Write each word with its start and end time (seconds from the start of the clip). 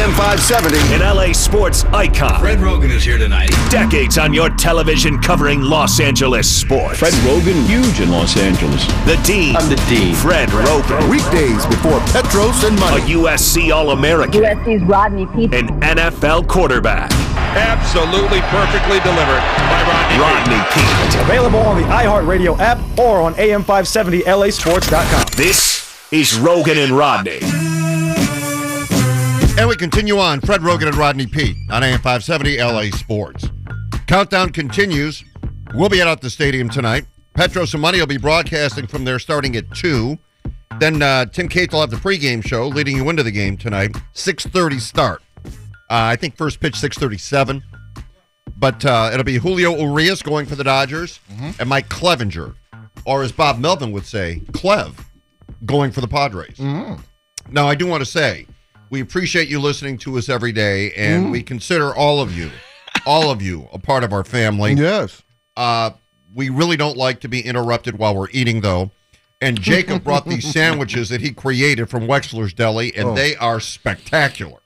AM 0.00 0.12
570. 0.12 0.78
An 0.94 1.00
LA 1.00 1.32
sports 1.34 1.84
icon. 1.92 2.40
Fred 2.40 2.58
Roggin 2.58 2.88
is 2.88 3.04
here 3.04 3.18
tonight. 3.18 3.50
Decades 3.68 4.16
on 4.16 4.32
your 4.32 4.48
television 4.48 5.20
covering 5.20 5.60
Los 5.60 6.00
Angeles 6.00 6.48
sports. 6.48 6.98
Fred 6.98 7.12
Roggin, 7.22 7.66
huge 7.66 8.00
in 8.00 8.10
Los 8.10 8.38
Angeles. 8.38 8.86
The 9.04 9.20
Dean. 9.26 9.56
I'm 9.56 9.68
the 9.68 9.76
Dean. 9.90 10.14
Fred 10.14 10.48
Roggin. 10.48 11.06
Weekdays 11.10 11.66
before 11.66 12.00
Petros 12.12 12.64
and 12.64 12.78
A 12.78 13.04
USC 13.12 13.70
All 13.74 13.90
American. 13.90 14.42
USC's 14.42 14.82
Rodney 14.84 15.26
Peete. 15.26 15.52
An 15.52 15.68
NFL 15.80 16.48
quarterback. 16.48 17.12
Absolutely 17.52 18.40
perfectly 18.48 19.00
delivered 19.00 19.42
by 19.68 19.84
Rodney. 19.84 20.16
Rodney 20.16 20.64
Peete. 20.72 21.20
Available 21.24 21.60
on 21.60 21.76
the 21.76 21.86
iHeartRadio 21.88 22.58
app 22.58 22.78
or 22.98 23.20
on 23.20 23.34
AM570LASports.com. 23.34 25.26
This 25.36 25.94
is 26.10 26.38
Roggin 26.38 26.82
and 26.82 26.92
Rodney. 26.96 27.40
And 29.58 29.68
we 29.68 29.76
continue 29.76 30.18
on. 30.18 30.40
Fred 30.40 30.62
Roggin 30.62 30.86
and 30.88 30.96
Rodney 30.96 31.26
Peete 31.26 31.56
on 31.70 31.82
AM 31.84 31.98
570 32.00 32.58
LA 32.62 32.84
Sports. 32.96 33.48
Countdown 34.06 34.50
continues. 34.50 35.22
We'll 35.74 35.90
be 35.90 36.00
out 36.00 36.08
at 36.08 36.20
the 36.22 36.30
stadium 36.30 36.70
tonight. 36.70 37.04
Petros 37.34 37.74
and 37.74 37.82
Money 37.82 37.98
will 37.98 38.06
be 38.06 38.16
broadcasting 38.16 38.86
from 38.86 39.04
there 39.04 39.18
starting 39.18 39.54
at 39.56 39.70
2. 39.74 40.18
Then 40.78 41.02
uh, 41.02 41.26
Tim 41.26 41.48
Cates 41.48 41.72
will 41.74 41.80
have 41.82 41.90
the 41.90 41.96
pregame 41.96 42.44
show 42.44 42.68
leading 42.68 42.96
you 42.96 43.08
into 43.10 43.22
the 43.22 43.30
game 43.30 43.56
tonight. 43.58 43.92
6.30 44.14 44.80
start. 44.80 45.22
Uh, 45.44 45.50
I 45.90 46.16
think 46.16 46.36
first 46.36 46.60
pitch 46.60 46.74
6.37. 46.74 47.62
But 48.56 48.84
uh, 48.84 49.10
it'll 49.12 49.24
be 49.24 49.36
Julio 49.36 49.76
Urias 49.76 50.22
going 50.22 50.46
for 50.46 50.54
the 50.54 50.64
Dodgers 50.64 51.20
and 51.58 51.68
Mike 51.68 51.88
Clevinger, 51.88 52.54
or 53.04 53.22
as 53.22 53.32
Bob 53.32 53.58
Melvin 53.58 53.92
would 53.92 54.06
say, 54.06 54.40
Clev, 54.52 54.94
going 55.66 55.90
for 55.92 56.00
the 56.00 56.08
Padres. 56.08 56.58
Now, 57.50 57.68
I 57.68 57.74
do 57.74 57.86
want 57.86 58.00
to 58.02 58.06
say, 58.06 58.46
we 58.90 59.00
appreciate 59.00 59.48
you 59.48 59.60
listening 59.60 59.96
to 59.98 60.18
us 60.18 60.28
every 60.28 60.52
day, 60.52 60.92
and 60.92 61.30
we 61.30 61.42
consider 61.42 61.94
all 61.94 62.20
of 62.20 62.36
you, 62.36 62.50
all 63.06 63.30
of 63.30 63.40
you, 63.40 63.68
a 63.72 63.78
part 63.78 64.04
of 64.04 64.12
our 64.12 64.24
family. 64.24 64.74
Yes. 64.74 65.22
Uh, 65.56 65.90
we 66.34 66.48
really 66.48 66.76
don't 66.76 66.96
like 66.96 67.20
to 67.20 67.28
be 67.28 67.40
interrupted 67.40 67.98
while 67.98 68.14
we're 68.16 68.30
eating, 68.32 68.60
though. 68.60 68.90
And 69.40 69.58
Jacob 69.60 70.04
brought 70.04 70.26
these 70.26 70.46
sandwiches 70.52 71.08
that 71.08 71.20
he 71.20 71.32
created 71.32 71.88
from 71.88 72.06
Wexler's 72.06 72.52
Deli, 72.52 72.94
and 72.96 73.08
Oh. 73.10 73.14
they 73.14 73.36
are 73.36 73.58
spectacular. 73.60 74.58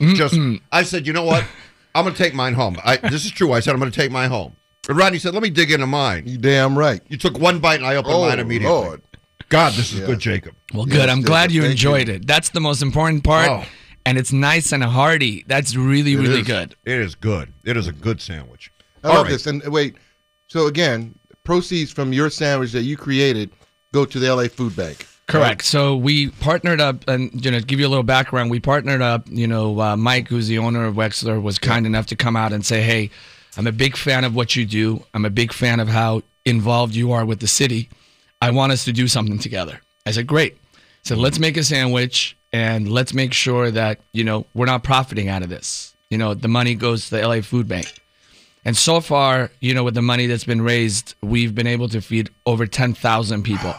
Just, 0.00 0.36
I 0.72 0.82
said, 0.84 1.06
you 1.06 1.12
know 1.12 1.24
what? 1.24 1.44
I'm 1.94 2.04
going 2.04 2.14
to 2.14 2.22
take 2.22 2.34
mine 2.34 2.54
home. 2.54 2.76
I, 2.84 2.96
this 2.96 3.24
is 3.24 3.30
true. 3.30 3.52
I 3.52 3.60
said 3.60 3.72
I'm 3.74 3.80
going 3.80 3.90
to 3.92 3.98
take 4.00 4.10
mine 4.10 4.30
home. 4.30 4.56
And 4.88 4.96
Rodney 4.96 5.18
said, 5.18 5.34
let 5.34 5.42
me 5.42 5.50
dig 5.50 5.70
into 5.70 5.86
mine. 5.86 6.26
You 6.26 6.38
damn 6.38 6.78
right. 6.78 7.00
You 7.08 7.16
took 7.18 7.38
one 7.38 7.58
bite, 7.60 7.76
and 7.76 7.86
I 7.86 7.96
opened 7.96 8.14
Oh, 8.14 8.26
mine 8.28 8.38
immediately. 8.38 8.74
Lord. 8.74 9.02
God, 9.50 9.74
this 9.74 9.92
is 9.92 9.98
Yes. 9.98 10.06
good, 10.06 10.18
Jacob. 10.20 10.54
Well, 10.72 10.86
Yes, 10.88 10.96
good. 10.96 11.08
I'm 11.10 11.18
Jacob, 11.18 11.26
glad 11.26 11.52
you 11.52 11.60
thank 11.62 11.72
enjoyed 11.72 12.08
you. 12.08 12.14
it. 12.14 12.26
That's 12.26 12.48
the 12.50 12.60
most 12.60 12.80
important 12.82 13.22
part. 13.24 13.48
Oh. 13.50 13.64
And 14.06 14.16
it's 14.16 14.32
nice 14.32 14.72
and 14.72 14.82
hearty. 14.82 15.44
That's 15.46 15.76
really, 15.76 16.14
It 16.14 16.18
really 16.18 16.40
is. 16.40 16.46
good. 16.46 16.74
It 16.86 16.98
is 17.00 17.14
good. 17.14 17.52
It 17.64 17.76
is 17.76 17.86
a 17.86 17.92
good 17.92 18.20
sandwich. 18.22 18.70
I 19.04 19.08
All 19.08 19.14
love 19.16 19.24
right. 19.24 19.32
this. 19.32 19.46
And 19.46 19.62
wait, 19.66 19.96
so 20.48 20.66
again, 20.66 21.14
proceeds 21.44 21.90
from 21.92 22.12
your 22.12 22.30
sandwich 22.30 22.72
that 22.72 22.82
you 22.82 22.96
created 22.96 23.50
go 23.92 24.04
to 24.06 24.18
the 24.18 24.28
LA 24.34 24.48
Food 24.48 24.74
Bank. 24.74 25.06
Correct. 25.26 25.64
So 25.64 25.96
we 25.96 26.30
partnered 26.30 26.80
up, 26.80 27.06
and 27.08 27.44
you 27.44 27.50
know, 27.52 27.60
to 27.60 27.64
give 27.66 27.78
you 27.78 27.86
a 27.86 27.88
little 27.90 28.02
background, 28.02 28.50
we 28.50 28.58
partnered 28.58 29.00
up. 29.02 29.26
You 29.28 29.46
know, 29.46 29.80
uh, 29.80 29.96
Mike, 29.96 30.26
who's 30.28 30.48
the 30.48 30.58
owner 30.58 30.84
of 30.86 30.94
Wexler, 30.96 31.40
was 31.40 31.56
kind 31.58 31.86
enough 31.86 32.06
to 32.06 32.16
come 32.16 32.34
out 32.36 32.52
and 32.52 32.66
say, 32.66 32.82
"Hey, 32.82 33.10
I'm 33.56 33.66
a 33.68 33.72
big 33.72 33.96
fan 33.96 34.24
of 34.24 34.34
what 34.34 34.56
you 34.56 34.64
do. 34.66 35.04
I'm 35.14 35.24
a 35.24 35.30
big 35.30 35.52
fan 35.52 35.78
of 35.78 35.88
how 35.88 36.22
involved 36.44 36.94
you 36.96 37.12
are 37.12 37.24
with 37.24 37.38
the 37.40 37.46
city. 37.46 37.88
I 38.40 38.50
want 38.50 38.72
us 38.72 38.84
to 38.84 38.92
do 38.92 39.08
something 39.08 39.38
together." 39.38 39.80
I 40.06 40.12
said, 40.12 40.26
"Great." 40.26 40.56
So 41.02 41.16
let's 41.16 41.38
make 41.38 41.56
a 41.56 41.64
sandwich 41.64 42.36
and 42.52 42.90
let's 42.90 43.14
make 43.14 43.32
sure 43.32 43.70
that 43.70 44.00
you 44.12 44.24
know 44.24 44.46
we're 44.54 44.66
not 44.66 44.82
profiting 44.82 45.28
out 45.28 45.42
of 45.42 45.48
this. 45.48 45.94
You 46.10 46.18
know, 46.18 46.34
the 46.34 46.48
money 46.48 46.74
goes 46.74 47.08
to 47.08 47.16
the 47.16 47.26
LA 47.26 47.40
Food 47.40 47.68
Bank. 47.68 47.86
And 48.64 48.76
so 48.76 49.00
far, 49.00 49.50
you 49.60 49.72
know, 49.72 49.84
with 49.84 49.94
the 49.94 50.02
money 50.02 50.26
that's 50.26 50.44
been 50.44 50.60
raised, 50.60 51.14
we've 51.22 51.54
been 51.54 51.66
able 51.66 51.88
to 51.88 52.00
feed 52.00 52.30
over 52.44 52.66
10,000 52.66 53.42
people. 53.42 53.74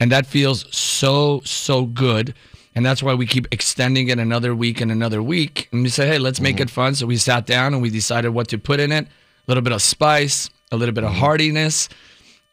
And 0.00 0.10
that 0.10 0.26
feels 0.26 0.64
so, 0.74 1.40
so 1.44 1.84
good. 1.84 2.34
And 2.74 2.84
that's 2.84 3.02
why 3.02 3.14
we 3.14 3.26
keep 3.26 3.46
extending 3.52 4.08
it 4.08 4.18
another 4.18 4.54
week 4.54 4.80
and 4.80 4.90
another 4.90 5.22
week. 5.22 5.68
And 5.72 5.82
we 5.82 5.88
say, 5.88 6.06
hey, 6.06 6.18
let's 6.18 6.40
make 6.40 6.56
mm-hmm. 6.56 6.64
it 6.64 6.70
fun. 6.70 6.94
So 6.94 7.06
we 7.06 7.16
sat 7.16 7.46
down 7.46 7.74
and 7.74 7.82
we 7.82 7.90
decided 7.90 8.30
what 8.30 8.48
to 8.48 8.58
put 8.58 8.80
in 8.80 8.92
it 8.92 9.04
a 9.04 9.10
little 9.46 9.62
bit 9.62 9.72
of 9.72 9.82
spice, 9.82 10.50
a 10.72 10.76
little 10.76 10.94
bit 10.94 11.04
of 11.04 11.10
mm-hmm. 11.10 11.20
heartiness. 11.20 11.88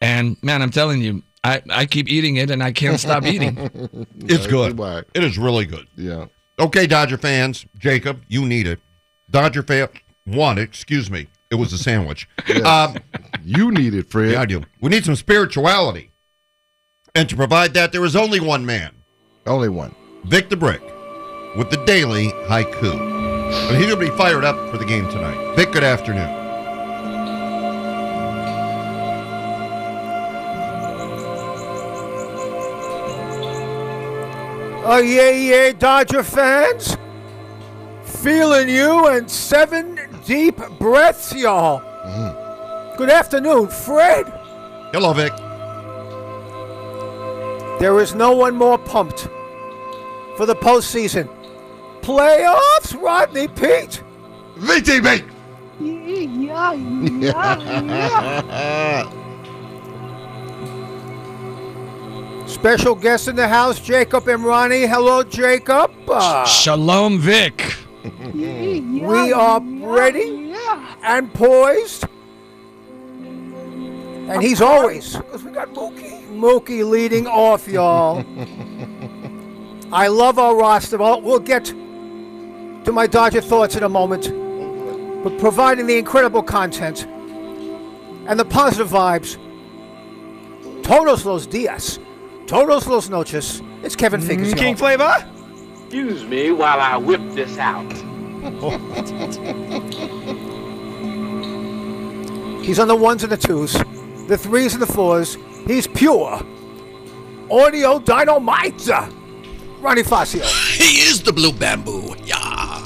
And 0.02 0.38
man, 0.44 0.62
I'm 0.62 0.72
telling 0.72 1.02
you, 1.02 1.24
I, 1.46 1.62
I 1.70 1.86
keep 1.86 2.08
eating 2.10 2.38
it 2.38 2.50
and 2.50 2.64
I 2.64 2.72
can't 2.72 3.00
stop 3.00 3.24
eating. 3.34 3.58
It's 4.20 4.48
good. 4.48 4.80
It 5.14 5.24
is 5.24 5.38
really 5.38 5.66
good. 5.66 5.88
Yeah. 5.96 6.26
Okay, 6.60 6.88
Dodger 6.88 7.18
fans, 7.18 7.66
Jacob, 7.78 8.24
you 8.28 8.46
need 8.46 8.66
it. 8.68 8.80
Dodger 9.30 9.62
fan 9.64 9.90
want 10.26 10.60
it. 10.60 10.64
Excuse 10.64 11.12
me. 11.12 11.28
It 11.52 11.56
was 11.56 11.72
a 11.74 11.78
sandwich. 11.78 12.28
um, 12.64 12.98
You 13.44 13.72
need 13.72 13.94
it, 13.94 14.10
Fred. 14.10 14.32
yeah, 14.32 14.42
I 14.42 14.46
do. 14.46 14.64
We 14.82 14.90
need 14.90 15.06
some 15.06 15.16
spirituality. 15.16 16.12
And 17.14 17.30
to 17.30 17.36
provide 17.36 17.74
that, 17.76 17.92
there 17.92 18.04
is 18.04 18.16
only 18.16 18.40
one 18.40 18.66
man, 18.66 18.92
Only 19.46 19.70
one. 19.70 19.94
Vic 20.26 20.50
the 20.50 20.58
Brick, 20.58 20.82
with 21.56 21.70
the 21.70 21.82
daily 21.86 22.30
haiku. 22.50 22.92
And 23.70 23.78
he's 23.78 23.86
going 23.86 24.00
to 24.04 24.12
be 24.12 24.18
fired 24.18 24.44
up 24.44 24.58
for 24.72 24.78
the 24.78 24.86
game 24.86 25.08
tonight. 25.10 25.56
Vic, 25.56 25.72
good 25.72 25.84
afternoon. 25.84 26.45
Oh, 34.88 35.00
yeah, 35.00 35.32
yeah, 35.32 35.72
Dodger 35.72 36.22
fans. 36.22 36.96
Feeling 38.04 38.70
you 38.70 39.08
and 39.08 39.30
seven 39.30 40.00
deep 40.28 40.58
breaths, 40.78 41.34
y'all. 41.34 41.80
Mm. 42.06 42.96
Good 42.96 43.10
afternoon, 43.10 43.68
Fred. 43.70 44.28
Hello, 44.94 45.12
Vic. 45.12 45.34
There 47.80 48.00
is 48.00 48.14
no 48.14 48.34
one 48.34 48.56
more 48.56 48.78
pumped 48.78 49.28
for 50.38 50.46
the 50.46 50.56
postseason. 50.56 51.30
Playoffs, 52.02 52.94
Rodney 53.02 53.48
Peete. 53.48 54.04
VTB! 54.58 55.24
Special 62.56 62.96
guest 62.96 63.28
in 63.28 63.36
the 63.36 63.50
house, 63.50 63.82
Jacob 63.82 64.24
Emrani. 64.24 64.88
Hello, 64.88 65.24
Jacob. 65.24 65.92
Uh, 66.10 66.46
Shalom, 66.46 67.20
Vic. 67.20 67.76
we 68.34 69.34
are 69.34 69.60
ready 69.62 70.54
and 71.04 71.32
poised. 71.34 72.06
And 74.30 74.42
he's 74.42 74.62
always, 74.62 75.18
because 75.18 75.44
we 75.44 75.52
got 75.52 75.74
Mookie. 75.74 76.26
Mookie 76.30 76.90
leading 76.90 77.28
off, 77.28 77.68
y'all. 77.68 78.26
I 79.92 80.08
love 80.08 80.40
our 80.40 80.56
roster. 80.56 80.98
Well, 80.98 81.22
we'll 81.22 81.40
get 81.40 81.66
to 81.66 82.92
my 82.94 83.06
Dodger 83.06 83.42
thoughts 83.42 83.76
in 83.76 83.84
a 83.84 83.90
moment. 83.90 84.32
But 85.26 85.38
providing 85.40 85.88
the 85.88 85.98
incredible 85.98 86.42
content 86.42 87.06
and 88.28 88.40
the 88.40 88.46
positive 88.46 88.88
vibes, 88.88 89.36
todos 90.84 91.26
los 91.26 91.48
días, 91.48 92.00
todos 92.48 92.88
los 92.88 93.10
noches, 93.10 93.62
it's 93.84 93.96
Kevin 93.96 94.22
mm, 94.22 94.28
Figures. 94.28 94.50
y'all. 94.50 94.60
King 94.60 94.76
Flavor? 94.76 95.14
Excuse 95.84 96.24
me 96.26 96.52
while 96.52 96.80
I 96.80 96.98
whip 96.98 97.22
this 97.34 97.58
out. 97.58 97.92
He's 102.64 102.80
on 102.80 102.88
the 102.88 102.96
ones 102.96 103.24
and 103.24 103.32
the 103.32 103.38
twos, 103.38 103.74
the 104.28 104.38
threes 104.38 104.74
and 104.74 104.82
the 104.82 104.92
fours. 104.92 105.38
He's 105.68 105.88
pure. 105.88 106.42
Audio 107.50 108.00
dynamite. 108.00 108.88
Ronnie 109.80 110.04
Fascio. 110.04 110.44
He 110.76 111.00
is 111.02 111.22
the 111.22 111.32
blue 111.32 111.54
bamboo. 111.54 112.16
Yeah. 112.26 112.84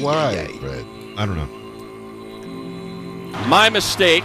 Why, 0.00 0.46
Fred? 0.60 0.86
I 1.16 1.26
don't 1.26 1.36
know. 1.36 1.48
My 3.46 3.68
mistake. 3.70 4.24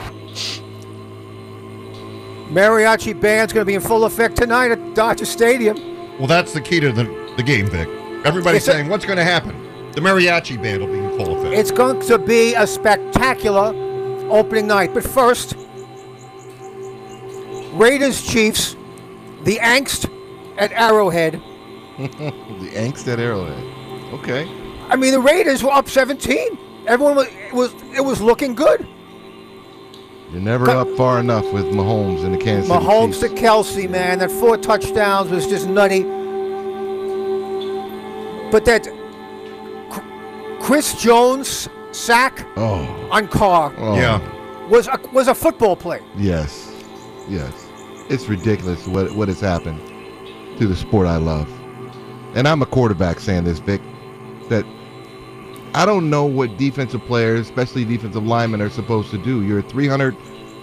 Mariachi 2.50 3.20
band's 3.20 3.52
going 3.52 3.66
to 3.66 3.68
be 3.68 3.76
in 3.76 3.82
full 3.82 4.06
effect 4.06 4.38
tonight 4.38 4.72
at 4.72 4.96
Dodger 4.96 5.26
Stadium. 5.26 5.76
Well, 6.18 6.28
that's 6.28 6.54
the 6.54 6.62
key 6.62 6.80
to 6.80 6.92
the, 6.94 7.04
the 7.36 7.44
game, 7.44 7.68
Vic. 7.68 7.88
Everybody's 8.26 8.64
sir. 8.64 8.72
saying, 8.72 8.88
what's 8.88 9.06
going 9.06 9.18
to 9.18 9.24
happen? 9.24 9.92
The 9.92 10.02
mariachi 10.02 10.62
band 10.62 10.82
will 10.82 10.94
be 10.94 11.00
in 11.00 11.10
full 11.18 11.38
effect. 11.38 11.54
It's 11.54 11.72
going 11.72 12.00
to 12.08 12.18
be 12.18 12.54
a 12.54 12.66
spectacular 12.66 13.74
opening 14.30 14.68
night. 14.68 14.94
But 14.94 15.04
first, 15.04 15.56
Raiders 17.74 18.26
Chiefs, 18.26 18.76
the 19.44 19.58
angst 19.58 20.10
at 20.58 20.72
Arrowhead. 20.72 21.34
the 21.98 22.72
angst 22.76 23.12
at 23.12 23.20
Arrowhead. 23.20 23.64
Okay. 24.14 24.48
I 24.90 24.96
mean, 24.96 25.12
the 25.12 25.20
Raiders 25.20 25.64
were 25.64 25.72
up 25.72 25.90
17. 25.90 26.58
Everyone 26.88 27.16
was 27.16 27.28
it 27.28 27.54
was 27.54 27.74
it 27.94 28.02
was 28.06 28.22
looking 28.22 28.56
good. 28.56 28.88
You're 30.32 30.42
never 30.42 30.70
up 30.70 30.90
far 30.98 31.20
enough 31.20 31.52
with 31.54 31.66
Mahomes 31.66 32.26
and 32.26 32.34
the 32.34 32.38
Kansas 32.38 32.68
City 32.70 32.86
Mahomes 32.86 33.20
Chiefs. 33.20 33.20
to 33.22 33.30
Kelce, 33.30 33.90
man, 33.90 34.20
that 34.20 34.30
four 34.30 34.58
touchdowns 34.58 35.30
was 35.30 35.48
just 35.48 35.68
nutty. 35.68 36.04
But 38.52 38.66
that 38.66 38.88
Chris 40.62 40.94
Jones 41.02 41.70
sack 41.92 42.46
Oh. 42.58 43.10
on 43.12 43.28
Carr 43.28 43.74
oh. 43.78 43.96
yeah. 43.96 44.20
was 44.68 44.88
a, 44.88 45.00
was 45.14 45.28
a 45.28 45.36
football 45.36 45.76
play. 45.76 46.02
Yes. 46.18 46.74
Yes. 47.30 47.68
It's 48.10 48.28
ridiculous 48.28 48.88
what 48.88 49.14
what 49.16 49.28
has 49.28 49.40
happened 49.42 49.80
to 50.60 50.68
the 50.68 50.76
sport 50.76 51.08
I 51.08 51.18
love. 51.18 51.50
And 52.36 52.48
I'm 52.48 52.62
a 52.62 52.66
quarterback 52.66 53.20
saying 53.20 53.46
this, 53.46 53.60
Vic, 53.60 53.82
that 54.50 54.66
I 55.78 55.86
don't 55.86 56.10
know 56.10 56.26
what 56.26 56.58
defensive 56.58 57.02
players, 57.06 57.42
especially 57.42 57.86
defensive 57.86 58.26
linemen, 58.26 58.64
are 58.64 58.70
supposed 58.72 59.12
to 59.12 59.20
do. 59.20 59.44
You're 59.44 59.60
a 59.60 59.62
300 59.62 60.18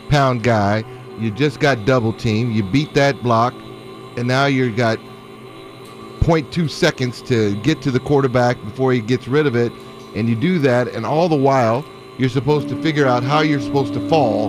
pound 0.08 0.42
guy. 0.42 0.82
You 1.20 1.30
just 1.30 1.60
got 1.60 1.84
double 1.84 2.12
teamed. 2.12 2.52
You 2.52 2.64
beat 2.64 2.94
that 2.94 3.22
block, 3.22 3.54
and 4.16 4.26
now 4.26 4.46
you've 4.46 4.76
got 4.76 4.98
0.2 6.18 6.68
seconds 6.68 7.22
to 7.22 7.54
get 7.62 7.80
to 7.82 7.92
the 7.92 8.00
quarterback 8.00 8.60
before 8.64 8.92
he 8.92 9.00
gets 9.00 9.28
rid 9.28 9.46
of 9.46 9.54
it. 9.54 9.70
And 10.16 10.28
you 10.28 10.34
do 10.34 10.58
that, 10.58 10.88
and 10.88 11.06
all 11.06 11.28
the 11.28 11.36
while, 11.36 11.84
you're 12.18 12.28
supposed 12.28 12.68
to 12.70 12.82
figure 12.82 13.06
out 13.06 13.22
how 13.22 13.38
you're 13.38 13.60
supposed 13.60 13.94
to 13.94 14.08
fall 14.08 14.48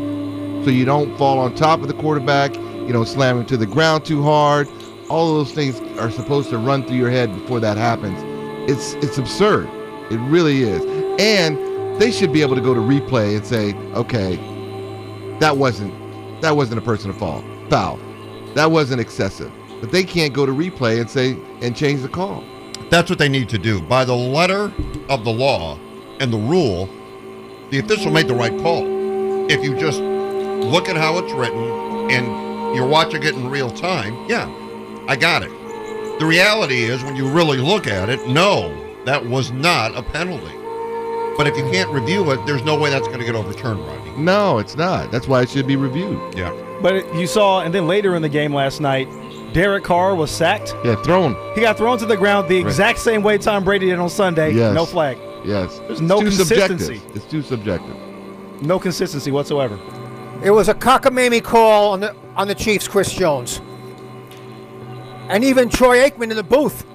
so 0.63 0.71
you 0.71 0.83
don't 0.83 1.15
fall 1.15 1.37
on 1.37 1.53
top 1.53 1.81
of 1.81 1.87
the 1.87 1.93
quarterback, 1.93 2.55
you 2.55 2.91
know, 2.91 3.03
slam 3.03 3.37
him 3.37 3.45
to 3.45 3.57
the 3.57 3.67
ground 3.67 4.03
too 4.03 4.23
hard. 4.23 4.67
All 5.11 5.29
of 5.29 5.45
those 5.45 5.53
things 5.53 5.79
are 5.99 6.09
supposed 6.09 6.49
to 6.49 6.57
run 6.57 6.87
through 6.87 6.97
your 6.97 7.11
head 7.11 7.31
before 7.39 7.59
that 7.59 7.77
happens. 7.77 8.17
It's 8.67 8.93
it's 9.05 9.19
absurd. 9.19 9.69
It 10.11 10.19
really 10.29 10.63
is. 10.63 10.83
And 11.19 11.99
they 11.99 12.11
should 12.11 12.33
be 12.33 12.41
able 12.41 12.55
to 12.55 12.61
go 12.61 12.73
to 12.73 12.79
replay 12.79 13.37
and 13.37 13.45
say, 13.45 13.73
okay, 13.93 14.35
that 15.39 15.57
wasn't 15.57 15.93
that 16.41 16.55
wasn't 16.55 16.79
a 16.79 16.81
personal 16.81 17.17
fall. 17.17 17.43
Foul. 17.69 17.97
That 18.53 18.69
wasn't 18.71 19.01
excessive. 19.01 19.51
But 19.81 19.91
they 19.91 20.03
can't 20.03 20.33
go 20.33 20.45
to 20.45 20.51
replay 20.51 20.99
and 20.99 21.09
say 21.09 21.37
and 21.61 21.75
change 21.75 22.01
the 22.01 22.09
call. 22.09 22.43
That's 22.89 23.09
what 23.09 23.19
they 23.19 23.29
need 23.29 23.49
to 23.49 23.57
do. 23.57 23.81
By 23.81 24.05
the 24.05 24.15
letter 24.15 24.71
of 25.09 25.23
the 25.23 25.31
law 25.31 25.79
and 26.19 26.31
the 26.31 26.37
rule, 26.37 26.87
the 27.71 27.79
official 27.79 28.11
made 28.11 28.27
the 28.27 28.35
right 28.35 28.55
call. 28.59 28.83
If 29.49 29.63
you 29.63 29.75
just 29.77 29.99
look 29.99 30.87
at 30.87 30.95
how 30.95 31.17
it's 31.17 31.33
written 31.33 32.11
and 32.11 32.75
you're 32.75 32.87
watching 32.87 33.23
it 33.23 33.33
in 33.33 33.49
real 33.49 33.71
time, 33.71 34.13
yeah, 34.29 34.47
I 35.07 35.15
got 35.15 35.43
it. 35.43 35.51
The 36.19 36.25
reality 36.25 36.83
is, 36.83 37.03
when 37.03 37.15
you 37.15 37.27
really 37.27 37.57
look 37.57 37.87
at 37.87 38.09
it, 38.09 38.27
no, 38.27 38.84
that 39.05 39.25
was 39.25 39.51
not 39.51 39.95
a 39.95 40.03
penalty. 40.03 40.53
But 41.37 41.47
if 41.47 41.57
you 41.57 41.63
can't 41.71 41.89
review 41.89 42.31
it, 42.31 42.45
there's 42.45 42.63
no 42.63 42.77
way 42.79 42.89
that's 42.89 43.07
going 43.07 43.19
to 43.19 43.25
get 43.25 43.35
overturned, 43.35 43.79
Rodney. 43.85 44.11
No, 44.17 44.57
it's 44.59 44.75
not. 44.77 45.11
That's 45.11 45.27
why 45.27 45.41
it 45.41 45.49
should 45.49 45.67
be 45.67 45.75
reviewed. 45.75 46.35
Yeah. 46.37 46.53
But 46.81 47.13
you 47.15 47.27
saw, 47.27 47.61
and 47.61 47.73
then 47.73 47.87
later 47.87 48.15
in 48.15 48.21
the 48.21 48.29
game 48.29 48.53
last 48.53 48.79
night, 48.79 49.07
Derek 49.53 49.83
Carr 49.83 50.15
was 50.15 50.31
sacked. 50.31 50.73
Yeah, 50.85 50.95
thrown. 51.03 51.35
He 51.55 51.61
got 51.61 51.77
thrown 51.77 51.97
to 51.97 52.05
the 52.05 52.15
ground 52.17 52.47
the 52.47 52.57
exact 52.57 52.99
same 52.99 53.21
way 53.21 53.37
Tom 53.37 53.63
Brady 53.65 53.87
did 53.87 53.99
on 53.99 54.09
Sunday. 54.09 54.53
Yes. 54.53 54.73
No 54.73 54.85
flag. 54.85 55.17
Yes. 55.43 55.77
There's 55.79 55.91
It's 55.91 56.01
no 56.01 56.19
too 56.21 56.27
consistency. 56.27 56.85
subjective. 56.99 57.15
It's 57.15 57.25
too 57.25 57.41
subjective. 57.41 57.95
No 58.61 58.79
consistency 58.79 59.31
whatsoever. 59.31 59.77
It 60.43 60.51
was 60.51 60.69
a 60.69 60.73
cockamamie 60.73 61.43
call 61.43 61.91
on 61.91 61.99
the 61.99 62.15
on 62.35 62.47
the 62.47 62.55
Chiefs, 62.55 62.87
Chris 62.87 63.11
Jones. 63.13 63.61
And 65.29 65.43
even 65.43 65.69
Troy 65.69 65.99
Aikman 66.07 66.31
in 66.31 66.37
the 66.37 66.43
booth. 66.43 66.85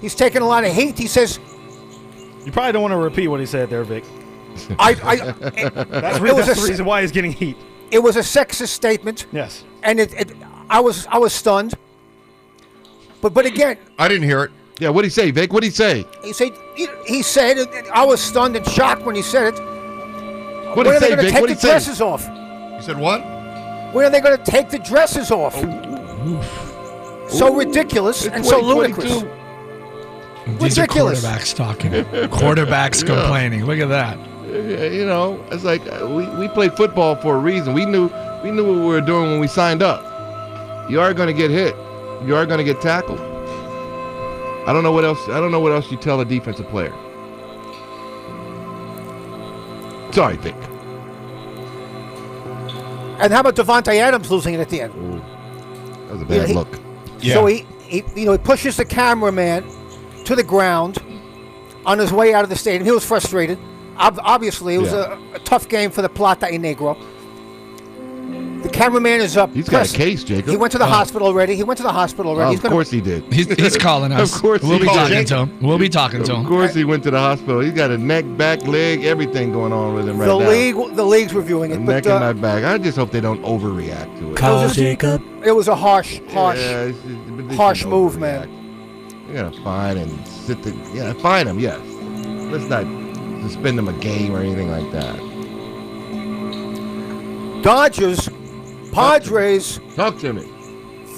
He's 0.00 0.14
taking 0.14 0.42
a 0.42 0.46
lot 0.46 0.64
of 0.64 0.72
heat. 0.72 0.96
He 0.98 1.06
says, 1.06 1.38
You 2.44 2.52
probably 2.52 2.72
don't 2.72 2.82
want 2.82 2.92
to 2.92 2.98
repeat 2.98 3.28
what 3.28 3.40
he 3.40 3.46
said 3.46 3.68
there, 3.70 3.84
Vic. 3.84 4.04
I, 4.78 4.96
I 5.02 5.14
it, 5.56 5.74
That's, 5.90 6.18
really, 6.20 6.40
re- 6.40 6.46
that's 6.46 6.58
a, 6.58 6.62
the 6.62 6.68
reason 6.68 6.84
why 6.86 7.02
he's 7.02 7.12
getting 7.12 7.32
heat. 7.32 7.56
it 7.90 7.98
was 8.00 8.16
a 8.16 8.20
sexist 8.20 8.68
statement, 8.68 9.26
Yes. 9.32 9.64
and 9.82 10.00
it, 10.00 10.12
it 10.14 10.32
I 10.70 10.80
was 10.80 11.06
I 11.06 11.18
was 11.18 11.32
stunned. 11.32 11.74
But 13.20 13.34
but 13.34 13.46
again, 13.46 13.78
I 13.98 14.08
didn't 14.08 14.24
hear 14.24 14.44
it. 14.44 14.50
Yeah, 14.80 14.90
what 14.90 15.02
did 15.02 15.08
he 15.08 15.10
say, 15.12 15.30
Vic? 15.32 15.52
What 15.52 15.62
did 15.62 15.68
he 15.68 15.72
say? 15.72 16.04
he 16.22 16.32
said 16.32 16.52
he, 16.76 16.86
he 17.06 17.22
said 17.22 17.58
I 17.92 18.04
was 18.04 18.20
stunned 18.20 18.54
and 18.56 18.66
shocked 18.66 19.02
when 19.04 19.14
he 19.16 19.22
said 19.22 19.54
it. 19.54 19.58
What'd 20.74 20.76
when 20.76 20.86
he 20.86 20.90
are 20.96 21.00
they 21.00 21.06
say, 21.08 21.08
going 21.08 21.18
to 21.18 21.22
Vic? 21.24 21.32
take 21.32 21.40
What'd 21.40 21.56
the 21.56 21.60
he 21.60 21.60
say? 21.60 21.68
dresses 21.70 22.00
off? 22.00 22.22
He 22.76 22.82
said 22.82 22.98
what? 22.98 23.20
When 23.94 24.04
are 24.04 24.10
they 24.10 24.20
going 24.20 24.36
to 24.36 24.44
take 24.44 24.70
the 24.70 24.78
dresses 24.78 25.30
off? 25.30 25.54
Oh, 25.56 27.26
so 27.28 27.54
ridiculous 27.54 28.26
and 28.26 28.44
so 28.44 28.60
ludicrous. 28.60 29.22
These 30.58 30.78
are 30.78 30.86
quarterbacks 30.86 31.54
talking. 31.54 31.92
quarterbacks 32.30 33.02
Yeah. 33.08 33.14
complaining. 33.14 33.64
Look 33.66 33.78
at 33.78 33.88
that. 33.88 34.18
You 34.48 35.04
know, 35.04 35.44
it's 35.50 35.64
like 35.64 35.82
uh, 35.92 36.06
we, 36.08 36.26
we 36.38 36.48
play 36.48 36.68
football 36.70 37.16
for 37.16 37.36
a 37.36 37.38
reason. 37.38 37.74
We 37.74 37.84
knew 37.84 38.10
we 38.42 38.50
knew 38.50 38.64
what 38.66 38.76
we 38.80 38.86
were 38.86 39.00
doing 39.02 39.30
when 39.32 39.40
we 39.40 39.46
signed 39.46 39.82
up. 39.82 40.02
You 40.90 41.00
are 41.00 41.12
going 41.12 41.26
to 41.26 41.34
get 41.34 41.50
hit. 41.50 41.74
You 42.24 42.34
are 42.34 42.46
going 42.46 42.58
to 42.58 42.64
get 42.64 42.80
tackled. 42.80 43.20
I 43.20 44.72
don't 44.72 44.82
know 44.82 44.92
what 44.92 45.04
else. 45.04 45.18
I 45.28 45.38
don't 45.40 45.50
know 45.52 45.60
what 45.60 45.72
else 45.72 45.90
you 45.90 45.98
tell 45.98 46.20
a 46.20 46.24
defensive 46.24 46.66
player. 46.68 46.92
Sorry, 50.12 50.36
Vic. 50.38 50.54
And 53.20 53.32
how 53.32 53.40
about 53.40 53.56
Davante 53.56 53.94
Adams 53.96 54.30
losing 54.30 54.54
it 54.54 54.60
at 54.60 54.68
the 54.70 54.80
end? 54.82 54.92
That 56.08 56.12
was 56.18 56.22
a 56.22 56.24
Yeah, 56.24 56.38
bad 56.40 56.48
he- 56.48 56.54
look. 56.54 56.78
So 57.22 57.46
he, 57.46 57.66
he, 57.82 58.04
you 58.16 58.26
know, 58.26 58.32
he 58.32 58.38
pushes 58.38 58.76
the 58.76 58.84
cameraman 58.84 59.64
to 60.28 60.36
the 60.36 60.42
ground 60.42 60.98
on 61.84 61.98
his 61.98 62.12
way 62.12 62.32
out 62.34 62.44
of 62.44 62.50
the 62.50 62.56
stadium. 62.56 62.84
He 62.84 62.92
was 62.92 63.04
frustrated. 63.04 63.58
Ob- 63.98 64.20
obviously, 64.22 64.74
it 64.74 64.78
was 64.78 64.92
Yeah. 64.92 65.18
a, 65.32 65.36
a 65.36 65.38
tough 65.40 65.68
game 65.68 65.90
for 65.90 66.02
the 66.02 66.08
Plata 66.08 66.46
y 66.50 66.58
Negro. 66.58 66.96
The 68.62 68.68
cameraman 68.68 69.20
is 69.20 69.36
up. 69.36 69.54
He's 69.54 69.68
got 69.68 69.88
a 69.88 69.96
case, 69.96 70.24
Jacob. 70.24 70.50
He 70.50 70.56
went 70.56 70.72
to 70.72 70.78
the 70.78 70.84
Oh. 70.84 70.88
hospital 70.88 71.28
already. 71.28 71.54
He 71.54 71.62
went 71.62 71.76
to 71.78 71.84
the 71.84 71.92
hospital 71.92 72.32
already. 72.32 72.48
Oh, 72.48 72.50
He's 72.50 72.58
of 72.58 72.62
gonna- 72.64 72.74
course 72.74 72.90
he 72.90 73.00
did. 73.00 73.22
He's, 73.32 73.46
he's 73.54 73.76
calling 73.76 74.10
us. 74.12 74.34
Of 74.34 74.42
course 74.42 74.62
we'll 74.62 74.72
he 74.72 74.78
be 74.80 74.84
did. 74.88 74.94
talking 74.94 75.24
to 75.24 75.36
him. 75.38 75.58
We'll 75.62 75.78
be 75.78 75.88
talking 75.88 76.22
to 76.24 76.34
him. 76.34 76.40
Of 76.40 76.46
course 76.46 76.74
he 76.74 76.84
went 76.84 77.04
to 77.04 77.10
the 77.12 77.20
hospital. 77.20 77.60
He's 77.60 77.72
got 77.72 77.90
a 77.92 77.96
neck, 77.98 78.24
back, 78.36 78.66
leg, 78.66 79.04
everything 79.04 79.52
going 79.52 79.72
on 79.72 79.94
with 79.94 80.08
him 80.08 80.18
right 80.18 80.26
the 80.26 80.38
now. 80.40 80.50
league, 80.50 80.96
the 80.96 81.04
league's 81.04 81.32
reviewing 81.34 81.70
A 81.70 81.76
it, 81.76 81.80
neck 81.80 82.04
but 82.04 82.10
in 82.10 82.16
uh, 82.16 82.20
my 82.20 82.32
back. 82.32 82.64
I 82.64 82.78
just 82.78 82.98
hope 82.98 83.12
they 83.12 83.20
don't 83.20 83.42
overreact 83.42 84.18
to 84.18 84.32
it. 84.32 84.36
Call 84.36 84.68
Jacob. 84.68 85.22
It 85.46 85.52
was 85.52 85.68
a 85.68 85.76
harsh, 85.76 86.20
harsh, 86.30 86.58
Yeah, 86.58 86.82
it's 86.82 86.98
just- 87.02 87.56
harsh 87.56 87.78
shouldn't 87.78 87.94
move, 87.96 88.18
man. 88.18 88.50
You 89.28 89.34
gotta 89.34 89.60
fine 89.62 89.98
and 89.98 90.26
sit 90.26 90.62
the 90.62 90.70
yeah, 90.94 91.12
find 91.14 91.48
him, 91.48 91.58
yes. 91.58 91.78
Let's 92.50 92.64
not 92.64 92.84
suspend 93.42 93.78
him 93.78 93.88
a 93.88 93.92
game 93.94 94.34
or 94.34 94.40
anything 94.40 94.70
like 94.70 94.90
that. 94.92 95.16
Dodgers, 97.62 98.28
Padres, 98.92 99.80
Talk 99.96 100.18
to 100.20 100.32
me. 100.32 100.42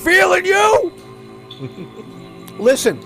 feeling 0.03 0.45
you. 0.45 0.93
Listen, 2.59 2.99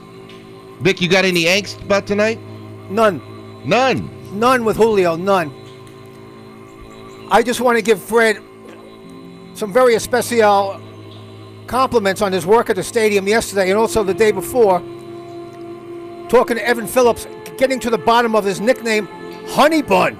Vic, 0.80 1.00
you 1.00 1.08
got 1.08 1.24
any 1.24 1.44
angst 1.44 1.82
about 1.82 2.06
tonight? 2.06 2.38
none. 2.90 3.20
None. 3.64 4.10
None 4.38 4.64
with 4.64 4.76
Julio, 4.76 5.16
none. 5.16 5.52
I 7.30 7.42
just 7.42 7.60
want 7.60 7.76
to 7.78 7.82
give 7.82 8.00
Fred 8.00 8.40
some 9.54 9.72
very 9.72 9.94
especial 9.94 10.80
compliments 11.66 12.20
on 12.20 12.30
his 12.32 12.44
work 12.46 12.68
at 12.70 12.76
the 12.76 12.82
stadium 12.82 13.26
yesterday 13.26 13.70
and 13.70 13.78
also 13.78 14.02
the 14.04 14.12
day 14.14 14.32
before. 14.32 14.82
Talking 16.28 16.56
to 16.56 16.66
Evan 16.66 16.86
Phillips, 16.86 17.26
getting 17.58 17.78
to 17.80 17.90
the 17.90 17.98
bottom 17.98 18.34
of 18.34 18.44
his 18.44 18.60
nickname, 18.60 19.06
Honey 19.48 19.82
Bun. 19.82 20.18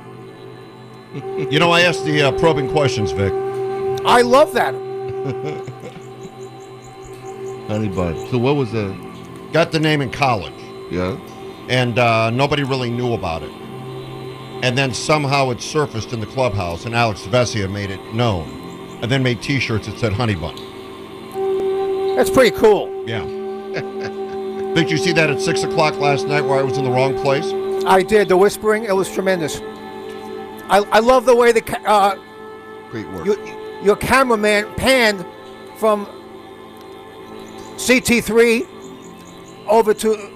You 1.51 1.59
know, 1.59 1.71
I 1.71 1.83
asked 1.83 2.05
the 2.05 2.23
uh, 2.23 2.33
probing 2.39 2.69
questions, 2.71 3.13
Vic. 3.13 3.33
I 4.05 4.23
love 4.23 4.53
that. 4.55 4.75
Honey 7.69 7.89
bun. 7.89 8.15
So 8.31 8.37
what 8.37 8.57
was 8.57 8.73
the 8.73 8.95
Got 9.53 9.71
the 9.73 9.79
name 9.81 10.01
in 10.03 10.11
college, 10.11 10.53
yeah? 10.91 11.17
and 11.69 11.99
uh, 11.99 12.29
nobody 12.31 12.65
really 12.65 12.91
knew 12.91 13.15
about 13.15 13.43
it. 13.43 13.51
And 14.63 14.77
then 14.77 14.93
somehow 14.93 15.51
it 15.51 15.63
surfaced 15.63 16.13
in 16.13 16.19
the 16.21 16.27
clubhouse, 16.27 16.85
and 16.87 16.95
Alex 16.95 17.23
Vesia 17.23 17.71
made 17.71 17.91
it 17.91 18.01
known, 18.13 18.99
and 19.01 19.11
then 19.11 19.23
made 19.23 19.41
T-shirts 19.41 19.87
that 19.87 19.99
said 19.99 20.13
"Honey 20.13 20.35
Bun." 20.35 20.57
That's 22.17 22.31
pretty 22.31 22.57
cool. 22.57 22.91
Yeah. 23.09 23.23
Did 24.75 24.91
you 24.91 24.97
see 24.99 25.13
that 25.13 25.31
at 25.31 25.41
six 25.41 25.63
o'clock 25.63 25.97
last 25.99 26.27
night, 26.27 26.41
where 26.43 26.59
I 26.59 26.63
was 26.63 26.77
in 26.79 26.85
the 26.85 26.91
wrong 26.91 27.15
place? 27.21 27.47
I 27.87 28.03
did. 28.03 28.29
The 28.29 28.37
whispering, 28.37 28.85
it 28.85 28.95
was 28.95 29.09
tremendous. 29.11 29.61
I, 30.69 30.79
I 30.91 30.99
love 31.01 31.27
the 31.27 31.37
way 31.37 31.53
the 31.53 31.61
ca- 31.61 31.83
uh, 31.85 32.17
Great 32.91 33.07
work. 33.13 33.25
your, 33.27 33.37
your 33.83 33.97
cameraman 33.97 34.73
panned 34.75 35.25
from 35.77 36.07
CT3 37.77 38.67
over 39.69 39.95
to 39.95 40.31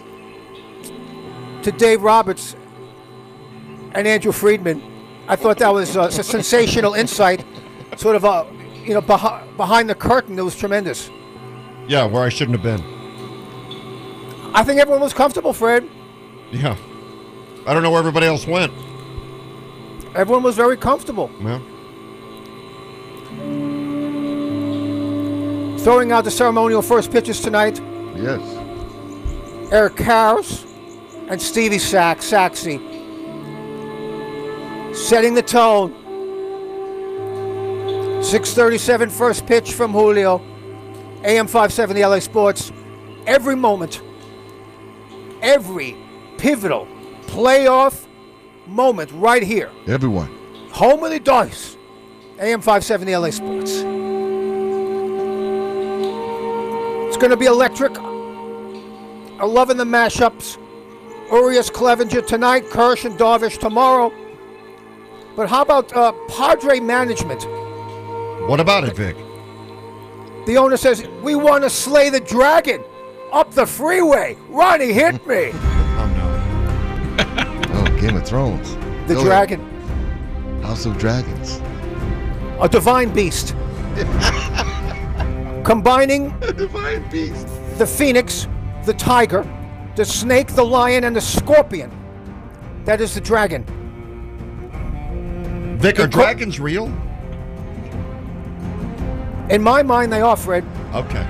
to 1.63 1.73
Dave 1.73 2.03
Roberts 2.03 2.55
and 3.93 4.07
Andrew 4.07 4.33
Friedman. 4.33 4.83
I 5.27 5.37
thought 5.37 5.59
that 5.59 5.73
was 5.73 5.97
uh, 5.97 6.03
a 6.05 6.11
sensational 6.13 6.95
insight, 6.95 7.45
sort 7.97 8.17
of 8.17 8.25
a, 8.25 8.47
you 8.85 8.95
know, 8.95 9.03
beh- 9.03 9.57
behind 9.57 9.91
the 9.91 9.95
curtain. 9.95 10.39
It 10.39 10.43
was 10.43 10.55
tremendous. 10.57 11.11
Yeah, 11.89 12.05
where 12.07 12.23
I 12.23 12.29
shouldn't 12.29 12.59
have 12.61 12.63
been. 12.63 12.98
I 14.59 14.65
think 14.65 14.81
everyone 14.81 15.01
was 15.01 15.15
comfortable, 15.15 15.53
Fred. 15.53 15.89
Yeah. 16.51 16.77
I 17.65 17.73
don't 17.73 17.85
know 17.85 17.91
where 17.93 18.01
everybody 18.01 18.27
else 18.27 18.45
went. 18.45 18.73
Everyone 20.17 20.43
was 20.43 20.57
very 20.57 20.77
comfortable. 20.77 21.31
Yeah. 21.41 21.61
Throwing 25.79 26.11
out 26.11 26.25
the 26.25 26.31
ceremonial 26.33 26.83
first 26.83 27.13
pitches 27.13 27.41
tonight, 27.41 27.81
Yes. 28.17 28.41
Eric 29.71 29.95
Karros 29.95 30.67
and 31.29 31.41
Stevie 31.41 31.79
Sax, 31.79 32.25
Saxy. 32.29 32.81
Setting 34.93 35.35
the 35.35 35.43
tone. 35.43 35.95
637 38.25 39.09
first 39.11 39.47
pitch 39.47 39.73
from 39.75 39.93
Julio. 39.93 40.41
AM 41.23 41.47
570 41.47 42.05
LA 42.05 42.19
Sports. 42.19 42.73
Every 43.25 43.55
moment, 43.55 44.03
every 45.43 45.97
pivotal 46.37 46.87
playoff 47.27 48.07
moment 48.67 49.11
right 49.13 49.43
here. 49.43 49.71
Everyone. 49.87 50.29
Home 50.71 51.03
of 51.05 51.11
the 51.11 51.21
dice. 51.21 51.77
AM 52.39 52.61
570 52.61 53.17
LA 53.17 53.31
Sports. 53.31 53.73
It's 57.09 57.17
going 57.17 57.31
to 57.31 57.37
be 57.37 57.47
electric. 57.47 57.99
I'm 57.99 59.49
loving 59.49 59.77
the 59.77 59.85
mashups. 59.85 60.59
Urias 61.31 61.71
Clevinger 61.71 62.27
tonight, 62.27 62.65
Kersh 62.67 63.05
and 63.05 63.19
Darvish 63.19 63.59
tomorrow. 63.59 64.13
But 65.37 65.49
how 65.49 65.63
about 65.63 65.93
uh, 65.95 66.13
Padre 66.29 66.81
management? 66.81 67.45
What 68.49 68.61
about 68.61 68.85
it, 68.85 68.97
Vic? 68.97 69.17
The 70.47 70.57
owner 70.57 70.77
says, 70.77 71.07
We 71.23 71.35
want 71.35 71.65
to 71.65 71.71
slay 71.71 72.09
the 72.09 72.21
dragon 72.21 72.83
up 73.33 73.53
the 73.53 73.67
freeway. 73.67 74.37
Ronnie 74.49 74.93
hit 74.93 75.21
oh, 75.25 75.29
me. 75.29 75.51
Oh, 77.73 77.99
Game 78.01 78.17
of 78.17 78.27
Thrones. 78.27 78.75
The 79.07 79.15
Go 79.15 79.25
dragon, 79.25 79.61
ahead. 79.61 80.65
House 80.65 80.85
of 80.87 80.99
Dragons. 80.99 81.61
a 82.61 82.69
divine 82.69 83.13
beast. 83.13 83.55
Combining 85.65 86.33
a 86.43 86.53
Divine 86.53 87.09
beast. 87.11 87.47
the 87.79 87.87
phoenix, 87.87 88.47
the 88.85 88.95
tiger, 88.95 89.45
the 89.97 90.05
snake, 90.05 90.49
the 90.55 90.65
lion, 90.65 91.05
and 91.05 91.15
the 91.15 91.21
scorpion. 91.21 91.91
That 92.85 93.01
is 93.01 93.15
the 93.15 93.21
dragon. 93.21 93.65
Vic, 95.79 95.99
are 96.01 96.07
Inco- 96.07 96.11
dragons 96.11 96.59
real? 96.59 96.87
In 99.51 99.63
my 99.63 99.83
mind, 99.83 100.13
they 100.13 100.21
are, 100.21 100.37
Fred. 100.37 100.65
Okay. 100.95 101.27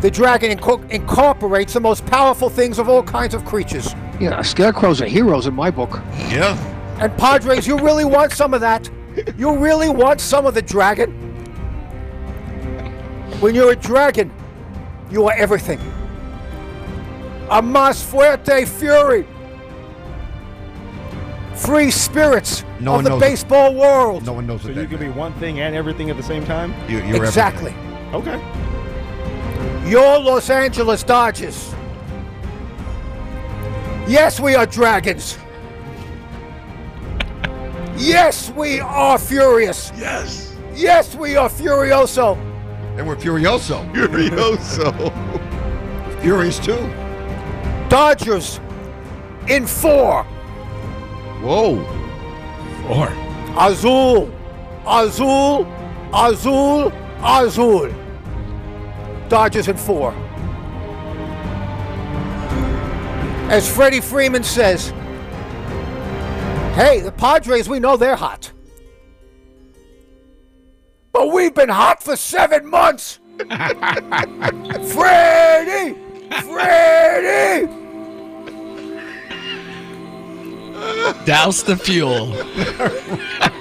The 0.00 0.10
dragon 0.10 0.56
inco- 0.56 0.88
incorporates 0.90 1.74
the 1.74 1.80
most 1.80 2.06
powerful 2.06 2.48
things 2.48 2.78
of 2.78 2.88
all 2.88 3.02
kinds 3.02 3.34
of 3.34 3.44
creatures. 3.44 3.94
Yeah, 4.18 4.40
scarecrows 4.42 5.02
are 5.02 5.06
heroes 5.06 5.46
in 5.46 5.54
my 5.54 5.70
book. 5.70 6.00
Yeah. 6.30 6.56
And 7.00 7.16
Padres, 7.18 7.66
you 7.66 7.78
really 7.78 8.04
want 8.04 8.32
some 8.32 8.54
of 8.54 8.60
that? 8.60 8.88
You 9.36 9.56
really 9.56 9.88
want 9.90 10.20
some 10.20 10.46
of 10.46 10.54
the 10.54 10.62
dragon? 10.62 11.10
When 13.40 13.54
you're 13.54 13.72
a 13.72 13.76
dragon, 13.76 14.30
you 15.10 15.26
are 15.26 15.34
everything. 15.36 15.80
A 17.50 17.60
más 17.62 18.02
fuerte 18.02 18.66
fury. 18.66 19.26
Free 21.54 21.90
spirits 21.90 22.64
No 22.78 22.92
of 22.92 22.96
one 22.98 23.04
the 23.04 23.10
knows- 23.10 23.20
baseball 23.20 23.74
world. 23.74 24.24
No 24.24 24.32
one 24.34 24.46
knows 24.46 24.62
So 24.62 24.68
what 24.68 24.76
you 24.76 24.86
can 24.86 24.98
be 24.98 25.08
one 25.08 25.32
thing 25.34 25.60
and 25.60 25.74
everything 25.74 26.08
at 26.10 26.16
the 26.16 26.22
same 26.22 26.44
time? 26.46 26.72
You, 26.88 26.98
you're 27.04 27.24
exactly. 27.24 27.74
Okay. 28.14 28.40
Your 29.84 30.18
Los 30.18 30.50
Angeles 30.50 31.02
Dodgers. 31.02 31.74
Yes, 34.06 34.40
we 34.40 34.54
are 34.54 34.66
dragons. 34.66 35.38
Yes, 37.96 38.50
we 38.52 38.80
are 38.80 39.18
furious. 39.18 39.92
Yes. 39.96 40.56
Yes, 40.74 41.14
we 41.14 41.36
are 41.36 41.48
furioso. 41.48 42.36
And 42.96 43.06
we're 43.06 43.16
Furioso. 43.16 43.84
Furioso. 43.94 44.90
Furious 46.20 46.58
too. 46.58 46.78
Dodgers 47.88 48.60
in 49.48 49.66
four. 49.66 50.24
Whoa. 51.42 51.84
Four. 52.86 53.08
Azul, 53.58 54.30
Azul, 54.86 55.66
Azul, 56.12 56.92
Azul. 57.22 57.90
Dodgers 59.30 59.68
in 59.68 59.78
four. 59.78 60.12
As 63.48 63.72
Freddie 63.72 64.00
Freeman 64.00 64.44
says, 64.44 64.90
hey, 66.74 67.00
the 67.00 67.12
Padres, 67.16 67.68
we 67.68 67.78
know 67.78 67.96
they're 67.96 68.16
hot. 68.16 68.52
But 71.12 71.32
we've 71.32 71.54
been 71.54 71.68
hot 71.68 72.02
for 72.02 72.16
seven 72.16 72.68
months. 72.68 73.20
Freddie! 74.92 75.96
Freddie! 76.42 77.80
douse 81.24 81.62
the 81.62 81.76
fuel. 81.76 82.34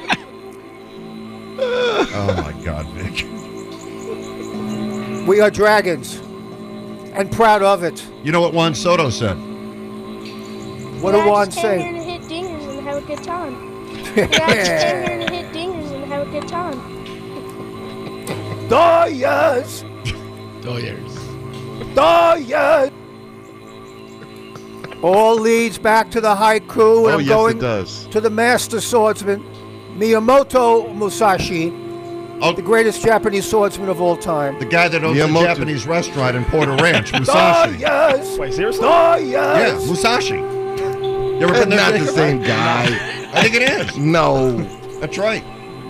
Oh 1.61 2.33
my 2.37 2.53
God, 2.63 2.87
Vic. 2.93 3.25
We 5.29 5.41
are 5.41 5.51
dragons 5.51 6.15
and 7.13 7.31
proud 7.31 7.61
of 7.61 7.83
it. 7.83 8.03
You 8.23 8.31
know 8.31 8.41
what 8.41 8.51
Juan 8.51 8.73
Soto 8.73 9.11
said? 9.11 9.35
What 11.03 11.11
did 11.11 11.23
Juan 11.23 11.51
Just 11.51 11.59
came 11.61 11.79
here 11.79 11.91
say? 11.91 11.99
to 11.99 12.03
hit 12.03 12.21
dingers 12.23 12.77
and 12.79 12.87
have 12.87 13.03
a 13.03 13.05
good 13.05 13.23
time. 13.23 13.53
We 13.91 14.25
just 14.25 14.33
came 14.33 15.05
here 15.05 15.27
to 15.27 15.31
hit 15.31 15.53
dingers 15.53 15.91
and 15.91 16.05
have 16.11 16.27
a 16.27 16.31
good 16.31 16.47
time. 16.47 16.79
Dodgers! 18.69 19.83
Doyers. 20.63 21.93
Dodgers! 21.93 22.91
All 25.03 25.35
leads 25.39 25.77
back 25.77 26.09
to 26.09 26.19
the 26.21 26.33
haiku, 26.33 27.05
and 27.05 27.05
Oh, 27.05 27.09
I'm 27.09 27.19
yes, 27.19 27.29
going 27.29 27.57
it 27.57 27.61
does. 27.61 28.07
to 28.07 28.19
the 28.19 28.31
master 28.31 28.81
swordsman, 28.81 29.43
Miyamoto 29.95 30.91
Musashi, 30.95 31.69
Oh, 32.41 32.53
the 32.53 32.61
greatest 32.61 33.01
Japanese 33.03 33.49
swordsman 33.49 33.89
of 33.89 33.99
all 34.01 34.15
time. 34.15 34.57
the 34.59 34.65
guy 34.65 34.87
that 34.87 35.03
owns 35.03 35.17
Miyamoto. 35.17 35.33
the 35.41 35.45
Japanese 35.47 35.85
restaurant 35.85 36.37
in 36.37 36.45
Porter 36.45 36.71
Ranch, 36.81 37.11
ah, 37.13 37.17
Musashi. 37.17 37.77
Dodgers! 37.79 38.39
Wait, 38.39 38.53
seriously? 38.53 38.85
Ah, 38.87 39.15
Dodgers! 39.17 39.31
Yeah, 39.31 39.87
Musashi. 39.87 40.35
You 40.35 41.41
ever 41.45 41.53
been 41.53 41.69
there? 41.69 41.79
not 41.79 41.93
the 41.99 42.05
same 42.07 42.41
guy. 42.43 42.85
I 43.33 43.41
think 43.43 43.55
it 43.55 43.61
is. 43.63 43.97
No. 43.97 44.57
That's 44.99 45.17
right. 45.17 45.43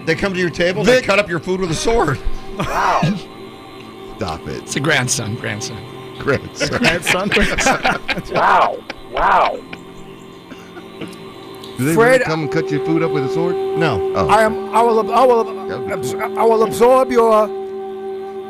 They 0.06 0.16
come 0.16 0.34
to 0.34 0.40
your 0.40 0.50
table, 0.50 0.84
they 0.84 1.02
cut 1.02 1.20
up 1.20 1.30
your 1.30 1.40
food 1.40 1.60
with 1.60 1.70
a 1.72 1.76
sword. 1.76 2.20
Wow. 2.58 3.02
Stop 4.18 4.42
it. 4.48 4.64
It's 4.64 4.76
a 4.76 4.80
grandson. 4.80 5.36
Grandson. 5.36 5.78
Grandson. 6.20 6.80
Grandson? 6.80 7.30
Wow. 8.34 8.78
Wow. 9.12 9.60
Do 11.80 11.86
they 11.86 11.94
Fred- 11.96 12.12
really 12.12 12.26
come 12.26 12.42
and 12.42 12.52
cut 12.52 12.70
your 12.70 12.84
food 12.86 13.02
up 13.04 13.12
with 13.12 13.24
a 13.24 13.30
sword? 13.30 13.56
No. 13.56 14.12
Oh. 14.14 14.28
I 14.28 14.44
am. 14.44 14.70
I 14.76 14.82
will. 14.82 15.12
I 15.14 15.26
will. 15.26 15.92
abs- 15.94 16.14
I 16.14 16.44
will 16.44 16.64
absorb 16.64 17.10
your 17.10 17.48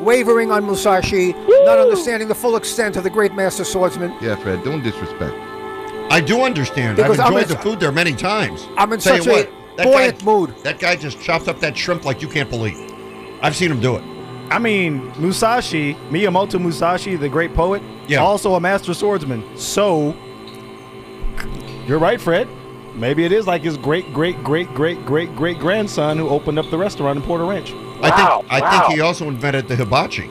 wavering 0.01 0.49
on 0.51 0.65
Musashi, 0.65 1.33
not 1.65 1.77
understanding 1.77 2.27
the 2.27 2.33
full 2.33 2.55
extent 2.55 2.97
of 2.97 3.03
the 3.03 3.09
great 3.11 3.33
master 3.35 3.63
swordsman. 3.63 4.11
Yeah, 4.19 4.35
Fred, 4.35 4.63
don't 4.63 4.81
disrespect. 4.81 5.35
I 6.11 6.21
do 6.21 6.41
understand. 6.41 6.95
Because 6.97 7.19
I've 7.19 7.27
enjoyed 7.27 7.43
in- 7.43 7.49
the 7.49 7.57
food 7.61 7.79
there 7.79 7.91
many 7.91 8.13
times. 8.13 8.67
I'm 8.77 8.91
in 8.93 8.99
Tell 8.99 9.17
such 9.17 9.27
you 9.27 9.31
a 9.31 9.35
what, 9.43 9.83
buoyant 9.83 10.19
guy, 10.19 10.25
mood. 10.25 10.55
That 10.63 10.79
guy 10.79 10.95
just 10.95 11.21
chopped 11.21 11.47
up 11.47 11.59
that 11.59 11.77
shrimp 11.77 12.05
like 12.05 12.23
you 12.23 12.27
can't 12.27 12.49
believe. 12.49 12.77
I've 13.43 13.55
seen 13.55 13.69
him 13.71 13.79
do 13.79 13.95
it. 13.95 14.03
I 14.49 14.57
mean, 14.57 15.11
Musashi, 15.19 15.93
Miyamoto 16.09 16.59
Musashi, 16.59 17.15
the 17.15 17.29
great 17.29 17.53
poet, 17.53 17.83
Yeah. 18.07 18.23
also 18.23 18.55
a 18.55 18.59
master 18.59 18.95
swordsman. 18.95 19.43
So, 19.55 20.15
you're 21.85 21.99
right, 21.99 22.19
Fred. 22.19 22.47
Maybe 22.95 23.23
it 23.23 23.31
is 23.31 23.47
like 23.47 23.61
his 23.61 23.77
great, 23.77 24.13
great, 24.13 24.43
great, 24.43 24.73
great, 24.73 25.05
great, 25.05 25.35
great 25.35 25.59
grandson 25.59 26.17
who 26.17 26.29
opened 26.29 26.59
up 26.59 26.69
the 26.69 26.77
restaurant 26.77 27.17
in 27.17 27.23
Porter 27.23 27.45
Ranch. 27.45 27.71
I 28.01 28.11
think 28.11 28.51
I 28.51 28.59
wow. 28.61 28.87
think 28.87 28.93
he 28.93 29.01
also 29.01 29.27
invented 29.27 29.67
the 29.67 29.75
hibachi. 29.75 30.29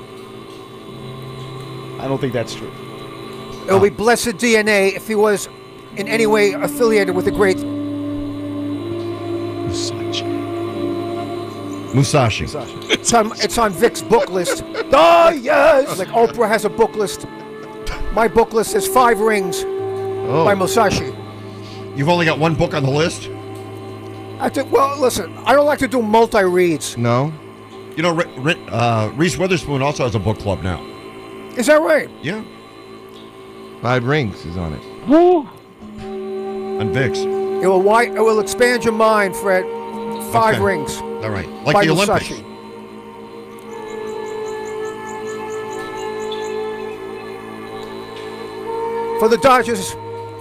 I 1.98 2.06
don't 2.06 2.20
think 2.20 2.32
that's 2.32 2.54
true. 2.54 2.70
It 3.68 3.72
would 3.72 3.82
be 3.82 3.90
blessed 3.90 4.36
DNA 4.36 4.94
if 4.94 5.06
he 5.08 5.14
was 5.14 5.48
in 5.96 6.08
any 6.08 6.26
way 6.26 6.52
affiliated 6.52 7.14
with 7.14 7.24
the 7.24 7.30
great. 7.30 7.58
Musashi. 11.94 12.44
It's 12.44 13.12
on, 13.12 13.32
it's 13.40 13.58
on 13.58 13.72
Vic's 13.72 14.02
book 14.02 14.30
list. 14.30 14.62
Oh 14.92 15.30
yes, 15.42 15.98
like 15.98 16.08
Oprah 16.08 16.48
has 16.48 16.64
a 16.64 16.70
book 16.70 16.94
list. 16.94 17.26
My 18.12 18.28
book 18.28 18.52
list 18.52 18.74
has 18.74 18.86
five 18.86 19.20
rings, 19.20 19.64
Oh. 19.64 20.44
by 20.44 20.54
Musashi. 20.54 21.14
You've 21.98 22.08
only 22.08 22.24
got 22.24 22.38
one 22.38 22.54
book 22.54 22.74
on 22.74 22.84
the 22.84 22.90
list? 22.90 23.28
I 24.40 24.48
think. 24.48 24.70
Well, 24.70 24.98
listen, 25.00 25.36
I 25.38 25.52
don't 25.52 25.66
like 25.66 25.80
to 25.80 25.88
do 25.88 26.00
multi 26.00 26.44
reads. 26.44 26.96
No. 26.96 27.32
You 27.96 28.04
know, 28.04 28.14
Ri- 28.14 28.38
Ri- 28.38 28.66
uh, 28.68 29.08
Reese 29.16 29.36
Witherspoon 29.36 29.82
also 29.82 30.04
has 30.04 30.14
a 30.14 30.20
book 30.20 30.38
club 30.38 30.62
now. 30.62 30.80
Is 31.56 31.66
that 31.66 31.80
right? 31.82 32.08
Yeah. 32.22 32.44
Five 33.82 34.04
Rings 34.04 34.46
is 34.46 34.56
on 34.56 34.74
it. 34.74 34.82
And 36.80 36.94
Vicks. 36.94 37.18
It 37.62 37.66
will 37.66 37.82
wi- 37.82 38.14
It 38.14 38.20
will 38.20 38.38
expand 38.38 38.84
your 38.84 38.92
mind, 38.94 39.34
Fred. 39.34 39.64
Five 40.32 40.54
Okay. 40.54 40.62
rings. 40.62 40.98
All 40.98 41.30
right. 41.30 41.48
Like 41.64 41.74
by 41.74 41.84
the 41.84 41.90
Olympics. 41.90 42.30
Musashi. 42.30 42.44
For 49.18 49.28
the 49.28 49.38
Dodgers 49.38 49.92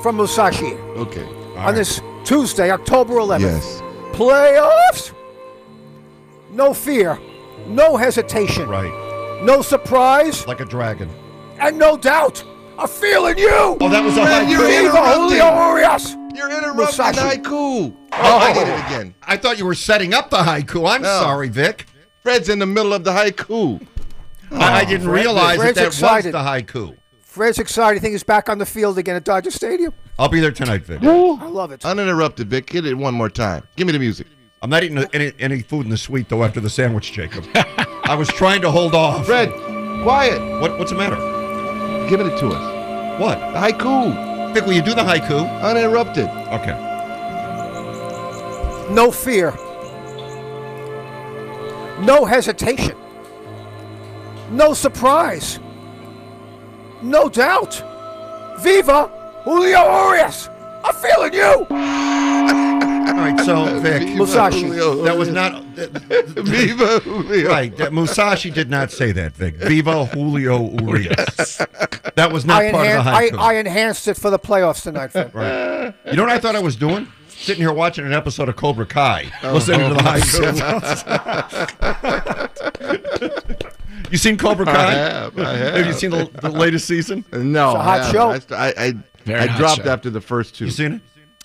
from 0.04 0.18
Musashi 0.18 0.74
Okay. 0.98 1.28
On 1.58 1.76
this 1.76 2.02
Tuesday, 2.24 2.72
October 2.72 3.16
11th. 3.16 3.42
Yes. 3.42 3.82
Playoffs. 4.14 5.14
No 6.52 6.74
fear, 6.74 7.20
no 7.68 7.98
hesitation, 7.98 8.68
Right. 8.70 9.42
no 9.44 9.62
surprise, 9.62 10.48
Like 10.48 10.60
a 10.62 10.66
dragon. 10.66 11.10
and 11.60 11.78
no 11.78 11.98
doubt. 11.98 12.44
A 12.80 12.88
feeling 12.88 13.38
you. 13.40 13.50
Oh, 13.82 13.90
that 13.90 14.04
was 14.04 14.16
a 14.18 14.24
Man, 14.24 14.50
you're 14.50 14.62
haiku. 14.62 14.80
Interrupting. 14.82 15.22
Julio 15.40 15.70
Urias. 15.72 16.16
You're 16.36 16.50
interrupting 16.50 16.76
Musashi. 16.86 17.20
haiku. 17.20 17.50
Oh, 17.52 17.96
oh 18.14 18.38
I 18.38 18.52
oh. 18.52 18.54
did 18.54 18.68
it 18.68 18.86
again. 18.86 19.16
I 19.24 19.36
thought 19.36 19.58
you 19.58 19.66
were 19.66 19.74
setting 19.74 20.14
up 20.14 20.30
the 20.30 20.38
haiku. 20.38 20.88
I'm 20.88 21.02
No. 21.02 21.08
sorry, 21.20 21.50
Vic. 21.50 21.86
Fred's 22.22 22.50
in 22.50 22.60
the 22.60 22.68
middle 22.68 22.94
of 22.94 23.04
the 23.04 23.12
haiku. 23.12 23.82
I, 24.52 24.82
I 24.82 24.86
didn't 24.86 25.08
Fred- 25.08 25.14
realize 25.22 25.60
that 25.60 25.74
that 25.76 25.88
excited. 25.88 26.34
was 26.36 26.44
the 26.44 26.50
haiku. 26.50 26.96
Fred's 27.38 27.60
excited. 27.60 27.98
I 27.98 28.01
think 28.01 28.12
he's 28.13 28.24
back 28.24 28.50
on 28.50 28.58
the 28.58 28.65
field 28.65 28.98
again 28.98 29.15
at 29.15 29.24
Dodger 29.24 29.51
Stadium. 29.51 29.94
I'll 30.20 30.27
be 30.27 30.39
there 30.39 30.51
tonight, 30.51 30.84
Vic. 30.84 31.01
I 31.03 31.48
love 31.48 31.72
it. 31.72 31.86
Uninterrupted, 31.86 32.50
Vic. 32.50 32.70
Hit 32.70 32.86
it 32.86 32.96
one 32.96 33.13
more 33.13 33.29
time. 33.29 33.63
Give 33.75 33.88
me 33.88 33.94
the 33.94 34.00
music. 34.00 34.27
I'm 34.62 34.72
not 34.72 34.84
eating 34.84 34.98
any, 35.13 35.32
any 35.39 35.62
food 35.62 35.86
in 35.86 35.91
the 35.91 35.98
suite, 35.98 36.29
though, 36.29 36.44
after 36.44 36.60
the 36.60 36.70
sandwich, 36.70 37.13
Jacob. 37.13 37.46
I 37.53 38.15
was 38.17 38.27
trying 38.27 38.62
to 38.62 38.72
hold 38.72 38.96
off. 38.96 39.27
Fred, 39.27 39.51
quiet. 40.03 40.62
What, 40.62 40.79
what's 40.79 40.91
the 40.91 40.98
matter? 40.98 41.15
Give 42.10 42.20
it 42.22 42.39
to 42.39 42.48
us. 42.48 43.22
What? 43.22 43.38
The 43.38 43.60
haiku. 43.60 44.53
Vic, 44.53 44.65
will 44.65 44.74
you 44.74 44.82
do 44.82 44.96
the 44.96 45.03
haiku? 45.03 45.62
Uninterrupted. 45.62 46.27
Okay. 46.27 46.84
No 48.89 49.12
fear, 49.12 49.51
no 52.00 52.24
hesitation, 52.24 52.96
no 54.50 54.74
surprise, 54.74 55.60
no 57.01 57.30
doubt. 57.30 57.82
Viva 58.60 59.08
Julio 59.44 60.08
Urias. 60.08 60.50
I'm 60.84 60.96
feeling 60.96 61.34
you. 61.34 61.66
All 61.70 63.24
right, 63.24 63.39
so, 63.46 63.80
Vic. 63.80 64.16
Musashi. 64.16 64.70
That 65.04 65.18
was 65.18 65.30
not. 65.30 65.63
Viva 65.63 67.00
Julio. 67.00 67.50
Right. 67.50 67.75
That 67.77 67.94
Musashi 67.94 68.51
did 68.51 68.70
not 68.70 68.92
say 68.92 69.12
that, 69.12 69.34
Vic. 69.34 69.56
Viva 69.56 70.06
Julio 70.06 70.70
Urias. 70.82 71.58
That 72.16 72.32
was 72.32 72.46
not 72.46 72.62
I, 72.63 72.72
part 72.72 72.88
enhan- 72.88 73.00
of 73.00 73.06
the 73.06 73.12
I, 73.12 73.30
haiku. 73.30 73.39
I 73.39 73.56
enhanced 73.56 74.08
it 74.08 74.18
for 74.18 74.30
the 74.30 74.39
playoffs 74.39 74.84
tonight. 74.84 75.10
Fred. 75.12 75.34
Right. 75.34 75.94
You 76.06 76.13
know 76.18 76.24
what 76.24 76.32
I 76.32 76.39
thought 76.39 76.56
I 76.56 76.60
was 76.62 76.75
doing? 76.75 77.08
Sitting 77.30 77.62
here 77.62 77.72
watching 77.74 78.06
an 78.06 78.13
episode 78.13 78.50
of 78.50 78.56
Cobra 78.56 78.86
Kai, 78.86 79.32
listening 79.44 79.88
to 79.89 79.94
the 79.94 80.01
haiku. 80.01 80.54
you 84.12 84.18
seen 84.18 84.38
Cobra 84.38 84.66
Kai? 84.66 84.72
I 84.88 84.92
have, 84.92 85.40
I 85.40 85.54
have. 85.58 85.86
you 85.88 85.94
seen 85.94 86.12
the, 86.12 86.30
the 86.42 86.50
latest 86.50 86.88
season? 86.88 87.24
No, 87.34 87.72
It's 87.72 87.76
a 87.76 87.80
I 87.80 87.84
hot 87.84 88.00
haven't. 88.00 88.14
show. 88.14 88.30
I, 88.30 88.40
st- 88.40 88.52
I, 88.52 88.68
I, 88.86 88.94
Very 89.26 89.40
I 89.40 89.46
hot 89.48 89.58
dropped 89.60 89.84
show. 89.84 89.90
after 89.92 90.10
the 90.10 90.22
first 90.22 90.56
two. 90.56 90.66
You 90.66 90.72
seen 90.72 90.94
it? 90.94 91.02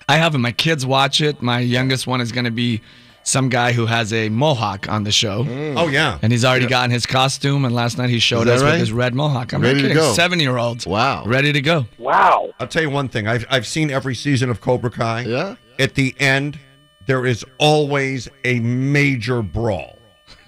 I 0.09 0.16
haven't. 0.16 0.40
My 0.40 0.52
kids 0.52 0.85
watch 0.85 1.21
it. 1.21 1.40
My 1.42 1.61
youngest 1.61 2.07
one 2.07 2.21
is 2.21 2.33
going 2.33 2.45
to 2.45 2.50
be 2.50 2.81
some 3.25 3.48
guy 3.48 3.70
who 3.72 3.87
has 3.87 4.12
a 4.12 4.29
mohawk 4.29 4.88
on 4.88 5.05
the 5.05 5.12
show. 5.12 5.44
Mm. 5.44 5.75
Oh 5.79 5.87
yeah. 5.87 6.18
And 6.22 6.33
he's 6.33 6.44
already 6.44 6.66
gotten 6.66 6.90
his 6.90 7.07
costume, 7.07 7.64
and 7.64 7.72
last 7.72 7.96
night 7.96 8.11
he 8.11 8.18
showed 8.18 8.48
us 8.48 8.62
right? 8.62 8.72
with 8.72 8.81
his 8.81 8.92
red 8.92 9.14
mohawk. 9.14 9.53
I'm 9.53 9.62
Ready 9.62 9.83
not 9.83 9.88
to 9.88 9.94
go. 9.94 10.12
Seven 10.12 10.40
year 10.40 10.57
old. 10.57 10.85
Wow. 10.87 11.25
Ready 11.25 11.53
to 11.53 11.61
go. 11.61 11.87
Wow. 11.98 12.53
I'll 12.59 12.66
tell 12.66 12.83
you 12.83 12.90
one 12.90 13.09
thing. 13.09 13.29
I've 13.29 13.46
I've 13.48 13.66
seen 13.66 13.92
every 13.92 14.16
season 14.16 14.51
of 14.51 14.61
Cobra 14.61 14.90
Kai. 14.90 15.20
Yeah? 15.22 15.55
At 15.79 15.94
the 15.94 16.16
end, 16.18 16.59
there 17.07 17.25
is 17.25 17.44
always 17.59 18.29
a 18.44 18.59
major 18.59 19.40
brawl. 19.40 19.98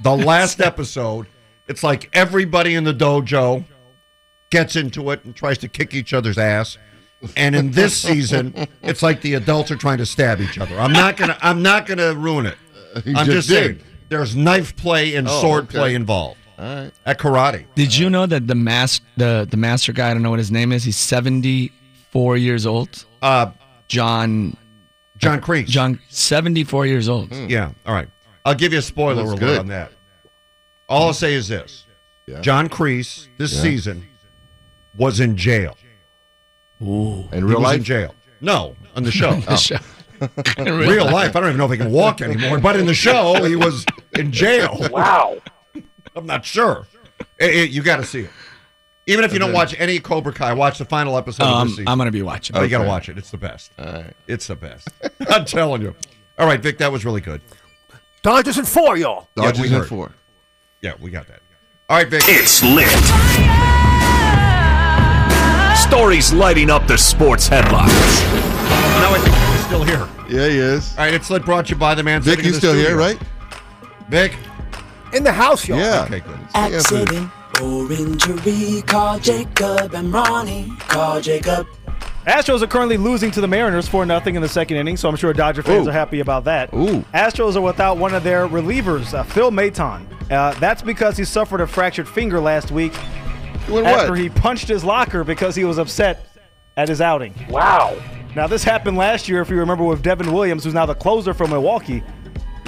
The 0.03 0.17
last 0.17 0.61
episode, 0.73 1.29
it's 1.69 1.83
like 1.83 2.09
everybody 2.13 2.75
in 2.75 2.85
the 2.85 2.95
dojo 2.95 3.65
gets 4.51 4.77
into 4.77 5.11
it 5.11 5.25
and 5.25 5.35
tries 5.35 5.59
to 5.59 5.69
kick 5.69 5.95
each 5.95 6.13
other's 6.13 6.39
ass. 6.39 6.79
And 7.37 7.57
in 7.57 7.71
this 7.71 7.97
season, 8.01 8.55
it's 8.83 9.03
like 9.03 9.23
the 9.23 9.35
adults 9.35 9.71
are 9.71 9.77
trying 9.77 9.99
to 9.99 10.07
stab 10.07 10.41
each 10.41 10.59
other. 10.59 10.79
I'm 10.79 10.93
not 10.93 11.17
gonna 11.17 11.39
I'm 11.41 11.63
not 11.63 11.87
gonna 11.87 12.15
ruin 12.15 12.47
it. 12.47 12.57
You 13.05 13.15
I'm 13.17 13.27
just 13.27 13.49
just, 13.49 13.49
saying 13.49 13.81
there's 14.09 14.37
knife 14.37 14.77
play 14.77 15.15
and 15.17 15.27
Oh, 15.29 15.41
sword 15.41 15.65
okay. 15.65 15.79
play 15.79 15.95
involved. 15.95 16.39
All 16.59 16.65
right. 16.65 16.93
At 17.07 17.19
karate. 17.19 17.65
Did 17.75 17.97
you 17.97 18.09
know 18.11 18.27
that 18.27 18.47
the 18.47 18.55
mas- 18.55 19.01
the 19.17 19.47
the 19.51 19.57
master 19.57 19.93
guy? 19.93 20.11
I 20.11 20.15
don't 20.15 20.23
know 20.23 20.31
what 20.31 20.39
his 20.39 20.53
name 20.53 20.71
is. 20.71 20.85
He's 20.85 20.99
74 20.99 22.37
years 22.37 22.67
old. 22.67 23.05
Uh 23.23 23.51
John 23.89 24.57
John 25.17 25.41
Kreese. 25.41 25.67
John 25.67 25.99
74 26.11 26.87
years 26.87 27.09
old. 27.09 27.33
Yeah. 27.33 27.73
All 27.87 27.95
right. 27.95 28.09
I'll 28.45 28.55
give 28.55 28.73
you 28.73 28.79
a 28.81 28.83
spoiler 28.83 29.15
That's 29.17 29.29
alert 29.31 29.41
good. 29.41 29.59
on 29.61 29.67
that. 29.69 29.93
All 30.89 31.07
I'll 31.09 31.13
say 31.15 31.35
is 31.35 31.49
this: 31.49 31.87
Yeah. 32.27 32.41
John 32.41 32.69
Kreese 32.69 33.29
this 33.39 33.55
Yeah. 33.55 33.63
season 33.63 34.07
was 34.97 35.21
in 35.21 35.37
jail. 35.37 35.77
Ooh. 36.83 37.29
In 37.33 37.39
He 37.39 37.43
real 37.43 37.59
was 37.59 37.65
life? 37.65 37.77
in 37.79 37.85
jail. 37.85 38.15
No, 38.41 38.77
on 38.97 39.03
the 39.05 39.11
show. 39.11 39.33
The 39.49 39.57
show. 39.57 39.77
In 40.59 40.69
In 40.69 40.75
real 40.79 41.05
life, 41.07 41.35
I 41.37 41.41
don't 41.41 41.49
even 41.51 41.59
know 41.59 41.65
if 41.67 41.71
he 41.73 41.77
can 41.79 41.91
walk 41.91 42.21
anymore. 42.21 42.59
But 42.59 42.77
in 42.77 42.87
the 42.87 42.95
show, 42.95 43.43
he 43.45 43.57
was 43.57 43.85
in 44.19 44.31
jail. 44.33 44.77
Wow. 44.91 45.41
I'm 46.17 46.27
not 46.27 46.45
sure. 46.45 46.87
Eh, 47.41 47.47
eh, 47.47 47.63
you 47.65 47.83
got 47.83 47.97
to 47.97 48.05
see 48.05 48.21
it. 48.21 48.31
Even 49.07 49.25
if 49.25 49.33
you 49.33 49.39
don't 49.41 49.53
watch 49.53 49.75
any 49.79 49.99
Cobra 49.99 50.33
Kai, 50.33 50.53
watch 50.55 50.79
the 50.79 50.85
final 50.85 51.19
episode 51.19 51.43
of 51.45 51.49
Um, 51.53 51.67
this 51.69 51.77
season. 51.77 51.89
I'm 51.89 51.99
gonna 51.99 52.11
be 52.13 52.23
watching. 52.23 52.57
Oh, 52.57 52.63
you 52.63 52.69
got 52.69 52.83
to 52.83 52.89
watch 52.89 53.09
it. 53.09 53.19
It's 53.19 53.31
the 53.33 53.37
best. 53.37 53.73
All 53.79 53.85
right. 53.87 54.15
It's 54.29 54.47
the 54.47 54.55
best. 54.57 54.89
I'm 55.29 55.45
telling 55.45 55.83
you. 55.83 55.95
All 56.39 56.47
right, 56.47 56.61
Vic, 56.61 56.79
that 56.79 56.91
was 56.93 57.05
really 57.05 57.21
good. 57.21 57.41
Dodgers 58.23 58.57
in 58.59 58.65
four, 58.65 58.97
y'all. 58.97 59.29
Yeah, 59.37 59.45
Dodgers 59.47 59.61
we 59.61 59.67
in 59.69 59.73
heard. 59.75 59.89
four. 59.89 60.13
Yeah, 60.85 60.93
we 61.01 61.11
got 61.11 61.27
that. 61.29 61.41
All 61.89 61.97
right, 61.97 62.07
Vic. 62.07 62.25
It's 62.27 62.63
lit. 62.63 62.87
Stories 65.79 66.31
lighting 66.35 66.69
up 66.69 66.87
the 66.87 66.99
sports 66.99 67.49
headlines. 67.49 67.91
Now 69.01 69.15
I 69.15 69.19
think 69.19 69.35
Vic 69.35 69.55
is 69.55 69.65
still 69.65 69.83
here. 69.83 70.09
Yeah, 70.29 70.49
he 70.51 70.59
is. 70.59 70.93
All 70.99 71.05
right, 71.05 71.15
it's 71.15 71.31
lit 71.31 71.43
brought 71.47 71.69
to 71.69 71.71
you 71.71 71.79
by 71.79 71.95
the 71.95 72.03
man 72.03 72.21
Vic, 72.21 72.33
sitting 72.33 72.45
you 72.45 72.53
the 72.53 72.59
still 72.59 72.75
here, 72.75 72.99
right? 72.99 73.19
Vic? 74.11 74.37
In 75.15 75.25
the 75.25 75.33
house, 75.33 75.67
y'all. 75.67 75.79
Yeah. 75.79 76.05
Okay, 76.05 76.21
good. 76.21 76.39
Accident 76.53 77.31
or 77.63 77.91
injury, 77.91 78.83
call 78.83 79.19
Jacob 79.19 79.95
and 79.95 80.13
Ronnie. 80.13 80.71
Call 80.81 81.19
Jacob. 81.19 81.67
Astros 82.27 82.63
are 82.63 82.67
currently 82.67 82.97
losing 82.97 83.31
to 83.33 83.41
the 83.43 83.49
Mariners 83.49 83.87
4 83.87 84.07
0 84.07 84.21
in 84.25 84.41
the 84.41 84.49
second 84.49 84.79
inning, 84.79 84.97
so 84.97 85.09
I'm 85.11 85.17
sure 85.17 85.33
Dodger 85.35 85.63
fans 85.63 85.87
Ooh. 85.87 85.91
are 85.91 85.93
happy 85.93 86.21
about 86.21 86.45
that. 86.45 86.73
Ooh. 86.73 87.03
Astros 87.13 87.55
are 87.55 87.61
without 87.61 87.99
one 87.99 88.15
of 88.15 88.25
their 88.25 88.49
relievers, 88.49 89.13
uh, 89.13 89.23
Phil 89.25 89.51
Maton. 89.51 90.07
Uh, 90.31 90.55
that's 90.59 90.81
because 90.81 91.19
he 91.19 91.25
suffered 91.25 91.61
a 91.61 91.67
fractured 91.67 92.09
finger 92.09 92.41
last 92.41 92.71
week 92.71 92.95
Doing 93.67 93.85
after 93.85 94.11
what? 94.11 94.19
he 94.19 94.31
punched 94.31 94.69
his 94.69 94.85
locker 94.85 95.23
because 95.23 95.55
he 95.55 95.65
was 95.65 95.77
upset 95.77 96.27
at 96.79 96.89
his 96.89 97.03
outing. 97.03 97.35
Wow. 97.51 97.95
Now, 98.35 98.47
this 98.47 98.65
happened 98.65 98.97
last 98.97 99.29
year, 99.29 99.43
if 99.43 99.51
you 99.51 99.57
remember, 99.57 99.85
with 99.85 100.03
Devin 100.03 100.33
Williams, 100.33 100.65
who's 100.65 100.75
now 100.75 100.87
the 100.87 100.95
closer 100.95 101.35
for 101.35 101.47
Milwaukee. 101.47 102.03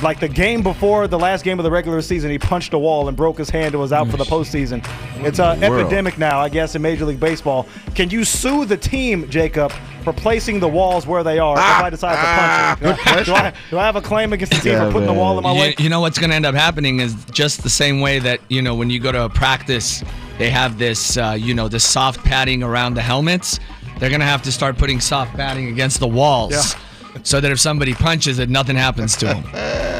Like 0.03 0.21
the 0.21 0.29
game 0.29 0.63
before 0.63 1.09
the 1.09 1.19
last 1.19 1.43
game 1.43 1.59
of 1.59 1.65
the 1.65 1.71
regular 1.71 2.03
season, 2.03 2.31
he 2.31 2.39
punched 2.39 2.75
a 2.75 2.79
wall 2.79 3.09
and 3.09 3.17
broke 3.17 3.39
his 3.39 3.49
hand 3.49 3.75
and 3.75 3.81
was 3.81 3.93
out 3.93 4.09
for 4.11 4.19
the 4.19 4.25
postseason. 4.25 4.87
It's 5.25 5.39
an 5.41 5.65
epidemic 5.65 6.19
now, 6.19 6.39
I 6.39 6.51
guess, 6.51 6.75
in 6.75 6.83
Major 6.83 7.07
League 7.07 7.19
Baseball. 7.19 7.67
Can 7.95 8.11
you 8.11 8.23
sue 8.25 8.67
the 8.67 8.77
team, 8.77 9.29
Jacob, 9.31 9.73
for 10.05 10.13
placing 10.13 10.61
the 10.61 10.69
walls 10.69 11.07
where 11.07 11.25
they 11.25 11.39
are 11.39 11.55
if 11.57 11.63
I 11.65 11.89
decide 11.89 12.17
to 12.17 12.79
punch 12.79 12.83
it? 12.83 12.85
Good 12.85 13.03
question. 13.03 13.35
Do 13.35 13.41
I, 13.41 13.53
do 13.71 13.79
I 13.79 13.87
have 13.87 13.97
a 13.97 14.03
claim 14.03 14.35
against 14.35 14.53
the 14.53 14.59
team 14.61 14.73
Yeah, 14.75 14.87
for 14.87 14.93
putting 14.93 15.09
the 15.09 15.15
wall 15.15 15.39
in 15.39 15.45
my 15.45 15.53
You, 15.55 15.61
way? 15.61 15.75
you 15.79 15.89
know 15.89 16.01
what's 16.03 16.19
going 16.19 16.29
to 16.31 16.37
end 16.37 16.45
up 16.47 16.55
happening 16.55 17.01
is 17.01 17.15
just 17.33 17.63
the 17.63 17.71
same 17.71 18.01
way 18.03 18.19
that 18.19 18.41
you 18.49 18.61
know 18.61 18.75
when 18.75 18.91
you 18.91 19.01
go 19.01 19.13
to 19.13 19.25
a 19.25 19.29
practice, 19.31 20.05
they 20.39 20.51
have 20.51 20.79
this 20.79 21.17
uh, 21.17 21.35
you 21.39 21.55
know 21.55 21.69
this 21.69 21.85
soft 21.85 22.23
padding 22.23 22.63
around 22.63 22.95
the 22.95 23.03
helmets. 23.03 23.59
They're 23.99 24.11
going 24.11 24.21
to 24.21 24.27
have 24.27 24.43
to 24.43 24.53
start 24.53 24.77
putting 24.77 25.01
soft 25.01 25.35
padding 25.35 25.69
against 25.69 26.01
the 26.01 26.07
walls, 26.09 26.75
so 27.23 27.41
that 27.41 27.51
if 27.51 27.59
somebody 27.61 27.95
punches 27.95 28.39
it, 28.39 28.49
nothing 28.49 28.77
happens 28.77 29.17
to 29.17 29.27
them. 29.27 29.43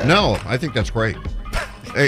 No, 0.07 0.39
I 0.45 0.57
think 0.57 0.75
that's 0.75 0.91
great. 0.91 1.17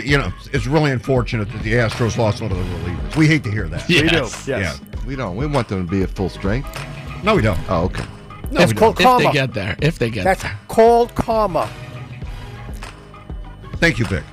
You 0.05 0.18
know, 0.18 0.33
it's 0.53 0.66
really 0.66 0.90
unfortunate 0.90 1.51
that 1.51 1.62
the 1.62 1.73
Astros 1.75 2.18
lost 2.18 2.42
one 2.42 2.53
of 2.53 2.59
the 2.59 2.64
relievers. 2.64 3.16
We 3.16 3.27
hate 3.27 3.42
to 3.44 3.51
hear 3.51 3.68
that. 3.68 3.88
We 3.88 4.01
do. 4.01 4.16
Yes. 4.16 4.47
Yes. 4.47 4.81
We 5.07 5.16
don't. 5.16 5.37
We 5.37 5.47
want 5.47 5.68
them 5.68 5.87
to 5.87 5.90
be 5.90 6.03
at 6.03 6.11
full 6.11 6.29
strength. 6.29 6.68
No, 7.25 7.35
we 7.37 7.42
don't. 7.42 7.59
Oh, 7.71 7.85
okay. 7.85 8.05
No, 8.51 8.61
That's 8.61 8.73
we 8.73 8.79
called 8.79 8.97
don't. 8.97 9.21
If 9.23 9.27
they 9.27 9.33
get 9.33 9.55
there, 9.55 9.77
if 9.81 9.99
they 9.99 10.11
get 10.11 10.25
That's 10.25 10.42
there. 10.42 10.59
called 10.68 11.14
karma. 11.14 11.71
Thank 13.77 13.99
you, 13.99 14.05
Vic. 14.07 14.25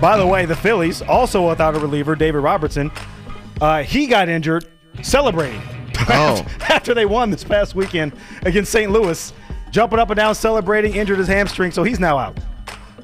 By 0.00 0.16
the 0.18 0.26
way, 0.26 0.44
the 0.44 0.56
Phillies, 0.56 1.00
also 1.02 1.48
without 1.48 1.74
a 1.76 1.78
reliever, 1.78 2.16
David 2.16 2.38
Robertson, 2.40 2.90
uh, 3.60 3.82
he 3.84 4.06
got 4.06 4.28
injured 4.28 4.66
celebrating. 5.02 5.62
Oh. 6.08 6.44
after 6.68 6.94
they 6.94 7.06
won 7.06 7.30
this 7.30 7.44
past 7.44 7.74
weekend 7.74 8.12
against 8.42 8.70
St. 8.72 8.90
Louis, 8.90 9.32
jumping 9.70 9.98
up 9.98 10.10
and 10.10 10.16
down, 10.16 10.34
celebrating, 10.34 10.94
injured 10.94 11.18
his 11.18 11.28
hamstring, 11.28 11.70
so 11.70 11.82
he's 11.82 12.00
now 12.00 12.18
out. 12.18 12.38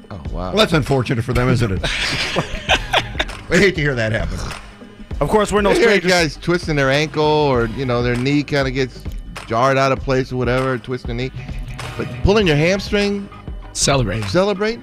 Oh 0.09 0.17
wow. 0.31 0.49
Well, 0.49 0.55
that's 0.55 0.73
unfortunate 0.73 1.23
for 1.23 1.33
them, 1.33 1.49
isn't 1.49 1.71
it? 1.71 1.81
we 3.49 3.57
hate 3.57 3.75
to 3.75 3.81
hear 3.81 3.95
that 3.95 4.11
happen. 4.11 4.37
Of 5.19 5.29
course, 5.29 5.51
we're 5.51 5.61
no 5.61 5.69
You 5.71 5.75
hear 5.79 5.87
strangers. 5.89 6.11
guys 6.11 6.37
twisting 6.37 6.75
their 6.75 6.89
ankle 6.89 7.23
or 7.23 7.67
you 7.67 7.85
know 7.85 8.01
their 8.01 8.15
knee 8.15 8.43
kind 8.43 8.67
of 8.67 8.73
gets 8.73 9.03
jarred 9.47 9.77
out 9.77 9.91
of 9.91 9.99
place 9.99 10.31
or 10.31 10.37
whatever, 10.37 10.77
twist 10.77 11.05
their 11.05 11.15
knee. 11.15 11.31
But 11.97 12.07
pulling 12.23 12.47
your 12.47 12.55
hamstring, 12.55 13.29
Celebrate. 13.73 14.23
celebrate. 14.25 14.79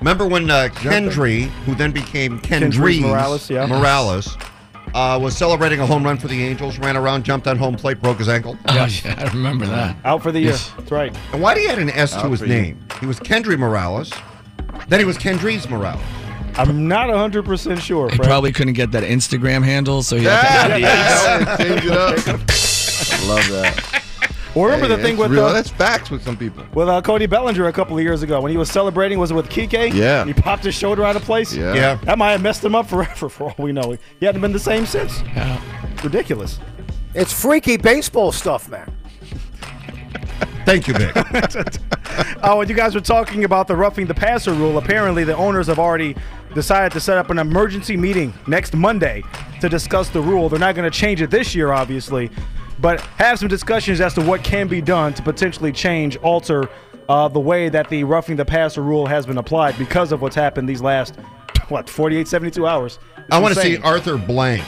Remember 0.00 0.26
when 0.26 0.50
uh, 0.50 0.68
Kendry, 0.72 1.44
who 1.64 1.74
then 1.76 1.92
became 1.92 2.40
Kendrys 2.40 2.72
Kendrys 2.72 3.00
Morales, 3.02 3.48
yeah. 3.50 3.66
Morales, 3.66 4.36
uh, 4.94 5.18
was 5.20 5.36
celebrating 5.36 5.80
a 5.80 5.86
home 5.86 6.04
run 6.04 6.16
for 6.18 6.28
the 6.28 6.42
Angels, 6.44 6.78
ran 6.78 6.96
around, 6.96 7.24
jumped 7.24 7.46
on 7.46 7.56
home 7.56 7.74
plate, 7.76 8.00
broke 8.02 8.18
his 8.18 8.28
ankle. 8.28 8.56
Oh, 8.68 8.74
yeah, 8.74 9.14
I 9.18 9.24
remember 9.32 9.66
that. 9.66 9.96
Out 10.04 10.22
for 10.22 10.32
the 10.32 10.40
year. 10.40 10.52
That's 10.76 10.90
right. 10.90 11.16
And 11.32 11.40
why 11.42 11.54
did 11.54 11.62
he 11.62 11.68
add 11.68 11.78
an 11.78 11.90
S 11.90 12.14
Out 12.14 12.22
to 12.24 12.30
his 12.30 12.40
for 12.40 12.46
you. 12.46 12.52
name? 12.54 12.84
He 13.00 13.06
was 13.06 13.18
Kendry 13.20 13.58
Morales. 13.58 14.12
Then 14.88 14.98
he 15.00 15.04
was 15.06 15.16
Kendrys 15.18 15.68
Morales. 15.70 16.00
I'm 16.56 16.86
not 16.86 17.08
100% 17.08 17.80
sure, 17.80 18.10
He 18.10 18.16
Fred. 18.16 18.26
probably 18.28 18.52
couldn't 18.52 18.74
get 18.74 18.90
that 18.92 19.04
Instagram 19.04 19.64
handle, 19.64 20.02
so 20.02 20.16
he 20.16 20.24
had 20.24 20.66
to 20.68 20.84
add 20.86 21.58
the 21.58 21.64
Change 21.64 21.84
it 21.86 21.92
up. 21.92 22.18
I 22.18 23.26
love 23.28 23.48
that. 23.48 24.01
Well, 24.54 24.66
remember 24.66 24.86
Hey, 24.88 24.96
the 24.96 25.02
thing 25.02 25.16
with 25.16 25.30
real. 25.30 25.44
uh, 25.46 25.52
that's 25.52 25.70
facts 25.70 26.10
with 26.10 26.22
some 26.22 26.36
people. 26.36 26.64
with 26.74 26.88
uh, 26.88 27.00
Cody 27.00 27.26
Bellinger 27.26 27.66
a 27.68 27.72
couple 27.72 27.96
of 27.96 28.02
years 28.02 28.22
ago 28.22 28.40
when 28.40 28.50
he 28.50 28.58
was 28.58 28.70
celebrating? 28.70 29.18
Was 29.18 29.30
it 29.30 29.34
with 29.34 29.48
Kike? 29.48 29.94
Yeah. 29.94 30.24
He 30.26 30.34
popped 30.34 30.64
his 30.64 30.74
shoulder 30.74 31.04
out 31.04 31.16
of 31.16 31.22
place. 31.22 31.54
Yeah. 31.54 31.74
Yeah. 31.74 31.94
That 32.04 32.18
might 32.18 32.32
have 32.32 32.42
messed 32.42 32.62
him 32.62 32.74
up 32.74 32.86
forever, 32.86 33.28
for 33.30 33.44
all 33.44 33.54
we 33.58 33.72
know. 33.72 33.96
He 34.20 34.26
hadn't 34.26 34.40
been 34.42 34.52
the 34.52 34.58
same 34.58 34.84
since. 34.84 35.22
Yeah. 35.22 35.60
Ridiculous. 36.04 36.58
It's 37.14 37.32
freaky 37.32 37.76
baseball 37.76 38.30
stuff, 38.32 38.68
man. 38.68 38.92
Thank 40.64 40.86
you, 40.88 40.94
Vic. 40.94 41.14
Oh, 42.44 42.60
and 42.60 42.68
you 42.68 42.74
guys 42.76 42.94
were 42.94 43.00
talking 43.00 43.44
about 43.44 43.68
the 43.68 43.74
roughing 43.76 44.06
the 44.06 44.12
passer 44.14 44.52
rule. 44.52 44.76
Apparently, 44.76 45.22
the 45.24 45.34
owners 45.36 45.68
have 45.68 45.78
already 45.78 46.14
decided 46.54 46.92
to 46.92 47.00
set 47.00 47.16
up 47.16 47.30
an 47.30 47.38
emergency 47.38 47.96
meeting 47.96 48.34
next 48.46 48.74
Monday 48.74 49.22
to 49.60 49.68
discuss 49.68 50.08
the 50.10 50.20
rule. 50.20 50.48
They're 50.50 50.58
not 50.58 50.74
going 50.74 50.90
to 50.90 50.94
change 50.98 51.22
it 51.22 51.30
this 51.30 51.54
year, 51.54 51.72
obviously, 51.72 52.30
but 52.82 53.00
have 53.00 53.38
some 53.38 53.48
discussions 53.48 54.00
as 54.00 54.12
to 54.14 54.20
what 54.20 54.42
can 54.42 54.66
be 54.66 54.82
done 54.82 55.14
to 55.14 55.22
potentially 55.22 55.70
change, 55.70 56.16
alter 56.16 56.68
uh, 57.08 57.28
the 57.28 57.40
way 57.40 57.68
that 57.68 57.88
the 57.88 58.02
roughing 58.04 58.36
the 58.36 58.44
passer 58.44 58.82
rule 58.82 59.06
has 59.06 59.24
been 59.24 59.38
applied 59.38 59.78
because 59.78 60.12
of 60.12 60.20
what's 60.20 60.34
happened 60.34 60.68
these 60.68 60.82
last, 60.82 61.16
what, 61.68 61.88
48, 61.88 62.26
72 62.26 62.66
hours. 62.66 62.98
It's 63.16 63.26
I 63.30 63.38
want 63.38 63.54
to 63.54 63.60
see. 63.60 63.76
Arthur 63.78 64.18
Blank 64.18 64.64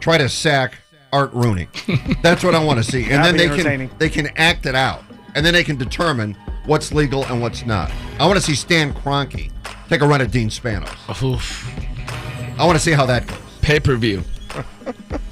try 0.00 0.16
to 0.16 0.28
sack 0.30 0.78
Art 1.12 1.32
Rooney. 1.34 1.68
That's 2.22 2.42
what 2.42 2.54
I 2.54 2.64
want 2.64 2.82
to 2.82 2.90
see, 2.90 3.04
and 3.10 3.22
then 3.22 3.36
they 3.36 3.62
can 3.62 3.90
they 3.98 4.08
can 4.08 4.28
act 4.36 4.64
it 4.64 4.74
out, 4.74 5.04
and 5.34 5.44
then 5.44 5.52
they 5.52 5.64
can 5.64 5.76
determine 5.76 6.34
what's 6.64 6.92
legal 6.92 7.24
and 7.26 7.42
what's 7.42 7.66
not. 7.66 7.92
I 8.18 8.26
want 8.26 8.38
to 8.38 8.44
see 8.44 8.54
Stan 8.54 8.94
Kroenke 8.94 9.52
take 9.88 10.00
a 10.00 10.06
run 10.06 10.22
at 10.22 10.30
Dean 10.30 10.48
Spanos. 10.48 11.22
Oof. 11.22 11.70
I 12.58 12.64
want 12.64 12.78
to 12.78 12.82
see 12.82 12.92
how 12.92 13.04
that 13.06 13.26
goes. 13.26 13.38
Pay 13.60 13.78
per 13.78 13.96
view. 13.96 14.22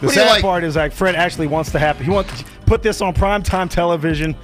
The 0.00 0.06
What 0.06 0.14
sad 0.14 0.26
like? 0.30 0.42
part 0.42 0.64
is 0.64 0.76
like 0.76 0.92
Fred 0.92 1.14
actually 1.14 1.46
wants 1.46 1.72
to 1.72 1.78
happen. 1.78 2.04
He 2.04 2.10
wants 2.10 2.38
to 2.38 2.44
put 2.66 2.82
this 2.82 3.00
on 3.00 3.12
primetime 3.14 3.68
television. 3.68 4.34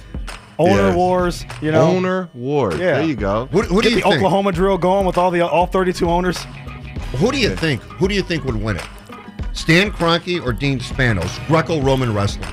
Owner 0.59 0.87
Yes. 0.87 0.95
wars, 0.95 1.45
you 1.61 1.71
know. 1.71 1.81
Owner 1.83 2.29
wars. 2.33 2.73
Yeah. 2.79 2.93
There 2.95 3.03
you 3.03 3.15
go. 3.15 3.47
Who, 3.51 3.61
who 3.61 3.81
do 3.81 3.89
Get 3.89 3.89
you 3.91 3.95
the 3.97 4.01
think? 4.09 4.15
Oklahoma 4.15 4.51
drill 4.51 4.77
going 4.79 5.05
with 5.05 5.17
all 5.17 5.29
the 5.29 5.41
all 5.41 5.67
32 5.67 6.09
owners. 6.09 6.37
Who 7.17 7.31
do 7.31 7.37
you 7.37 7.55
think? 7.55 7.81
Who 7.83 8.07
do 8.07 8.15
you 8.15 8.23
think 8.23 8.43
would 8.43 8.55
win 8.55 8.75
it? 8.77 8.85
Stan 9.53 9.91
Kroenke 9.91 10.43
or 10.43 10.53
Dean 10.53 10.79
Spanos? 10.79 11.45
Greco-Roman 11.47 12.13
wrestling. 12.13 12.49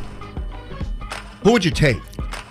Who 1.42 1.52
would 1.52 1.64
you 1.64 1.70
take? 1.70 1.96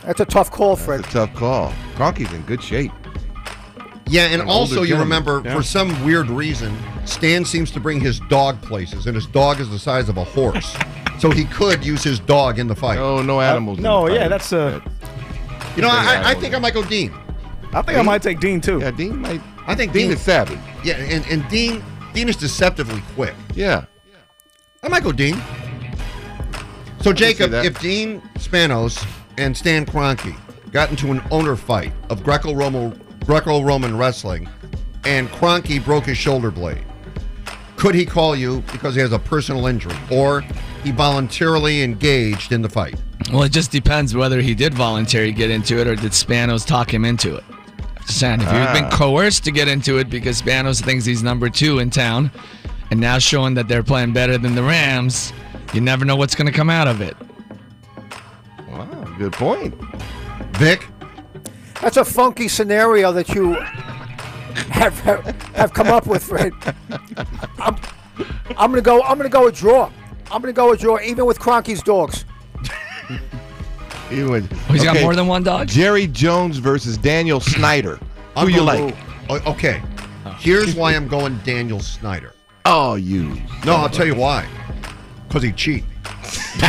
That's 0.03 0.19
a 0.19 0.25
tough 0.25 0.51
call, 0.51 0.75
Fred. 0.75 0.99
It's 1.01 1.09
a 1.09 1.25
tough 1.25 1.33
call. 1.35 1.71
Kroenke's 1.95 2.33
in 2.33 2.41
good 2.43 2.61
shape. 2.61 2.91
Yeah, 4.13 4.25
and 4.25 4.43
An 4.43 4.47
also 4.47 4.83
you 4.83 4.95
remember 4.95 5.41
Yeah. 5.43 5.55
for 5.55 5.63
some 5.63 6.05
weird 6.05 6.29
reason, 6.29 6.77
Stan 7.05 7.43
seems 7.45 7.71
to 7.71 7.79
bring 7.79 7.99
his 7.99 8.19
dog 8.29 8.61
places, 8.61 9.07
and 9.07 9.15
his 9.15 9.25
dog 9.25 9.59
is 9.59 9.69
the 9.71 9.79
size 9.79 10.07
of 10.07 10.17
a 10.17 10.23
horse, 10.23 10.77
so 11.19 11.31
he 11.31 11.45
could 11.45 11.83
use 11.83 12.03
his 12.03 12.19
dog 12.19 12.59
in 12.59 12.67
the 12.67 12.75
fight. 12.75 12.99
Oh, 12.99 13.23
no 13.23 13.41
animals. 13.41 13.79
in 13.79 13.83
no, 13.83 14.07
the 14.07 14.13
yeah, 14.13 14.19
fight. 14.21 14.29
that's 14.29 14.53
uh 14.53 14.79
you 15.75 15.81
know, 15.81 15.89
I, 15.89 16.21
I 16.31 16.33
think 16.35 16.53
I 16.53 16.59
might 16.59 16.75
go 16.75 16.83
Dean. 16.83 17.11
I 17.73 17.81
think 17.81 17.97
I 17.97 18.03
might 18.03 18.21
take 18.21 18.39
Dean 18.39 18.61
too. 18.61 18.79
Yeah, 18.79 18.91
Dean 18.91 19.17
might. 19.19 19.41
I 19.65 19.73
think 19.73 19.91
Dean 19.93 20.09
Dean, 20.09 20.11
is 20.17 20.21
savvy. 20.21 20.59
yeah, 20.83 20.93
and, 20.97 21.25
and 21.31 21.49
Dean 21.49 21.83
Dean 22.13 22.29
is 22.29 22.35
deceptively 22.35 23.01
quick. 23.15 23.33
Yeah. 23.55 23.85
I 24.83 24.89
might 24.89 25.01
go 25.03 25.11
Dean. 25.11 25.41
So 27.01 27.13
Jacob, 27.13 27.51
if 27.53 27.79
Dean 27.81 28.21
Spanos 28.35 29.03
and 29.39 29.57
Stan 29.57 29.87
Kroenke 29.87 30.35
got 30.71 30.91
into 30.91 31.11
an 31.11 31.23
owner 31.31 31.55
fight 31.55 31.91
of 32.09 32.23
Greco-Roman 32.23 32.99
Greco-Roman 33.25 33.97
wrestling, 33.97 34.47
and 35.05 35.27
Kroenke 35.29 35.83
broke 35.83 36.05
his 36.05 36.17
shoulder 36.17 36.51
blade, 36.51 36.83
could 37.77 37.95
he 37.95 38.05
call 38.05 38.35
you 38.35 38.61
because 38.71 38.95
he 38.95 39.01
has 39.01 39.11
a 39.11 39.19
personal 39.19 39.67
injury, 39.67 39.95
or 40.09 40.41
he 40.83 40.91
voluntarily 40.91 41.81
engaged 41.83 42.51
in 42.51 42.61
the 42.61 42.69
fight? 42.69 42.95
Well, 43.31 43.43
it 43.43 43.51
just 43.51 43.71
depends 43.71 44.15
whether 44.15 44.41
he 44.41 44.53
did 44.53 44.73
voluntarily 44.73 45.31
get 45.33 45.49
into 45.49 45.79
it 45.79 45.87
or 45.87 45.95
did 45.95 46.11
Spanos 46.11 46.65
talk 46.65 46.93
him 46.93 47.03
into 47.05 47.35
it. 47.35 47.43
Just 48.05 48.19
saying, 48.19 48.41
if 48.41 48.51
you've 48.51 48.73
been 48.73 48.85
Ah. 48.85 48.89
coerced 48.91 49.43
to 49.45 49.51
get 49.51 49.67
into 49.67 49.97
it 49.97 50.09
because 50.09 50.41
Spanos 50.41 50.81
thinks 50.81 51.05
he's 51.05 51.23
number 51.23 51.49
two 51.49 51.79
in 51.79 51.89
town, 51.89 52.31
and 52.91 52.99
now 52.99 53.17
showing 53.17 53.53
that 53.55 53.67
they're 53.67 53.83
playing 53.83 54.13
better 54.13 54.37
than 54.37 54.55
the 54.55 54.63
Rams, 54.63 55.33
you 55.73 55.81
never 55.81 56.05
know 56.05 56.15
what's 56.15 56.35
going 56.35 56.47
to 56.47 56.53
come 56.53 56.69
out 56.69 56.87
of 56.87 57.01
it. 57.01 57.15
Wow. 58.69 58.85
Good 59.17 59.33
point. 59.33 59.73
Vic, 60.53 60.85
That's 61.83 61.97
a 61.97 62.05
funky 62.05 62.47
scenario 62.47 63.11
that 63.11 63.29
you 63.29 63.53
have 64.71 64.97
have 65.53 65.73
come 65.73 65.87
up 65.87 66.07
with, 66.07 66.23
Fred. 66.23 66.53
I'm, 67.59 67.75
I'm 68.57 68.71
gonna 68.71 68.81
go. 68.81 69.01
I'm 69.03 69.17
gonna 69.17 69.27
go 69.29 69.47
a 69.47 69.51
draw. 69.51 69.91
I'm 70.31 70.41
gonna 70.41 70.53
go 70.53 70.71
a 70.71 70.77
draw, 70.77 70.99
even 71.01 71.25
with 71.25 71.39
Kroenke's 71.39 71.83
dogs. 71.83 72.23
He 74.09 74.23
would- 74.23 74.47
Oh, 74.69 74.73
he's 74.73 74.83
got 74.83 74.99
more 75.01 75.15
than 75.15 75.27
one 75.27 75.43
dog? 75.43 75.67
Jerry 75.67 76.07
Jones 76.07 76.57
versus 76.57 76.97
Daniel 76.97 77.39
Snyder. 77.39 77.99
Who 78.37 78.47
you 78.47 78.61
like? 78.61 78.95
O- 79.29 79.51
Okay, 79.51 79.81
here's 80.37 80.75
why 80.75 80.93
I'm 80.95 81.07
going 81.07 81.37
Daniel 81.39 81.79
Snyder. 81.79 82.33
Oh, 82.65 82.95
you. 82.95 83.35
No, 83.65 83.75
I'll 83.75 83.89
tell 83.89 84.05
you 84.05 84.15
why. 84.15 84.45
Because 85.27 85.43
he 85.43 85.51
cheat. 85.51 85.83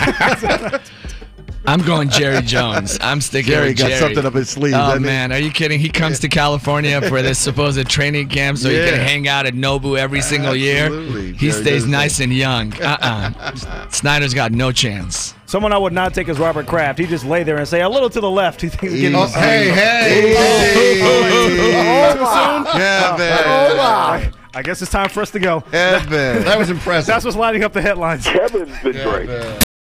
I'm 1.66 1.80
going 1.80 2.10
Jerry 2.10 2.42
Jones. 2.42 2.98
I'm 3.00 3.20
sticking 3.22 3.50
Jerry 3.52 3.68
with 3.70 3.78
got 3.78 3.88
Jerry. 3.88 4.00
something 4.00 4.26
up 4.26 4.34
his 4.34 4.50
sleeve, 4.50 4.74
Oh 4.74 4.78
doesn't 4.78 5.02
he? 5.02 5.06
man, 5.06 5.32
are 5.32 5.38
you 5.38 5.50
kidding? 5.50 5.80
He 5.80 5.88
comes 5.88 6.18
to 6.20 6.28
California 6.28 7.00
for 7.08 7.22
this 7.22 7.38
supposed 7.38 7.88
training 7.88 8.28
camp 8.28 8.58
so 8.58 8.68
he 8.68 8.76
can 8.76 8.94
hang 9.00 9.28
out 9.28 9.46
at 9.46 9.54
Nobu 9.54 9.98
every 9.98 10.20
single 10.20 10.54
year. 10.54 10.86
Absolutely. 10.86 11.32
He 11.32 11.48
Jerry 11.50 11.62
stays 11.62 11.82
does 11.84 11.90
nice 11.90 12.20
and 12.20 12.32
young. 12.34 12.74
Uh-uh. 12.82 13.88
Snyder's 13.88 14.34
got 14.34 14.52
no 14.52 14.72
chance. 14.72 15.34
Someone 15.46 15.72
I 15.72 15.78
would 15.78 15.92
not 15.92 16.12
take 16.12 16.28
is 16.28 16.38
Robert 16.38 16.66
Kraft. 16.66 16.98
He 16.98 17.06
just 17.06 17.24
lay 17.24 17.44
there 17.44 17.56
and 17.56 17.66
say 17.66 17.80
a 17.80 17.88
little 17.88 18.10
to 18.10 18.20
the 18.20 18.30
left. 18.30 18.60
He 18.60 18.68
thinks 18.68 18.92
he's 18.92 19.00
getting 19.00 19.16
Oh, 19.18 19.26
hey, 19.26 19.70
hey, 19.70 20.34
Too 20.74 20.98
soon? 22.18 22.64
Kevin. 22.72 23.38
Oh 23.46 23.74
my! 23.76 24.32
I 24.54 24.62
guess 24.62 24.82
it's 24.82 24.90
time 24.90 25.08
for 25.08 25.20
us 25.22 25.30
to 25.32 25.38
go. 25.40 25.64
Evan. 25.72 26.44
That 26.44 26.58
was 26.58 26.70
impressive. 26.70 27.06
That's 27.06 27.24
what's 27.24 27.36
lining 27.36 27.64
up 27.64 27.72
the 27.72 27.82
headlines. 27.82 28.24
Kevin's 28.26 28.78
been 28.82 28.92
great. 29.08 29.63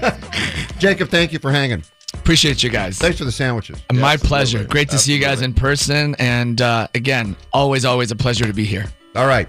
Jacob, 0.78 1.08
thank 1.08 1.32
you 1.32 1.38
for 1.38 1.50
hanging. 1.50 1.82
Appreciate 2.14 2.62
you 2.62 2.70
guys. 2.70 2.98
Thanks 2.98 3.18
for 3.18 3.24
the 3.24 3.32
sandwiches. 3.32 3.82
My 3.92 4.12
Yes, 4.12 4.22
pleasure. 4.22 4.58
absolutely. 4.58 4.72
Great 4.72 4.88
to 4.90 4.98
see 4.98 5.12
you 5.14 5.20
guys 5.20 5.42
in 5.42 5.54
person. 5.54 6.14
And 6.18 6.60
uh, 6.60 6.88
again, 6.94 7.36
always, 7.52 7.84
always 7.84 8.10
a 8.10 8.16
pleasure 8.16 8.46
to 8.46 8.52
be 8.52 8.64
here. 8.64 8.86
All 9.14 9.26
right. 9.26 9.48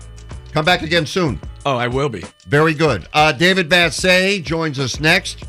Come 0.51 0.65
back 0.65 0.81
again 0.81 1.05
soon. 1.05 1.39
Oh, 1.65 1.75
I 1.77 1.87
will 1.87 2.09
be. 2.09 2.23
Very 2.47 2.73
good. 2.73 3.07
Uh, 3.13 3.31
David 3.31 3.69
Vassegh 3.69 4.43
joins 4.43 4.79
us 4.79 4.99
next 4.99 5.43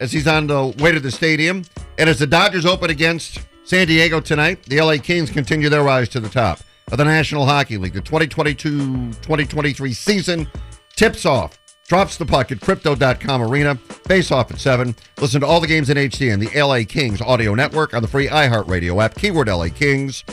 as 0.00 0.12
he's 0.12 0.26
on 0.26 0.46
the 0.46 0.74
way 0.78 0.92
to 0.92 1.00
the 1.00 1.10
stadium. 1.10 1.64
And 1.98 2.08
as 2.10 2.18
the 2.18 2.26
Dodgers 2.26 2.66
open 2.66 2.90
against 2.90 3.40
San 3.64 3.86
Diego 3.86 4.20
tonight, 4.20 4.62
the 4.64 4.80
LA 4.80 4.96
Kings 4.98 5.30
continue 5.30 5.68
their 5.68 5.82
rise 5.82 6.08
to 6.10 6.20
the 6.20 6.28
top 6.28 6.60
of 6.90 6.98
the 6.98 7.04
National 7.04 7.44
Hockey 7.46 7.76
League. 7.78 7.94
The 7.94 8.00
2022 8.00 9.12
2023 9.12 9.92
season 9.92 10.48
tips 10.94 11.24
off 11.26 11.58
drops 11.86 12.16
the 12.16 12.26
puck 12.26 12.52
at 12.52 12.60
Crypto.com 12.60 13.42
Arena. 13.42 13.74
Face 13.74 14.30
off 14.30 14.50
at 14.50 14.58
7. 14.58 14.94
Listen 15.20 15.40
to 15.40 15.46
all 15.46 15.60
the 15.60 15.66
games 15.66 15.90
in 15.90 15.96
HD 15.96 16.32
and 16.32 16.42
the 16.42 16.60
LA 16.60 16.80
Kings 16.86 17.20
audio 17.20 17.54
network 17.54 17.94
on 17.94 18.02
the 18.02 18.08
free 18.08 18.28
iHeartRadio 18.28 19.02
app. 19.02 19.14
Keyword 19.14 19.48
LA 19.48 19.68
Kings. 19.68 20.24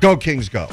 Go, 0.00 0.16
Kings, 0.16 0.48
go. 0.48 0.68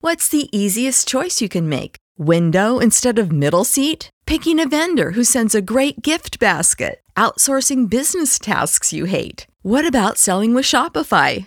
What's 0.00 0.28
the 0.28 0.48
easiest 0.56 1.08
choice 1.08 1.40
you 1.40 1.48
can 1.48 1.68
make? 1.68 1.96
Window 2.16 2.78
instead 2.78 3.18
of 3.18 3.32
middle 3.32 3.64
seat? 3.64 4.10
Picking 4.26 4.60
a 4.60 4.68
vendor 4.68 5.12
who 5.12 5.24
sends 5.24 5.54
a 5.54 5.62
great 5.62 6.02
gift 6.02 6.38
basket? 6.38 7.00
Outsourcing 7.16 7.90
business 7.90 8.38
tasks 8.38 8.92
you 8.92 9.06
hate? 9.06 9.46
What 9.62 9.86
about 9.86 10.18
selling 10.18 10.54
with 10.54 10.64
Shopify? 10.64 11.46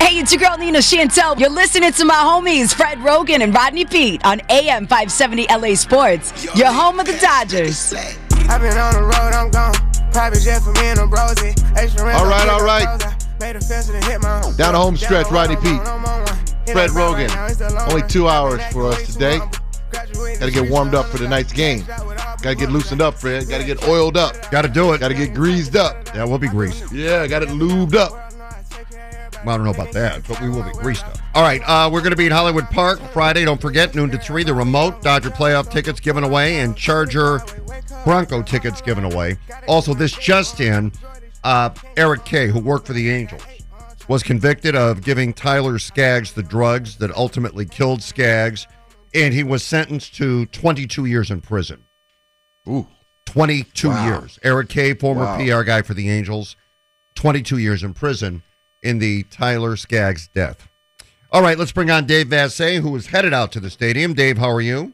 Hey, 0.00 0.18
it's 0.18 0.32
your 0.32 0.40
girl 0.40 0.56
Nina 0.56 0.78
Chantel. 0.78 1.38
You're 1.38 1.50
listening 1.50 1.92
to 1.92 2.06
my 2.06 2.14
homies 2.14 2.74
Fred 2.74 2.96
Roggin 3.00 3.42
and 3.42 3.54
Rodney 3.54 3.84
Peete 3.84 4.24
on 4.24 4.40
AM 4.48 4.86
570 4.86 5.46
LA 5.50 5.74
Sports. 5.74 6.42
Your 6.56 6.72
home 6.72 7.00
of 7.00 7.06
the 7.06 7.12
Dodgers. 7.18 7.92
I've 7.92 8.62
been 8.62 8.78
on 8.78 8.94
the 8.94 9.02
road, 9.02 9.34
I'm 9.34 9.50
gone. 9.50 9.74
Private 10.10 10.40
jet 10.40 10.62
for 10.62 10.72
me 10.72 10.86
and 10.86 11.00
a 11.00 11.02
brosy. 11.02 11.52
All 12.14 12.24
right, 12.26 12.48
all 12.48 12.64
right. 12.64 12.98
Down 14.56 14.72
the 14.72 14.78
home 14.80 14.96
stretch, 14.96 15.30
Rodney 15.30 15.56
Peete. 15.56 15.82
Fred 16.72 16.90
Roggin. 16.90 17.90
Only 17.92 18.08
two 18.08 18.26
hours 18.26 18.62
for 18.72 18.86
us 18.86 19.12
today. 19.12 19.38
Got 19.92 20.46
to 20.46 20.50
get 20.50 20.70
warmed 20.70 20.94
up 20.94 21.06
for 21.06 21.18
tonight's 21.18 21.52
game. 21.52 21.84
Got 21.84 22.42
to 22.42 22.54
get 22.54 22.70
loosened 22.70 23.02
up, 23.02 23.14
Fred. 23.14 23.48
Got 23.50 23.58
to 23.58 23.64
get 23.64 23.86
oiled 23.86 24.16
up. 24.16 24.50
Got 24.50 24.62
to 24.62 24.68
do 24.68 24.92
it. 24.94 25.00
Got 25.00 25.08
to 25.08 25.14
get 25.14 25.34
greased 25.34 25.76
up. 25.76 26.08
Yeah, 26.14 26.24
we'll 26.24 26.38
be 26.38 26.48
greased. 26.48 26.90
Yeah, 26.90 27.26
got 27.26 27.42
it 27.42 27.50
lubed 27.50 27.94
up. 27.94 28.23
Well, 29.44 29.54
I 29.54 29.58
don't 29.58 29.64
know 29.66 29.72
about 29.82 29.92
that, 29.92 30.26
but 30.26 30.40
we 30.40 30.48
will 30.48 30.62
be 30.62 30.72
greased 30.72 31.04
up. 31.04 31.18
All 31.34 31.42
right, 31.42 31.60
uh, 31.66 31.90
we're 31.92 32.00
going 32.00 32.12
to 32.12 32.16
be 32.16 32.26
in 32.26 32.32
Hollywood 32.32 32.64
Park 32.70 32.98
Friday. 33.12 33.44
Don't 33.44 33.60
forget, 33.60 33.94
noon 33.94 34.10
to 34.10 34.18
3, 34.18 34.42
the 34.44 34.54
remote 34.54 35.02
Dodger 35.02 35.30
playoff 35.30 35.70
tickets 35.70 36.00
given 36.00 36.24
away 36.24 36.60
and 36.60 36.76
Charger 36.76 37.40
Bronco 38.04 38.42
tickets 38.42 38.80
given 38.80 39.04
away. 39.04 39.36
Also, 39.68 39.92
this 39.92 40.12
just 40.12 40.60
in, 40.60 40.92
uh, 41.42 41.70
Eric 41.96 42.24
Kay, 42.24 42.46
who 42.48 42.58
worked 42.60 42.86
for 42.86 42.92
the 42.94 43.10
Angels, 43.10 43.42
was 44.08 44.22
convicted 44.22 44.74
of 44.74 45.02
giving 45.02 45.32
Tyler 45.34 45.78
Skaggs 45.78 46.32
the 46.32 46.42
drugs 46.42 46.96
that 46.96 47.10
ultimately 47.14 47.66
killed 47.66 48.02
Skaggs, 48.02 48.66
and 49.14 49.34
he 49.34 49.42
was 49.42 49.62
sentenced 49.62 50.14
to 50.16 50.46
22 50.46 51.04
years 51.04 51.30
in 51.30 51.40
prison. 51.40 51.84
Ooh. 52.68 52.86
22 53.26 53.88
Wow. 53.90 54.06
years. 54.06 54.38
Eric 54.42 54.68
Kay, 54.68 54.94
former 54.94 55.24
Wow. 55.24 55.36
PR 55.38 55.62
guy 55.64 55.82
for 55.82 55.92
the 55.94 56.08
Angels, 56.10 56.56
22 57.14 57.58
years 57.58 57.82
in 57.82 57.92
prison 57.94 58.42
in 58.84 58.98
the 58.98 59.24
Tyler 59.24 59.76
Skaggs 59.76 60.28
death. 60.28 60.68
All 61.32 61.42
right, 61.42 61.58
let's 61.58 61.72
bring 61.72 61.90
on 61.90 62.06
Dave 62.06 62.28
Vassegh, 62.28 62.80
who 62.80 62.94
is 62.94 63.08
headed 63.08 63.34
out 63.34 63.50
to 63.52 63.60
the 63.60 63.70
stadium. 63.70 64.14
Dave, 64.14 64.38
how 64.38 64.50
are 64.50 64.60
you? 64.60 64.92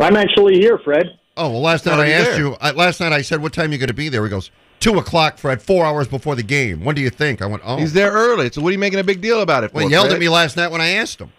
I'm 0.00 0.16
actually 0.16 0.58
here, 0.58 0.78
Fred. 0.78 1.06
Oh 1.36 1.50
well, 1.50 1.60
last 1.60 1.86
night 1.86 2.00
I 2.00 2.10
asked 2.10 2.30
there. 2.30 2.38
you. 2.40 2.56
I, 2.60 2.72
last 2.72 2.98
night 2.98 3.12
I 3.12 3.22
said, 3.22 3.40
"What 3.40 3.52
time 3.52 3.70
are 3.70 3.72
you 3.72 3.78
going 3.78 3.88
to 3.88 3.94
be 3.94 4.08
there?" 4.08 4.24
He 4.24 4.30
goes, 4.30 4.50
two 4.80 4.98
o'clock, 4.98 5.38
Fred. 5.38 5.62
Four 5.62 5.84
hours 5.84 6.08
before 6.08 6.34
the 6.34 6.42
game. 6.42 6.84
When 6.84 6.96
do 6.96 7.02
you 7.02 7.10
think?" 7.10 7.40
I 7.42 7.46
went, 7.46 7.62
"Oh, 7.64 7.76
He's 7.76 7.92
there 7.92 8.10
early. 8.10 8.50
So 8.50 8.60
what 8.60 8.70
are 8.70 8.72
you 8.72 8.78
making 8.78 8.98
a 8.98 9.04
big 9.04 9.20
deal 9.20 9.40
about 9.40 9.62
it 9.62 9.70
for? 9.70 9.76
Well, 9.76 9.86
he 9.86 9.92
yelled 9.92 10.06
Fred? 10.06 10.16
at 10.16 10.20
me 10.20 10.28
last 10.28 10.56
night 10.56 10.72
when 10.72 10.80
I 10.80 10.88
asked 10.90 11.20
him. 11.20 11.32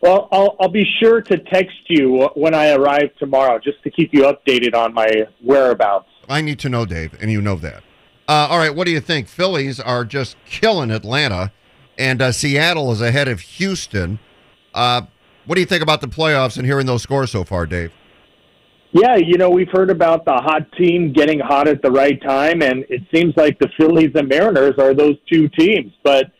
Well, 0.00 0.28
I'll, 0.32 0.56
I'll 0.58 0.68
be 0.70 0.86
sure 0.98 1.20
to 1.20 1.38
text 1.38 1.76
you 1.88 2.28
when 2.34 2.54
I 2.54 2.70
arrive 2.72 3.14
tomorrow, 3.18 3.58
just 3.62 3.82
to 3.82 3.90
keep 3.90 4.14
you 4.14 4.22
updated 4.22 4.74
on 4.74 4.94
my 4.94 5.26
whereabouts. 5.44 6.08
I 6.28 6.40
need 6.40 6.58
to 6.60 6.68
know, 6.68 6.86
Dave, 6.86 7.16
and 7.20 7.30
you 7.30 7.42
know 7.42 7.56
that. 7.56 7.82
Uh, 8.30 8.46
all 8.48 8.58
right, 8.58 8.76
what 8.76 8.86
do 8.86 8.92
you 8.92 9.00
think? 9.00 9.26
Phillies 9.26 9.80
are 9.80 10.04
just 10.04 10.36
killing 10.46 10.92
Atlanta, 10.92 11.50
and 11.98 12.22
uh, 12.22 12.30
Seattle 12.30 12.92
is 12.92 13.00
ahead 13.00 13.26
of 13.26 13.40
Houston. 13.40 14.20
Uh, 14.72 15.02
what 15.46 15.56
do 15.56 15.60
you 15.60 15.66
think 15.66 15.82
about 15.82 16.00
the 16.00 16.06
playoffs 16.06 16.56
and 16.56 16.64
hearing 16.64 16.86
those 16.86 17.02
scores 17.02 17.32
so 17.32 17.42
far, 17.42 17.66
Dave? 17.66 17.92
Yeah, 18.92 19.16
you 19.16 19.36
know, 19.36 19.50
we've 19.50 19.72
heard 19.72 19.90
about 19.90 20.24
the 20.26 20.34
hot 20.34 20.70
team 20.78 21.12
getting 21.12 21.40
hot 21.40 21.66
at 21.66 21.82
the 21.82 21.90
right 21.90 22.22
time, 22.22 22.62
and 22.62 22.84
it 22.88 23.02
seems 23.12 23.36
like 23.36 23.58
the 23.58 23.68
Phillies 23.76 24.12
and 24.14 24.28
Mariners 24.28 24.74
are 24.78 24.94
those 24.94 25.16
two 25.28 25.48
teams. 25.48 25.92
But 26.04 26.30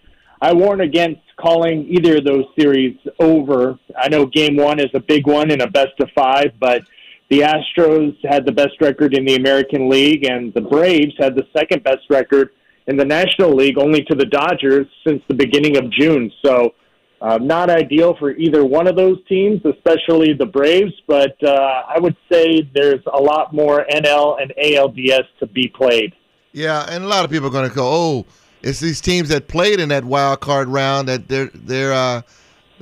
I 0.41 0.53
warn 0.53 0.83
against 0.83 1.23
calling 1.41 1.89
either 1.89 2.19
of 2.19 2.25
those 2.25 2.45
series 2.57 2.99
over. 3.19 3.77
I 3.99 4.09
know 4.09 4.27
game 4.27 4.55
one 4.55 4.79
is 4.79 4.91
a 4.95 5.01
big 5.01 5.27
one 5.27 5.51
in 5.51 5.61
a 5.61 5.69
best 5.69 5.99
of 5.99 6.09
five, 6.15 6.53
but 6.61 6.83
the 7.31 7.41
Astros 7.41 8.17
had 8.29 8.45
the 8.45 8.53
best 8.53 8.81
record 8.81 9.17
in 9.17 9.25
the 9.25 9.37
American 9.37 9.89
League, 9.89 10.25
and 10.25 10.53
the 10.53 10.61
Braves 10.61 11.15
had 11.19 11.37
the 11.37 11.47
second 11.57 11.85
best 11.85 12.03
record 12.11 12.51
in 12.89 12.97
the 12.97 13.05
National 13.05 13.55
League, 13.55 13.79
only 13.79 14.03
to 14.03 14.17
the 14.17 14.27
Dodgers 14.27 14.87
since 15.07 15.23
the 15.29 15.35
beginning 15.35 15.77
of 15.77 15.91
June. 15.93 16.33
So, 16.45 16.75
uh, 17.23 17.39
not 17.39 17.71
ideal 17.71 18.17
for 18.19 18.33
either 18.33 18.65
one 18.65 18.89
of 18.89 18.97
those 18.97 19.19
teams, 19.29 19.61
especially 19.65 20.33
the 20.33 20.47
Braves. 20.47 20.93
But 21.07 21.37
uh, 21.45 21.83
I 21.89 22.01
would 22.01 22.17
say 22.31 22.69
there's 22.75 23.05
a 23.13 23.21
lot 23.21 23.55
more 23.55 23.87
NL 23.93 24.43
and 24.43 24.53
ALDS 24.61 25.27
to 25.39 25.47
be 25.47 25.69
played. 25.69 26.13
Yeah, 26.53 26.85
and 26.91 27.05
a 27.05 27.07
lot 27.07 27.25
of 27.25 27.31
people 27.31 27.47
are 27.47 27.53
going 27.53 27.69
to 27.69 27.75
go, 27.75 27.87
"Oh, 27.87 28.27
it's 28.63 28.81
these 28.81 29.01
teams 29.01 29.29
that 29.29 29.47
played 29.47 29.79
in 29.79 29.91
that 29.91 30.05
wild 30.05 30.41
card 30.41 30.67
round 30.67 31.07
that 31.09 31.29
they're 31.29 31.51
they're 31.55 31.93
uh, 31.93 32.23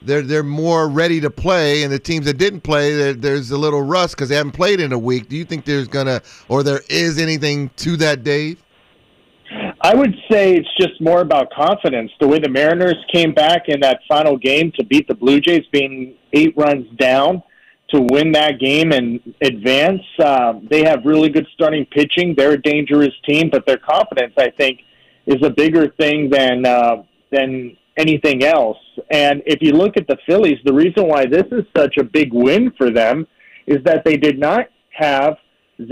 they're 0.03 0.23
they're 0.23 0.43
more 0.43 0.89
ready 0.89 1.21
to 1.21 1.31
play, 1.31 1.83
and 1.83 1.93
the 1.93 1.99
teams 1.99 2.27
that 2.27 2.39
didn't 2.39 2.61
play, 2.61 2.95
there- 2.95 3.15
there's 3.15 3.51
a 3.51 3.59
little 3.59 3.83
rust 3.83 4.17
because 4.17 4.29
they 4.29 4.37
haven't 4.37 4.53
played 4.53 4.81
in 4.81 4.93
a 4.93 4.99
week." 4.99 5.29
Do 5.29 5.37
you 5.37 5.45
think 5.45 5.65
there's 5.65 5.89
gonna 5.89 6.21
or 6.49 6.63
there 6.63 6.81
is 6.89 7.19
anything 7.19 7.71
to 7.79 7.97
that, 7.97 8.25
Dave? 8.25 8.63
I 9.81 9.95
would 9.95 10.15
say 10.31 10.55
it's 10.55 10.69
just 10.79 11.01
more 11.01 11.21
about 11.21 11.51
confidence. 11.53 12.11
The 12.21 12.27
way 12.27 12.39
the 12.39 12.49
Mariners 12.49 12.97
came 13.13 13.33
back 13.33 13.69
in 13.69 13.81
that 13.81 14.01
final 14.09 14.37
game 14.37 14.73
to 14.73 14.85
beat 14.85 15.09
the 15.09 15.15
Blue 15.15 15.41
Jays, 15.41 15.65
being 15.73 16.15
eight 16.33 16.53
runs 16.57 16.87
down 16.99 17.43
to 17.91 18.07
win 18.11 18.33
that 18.33 18.59
game 18.59 18.93
and 18.93 19.21
advance. 19.41 20.03
Um, 20.23 20.67
they 20.71 20.85
have 20.85 21.05
really 21.05 21.31
good 21.31 21.47
starting 21.55 21.87
pitching. 21.87 22.35
They're 22.37 22.53
a 22.53 22.63
dangerous 22.63 23.15
team, 23.27 23.49
but 23.51 23.65
their 23.67 23.79
confidence, 23.79 24.35
I 24.37 24.51
think, 24.51 24.81
is 25.27 25.43
a 25.43 25.51
bigger 25.51 25.89
thing 25.99 26.29
than 26.29 26.67
uh, 26.67 27.03
than 27.31 27.77
anything 27.99 28.45
else. 28.45 28.79
And 29.11 29.43
if 29.45 29.59
you 29.61 29.73
look 29.73 29.97
at 29.97 30.07
the 30.07 30.17
Phillies, 30.27 30.59
the 30.65 30.73
reason 30.73 31.09
why 31.09 31.27
this 31.27 31.45
is 31.51 31.65
such 31.77 31.97
a 31.99 32.05
big 32.05 32.33
win 32.33 32.73
for 32.79 32.91
them 32.91 33.27
is 33.67 33.83
that 33.85 34.05
they 34.05 34.17
did 34.17 34.39
not 34.39 34.69
have 34.91 35.37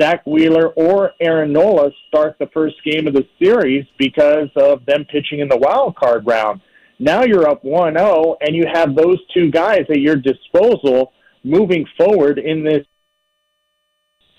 Zack 0.01 0.27
Wheeler 0.27 0.69
or 0.71 1.13
Aaron 1.21 1.53
Nola 1.53 1.91
start 2.09 2.37
the 2.39 2.49
first 2.53 2.77
game 2.85 3.07
of 3.07 3.15
the 3.15 3.27
series 3.41 3.85
because 3.99 4.49
of 4.57 4.85
them 4.87 5.05
pitching 5.05 5.41
in 5.41 5.49
the 5.49 5.57
wild 5.57 5.95
card 5.97 6.27
round. 6.27 6.61
Now 6.99 7.23
you're 7.25 7.49
up 7.49 7.63
1 7.63 7.97
0, 7.97 8.37
and 8.41 8.57
you 8.57 8.65
have 8.73 8.97
those 8.97 9.19
two 9.35 9.51
guys 9.51 9.85
at 9.91 10.01
your 10.01 10.17
disposal 10.17 11.13
moving 11.45 11.87
forward 11.97 12.39
in 12.39 12.65
this 12.65 12.85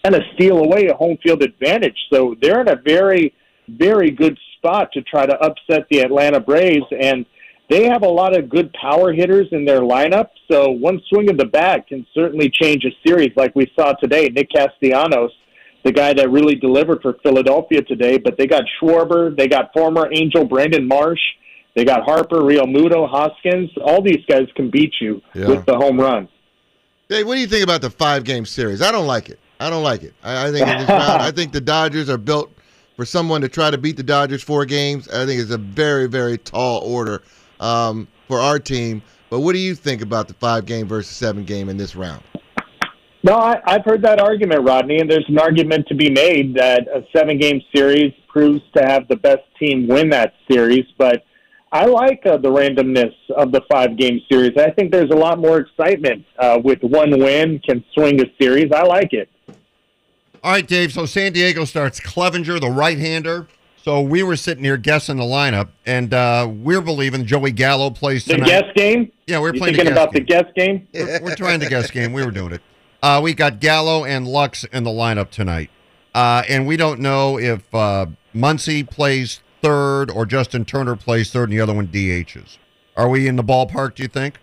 kind 0.03 0.15
of 0.15 0.23
steal 0.34 0.58
away 0.58 0.88
a 0.88 0.95
home 0.95 1.17
field 1.23 1.43
advantage. 1.43 1.97
So 2.12 2.36
they're 2.41 2.62
in 2.62 2.69
a 2.69 2.75
very, 2.75 3.34
very 3.67 4.12
good 4.12 4.38
spot 4.58 4.91
to 4.93 5.01
try 5.03 5.25
to 5.25 5.36
upset 5.39 5.88
the 5.89 5.99
Atlanta 5.99 6.39
Braves. 6.39 6.86
And 6.99 7.25
they 7.69 7.86
have 7.86 8.03
a 8.03 8.08
lot 8.08 8.38
of 8.38 8.49
good 8.49 8.71
power 8.73 9.12
hitters 9.12 9.47
in 9.51 9.65
their 9.65 9.82
lineup. 9.82 10.30
So 10.49 10.69
one 10.69 11.01
swing 11.10 11.30
of 11.30 11.38
the 11.38 11.45
bat 11.45 11.88
can 11.88 12.06
certainly 12.13 12.49
change 12.49 12.86
a 12.86 12.91
series, 13.08 13.32
like 13.36 13.56
we 13.56 13.71
saw 13.77 13.93
today. 13.93 14.30
Nick 14.30 14.49
Castellanos, 14.51 15.32
the 15.84 15.91
guy 15.91 16.13
that 16.13 16.30
really 16.32 16.56
delivered 16.56 17.01
for 17.01 17.17
Philadelphia 17.23 17.82
today. 17.82 18.17
But 18.17 18.38
they 18.38 18.47
got 18.47 18.63
Schwarber, 18.82 19.36
they 19.36 19.47
got 19.47 19.73
former 19.73 20.10
Angel 20.13 20.45
Brandon 20.45 20.88
Marsh, 20.88 21.19
they 21.75 21.84
got 21.84 22.03
Harper, 22.03 22.38
Realmuto, 22.38 23.08
Hoskins. 23.10 23.69
All 23.84 24.01
these 24.01 24.23
guys 24.30 24.47
can 24.56 24.69
beat 24.71 24.93
you 25.01 25.21
Yeah. 25.36 25.47
with 25.49 25.65
the 25.65 25.75
home 25.75 25.99
run. 25.99 26.27
Hey, 27.10 27.23
what 27.23 27.36
do 27.36 27.41
you 27.41 27.47
think 27.47 27.63
about 27.63 27.82
the 27.82 27.89
five 27.89 28.23
game 28.23 28.45
series? 28.45 28.82
I 28.82 28.91
don't 28.91 29.08
like 29.08 29.30
it. 29.30 29.39
I 29.60 29.69
don't 29.69 29.84
like 29.84 30.03
it. 30.03 30.13
I, 30.23 30.47
I 30.47 30.51
think 30.51 30.67
in 30.67 30.77
this 30.77 30.89
round, 30.89 31.21
I 31.21 31.32
think 31.32 31.51
the 31.51 31.62
Dodgers 31.62 32.10
are 32.10 32.17
built 32.17 32.51
for 32.95 33.06
someone 33.06 33.41
to 33.41 33.47
try 33.49 33.71
to 33.71 33.77
beat 33.77 33.95
the 33.97 34.03
Dodgers 34.03 34.43
four 34.43 34.65
games. 34.65 35.08
I 35.10 35.25
think 35.25 35.39
it's 35.41 35.51
a 35.51 35.58
very, 35.58 36.08
very 36.08 36.38
tall 36.38 36.82
order 36.82 37.21
um, 37.60 38.08
for 38.28 38.39
our 38.39 38.60
team. 38.60 39.02
But 39.30 39.41
what 39.41 39.54
do 39.54 39.60
you 39.60 39.76
think 39.76 40.02
about 40.02 40.28
the 40.28 40.34
five 40.36 40.65
game 40.65 40.88
versus 40.88 41.15
seven 41.15 41.43
game 41.43 41.70
in 41.70 41.78
this 41.78 41.96
round? 41.96 42.24
No, 43.24 43.34
I, 43.34 43.60
I've 43.65 43.84
heard 43.84 44.02
that 44.04 44.22
argument, 44.22 44.63
Rodney, 44.63 45.00
and 45.00 45.10
there's 45.10 45.28
an 45.28 45.38
argument 45.38 45.88
to 45.88 45.96
be 45.96 46.10
made 46.10 46.56
that 46.56 46.88
a 46.88 47.04
seven 47.15 47.38
game 47.38 47.62
series 47.76 48.13
proves 48.28 48.62
to 48.76 48.84
have 48.84 49.08
the 49.08 49.17
best 49.17 49.43
team 49.60 49.88
win 49.88 50.10
that 50.12 50.34
series. 50.50 50.86
But 50.98 51.26
I 51.72 51.86
like 51.86 52.26
uh, 52.26 52.38
the 52.38 52.50
randomness 52.50 53.13
of 53.36 53.52
the 53.52 53.62
five 53.70 53.98
game 53.98 54.22
series. 54.32 54.58
I 54.58 54.72
think 54.72 54.91
there's 54.91 55.10
a 55.10 55.15
lot 55.15 55.39
more 55.39 55.58
excitement 55.58 56.26
uh, 56.39 56.60
with 56.63 56.82
one 56.82 57.20
win 57.20 57.60
can 57.60 57.84
swing 57.93 58.22
a 58.22 58.26
series. 58.39 58.72
I 58.72 58.84
like 58.84 59.12
it. 59.12 59.30
All 60.43 60.52
right, 60.52 60.65
Dave. 60.65 60.93
So 60.93 61.06
San 61.06 61.34
Diego 61.34 61.65
starts 61.65 62.00
Clevinger, 62.00 62.62
the 62.62 62.70
right-hander. 62.70 63.48
So 63.88 64.02
we 64.02 64.21
were 64.21 64.36
sitting 64.36 64.65
here 64.65 64.76
guessing 64.76 65.15
the 65.15 65.23
lineup, 65.23 65.69
and 65.86 66.13
uh, 66.13 66.52
we're 66.52 66.82
believing 66.82 67.26
Joey 67.26 67.52
Gallo 67.54 67.89
plays 67.89 68.26
The 68.26 68.34
tonight. 68.34 68.47
guess 68.47 68.63
game? 68.76 69.10
Yeah, 69.28 69.39
we're 69.39 69.54
You 69.54 69.62
playing 69.62 69.76
thinking 69.78 69.93
the 69.93 69.97
guess 69.97 70.04
about 70.04 70.13
game. 70.13 70.26
the 70.26 70.26
guess 70.28 70.52
game? 70.54 70.88
We're, 70.93 71.23
we're 71.23 71.36
trying 71.38 71.62
to 71.62 71.69
guess 71.69 71.89
game. 71.89 72.12
We 72.12 72.26
were 72.26 72.32
doing 72.32 72.52
it. 72.52 72.62
Uh, 73.02 73.21
we 73.23 73.34
got 73.34 73.62
Gallo 73.62 74.04
and 74.04 74.28
Lux 74.28 74.65
in 74.65 74.84
the 74.84 74.89
lineup 74.89 75.30
tonight, 75.30 75.69
uh, 76.13 76.43
and 76.50 76.67
we 76.67 76.76
don't 76.76 77.00
know 77.00 77.39
if 77.39 77.73
uh, 77.73 78.08
Muncy 78.36 78.86
plays 78.89 79.39
third 79.62 80.12
or 80.12 80.26
Justin 80.26 80.65
Turner 80.65 80.97
plays 80.97 81.32
third, 81.32 81.43
and 81.50 81.54
the 81.58 81.62
other 81.62 81.73
one 81.73 81.88
DHs. 81.88 82.58
Are 82.97 83.08
we 83.08 83.26
in 83.26 83.38
the 83.38 83.43
ballpark? 83.43 83.95
Do 83.95 84.04
you 84.04 84.10
think? 84.10 84.38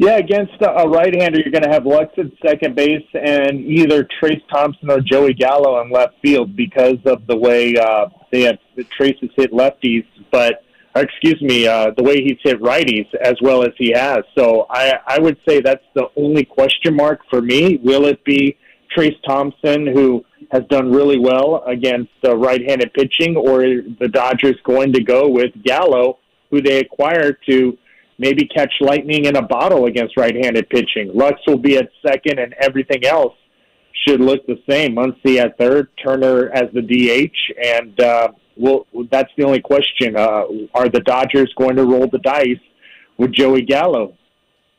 Yeah, 0.00 0.16
against 0.18 0.54
a 0.60 0.88
right-hander, 0.88 1.40
you're 1.40 1.50
going 1.50 1.64
to 1.64 1.70
have 1.70 1.84
Lux 1.84 2.16
at 2.18 2.26
second 2.40 2.76
base 2.76 3.04
and 3.14 3.60
either 3.60 4.06
Trayce 4.22 4.40
Thompson 4.48 4.88
or 4.90 5.00
Joey 5.00 5.34
Gallo 5.34 5.82
in 5.82 5.90
left 5.90 6.14
field 6.22 6.54
because 6.54 6.98
of 7.04 7.26
the 7.26 7.36
way 7.36 7.74
uh, 7.76 8.06
they 8.30 8.42
have 8.42 8.58
Trayce 8.76 9.18
has 9.20 9.30
hit 9.34 9.52
lefties, 9.52 10.06
but 10.30 10.62
or 10.94 11.02
excuse 11.02 11.42
me, 11.42 11.66
uh, 11.66 11.90
the 11.96 12.04
way 12.04 12.22
he's 12.22 12.38
hit 12.44 12.60
righties 12.60 13.12
as 13.16 13.34
well 13.42 13.64
as 13.64 13.70
he 13.76 13.90
has. 13.90 14.18
So 14.36 14.66
I, 14.70 15.00
I 15.04 15.18
would 15.18 15.36
say 15.46 15.60
that's 15.60 15.84
the 15.94 16.08
only 16.16 16.44
question 16.44 16.94
mark 16.94 17.20
for 17.28 17.42
me. 17.42 17.78
Will 17.82 18.06
it 18.06 18.24
be 18.24 18.56
Trayce 18.96 19.20
Thompson, 19.26 19.86
who 19.86 20.24
has 20.52 20.62
done 20.70 20.92
really 20.92 21.18
well 21.18 21.64
against 21.66 22.12
uh, 22.24 22.36
right-handed 22.36 22.94
pitching, 22.94 23.36
or 23.36 23.62
the 23.98 24.08
Dodgers 24.08 24.56
going 24.62 24.92
to 24.92 25.02
go 25.02 25.28
with 25.28 25.50
Gallo, 25.64 26.18
who 26.50 26.62
they 26.62 26.78
acquired 26.78 27.38
to 27.48 27.76
maybe 28.18 28.46
catch 28.46 28.72
lightning 28.80 29.24
in 29.24 29.36
a 29.36 29.42
bottle 29.42 29.86
against 29.86 30.16
right-handed 30.16 30.68
pitching. 30.68 31.10
Lux 31.14 31.40
will 31.46 31.58
be 31.58 31.76
at 31.76 31.88
second, 32.06 32.38
and 32.38 32.54
everything 32.60 33.04
else 33.04 33.34
should 34.06 34.20
look 34.20 34.46
the 34.46 34.60
same. 34.68 34.96
Muncy 34.96 35.38
at 35.38 35.56
third, 35.58 35.88
Turner 36.04 36.50
as 36.50 36.64
the 36.72 36.82
DH, 36.82 37.36
and 37.64 38.00
uh, 38.00 38.28
well, 38.56 38.86
that's 39.10 39.30
the 39.36 39.44
only 39.44 39.60
question. 39.60 40.16
Uh, 40.16 40.44
are 40.74 40.88
the 40.88 41.00
Dodgers 41.00 41.52
going 41.56 41.76
to 41.76 41.84
roll 41.84 42.08
the 42.10 42.18
dice 42.18 42.58
with 43.16 43.32
Joey 43.32 43.62
Gallo? 43.62 44.14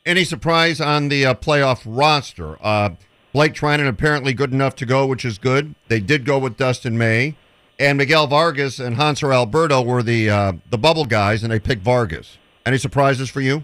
Any 0.06 0.24
surprise 0.24 0.82
on 0.82 1.10
the 1.10 1.26
uh, 1.26 1.34
playoff 1.34 1.84
roster? 1.86 2.58
Uh, 2.62 2.92
Blake 3.32 3.54
Treinen 3.54 3.88
apparently 3.88 4.34
good 4.34 4.52
enough 4.52 4.76
to 4.78 4.86
go, 4.86 5.06
which 5.06 5.24
is 5.24 5.38
good. 5.38 5.76
They 5.88 6.00
did 6.00 6.26
go 6.26 6.40
with 6.40 6.58
Dustin 6.58 6.98
May, 6.98 7.36
and 7.78 7.98
Miguel 7.98 8.28
Vargas 8.28 8.80
and 8.80 8.98
Hanser 8.98 9.34
Alberto 9.34 9.82
were 9.82 10.02
the 10.04 10.30
uh, 10.30 10.54
the 10.70 10.78
bubble 10.78 11.06
guys, 11.06 11.44
and 11.44 11.52
they 11.52 11.60
picked 11.60 11.84
Vargas. 11.84 12.38
Any 12.70 12.78
surprises 12.78 13.32
for 13.32 13.42
you? 13.42 13.64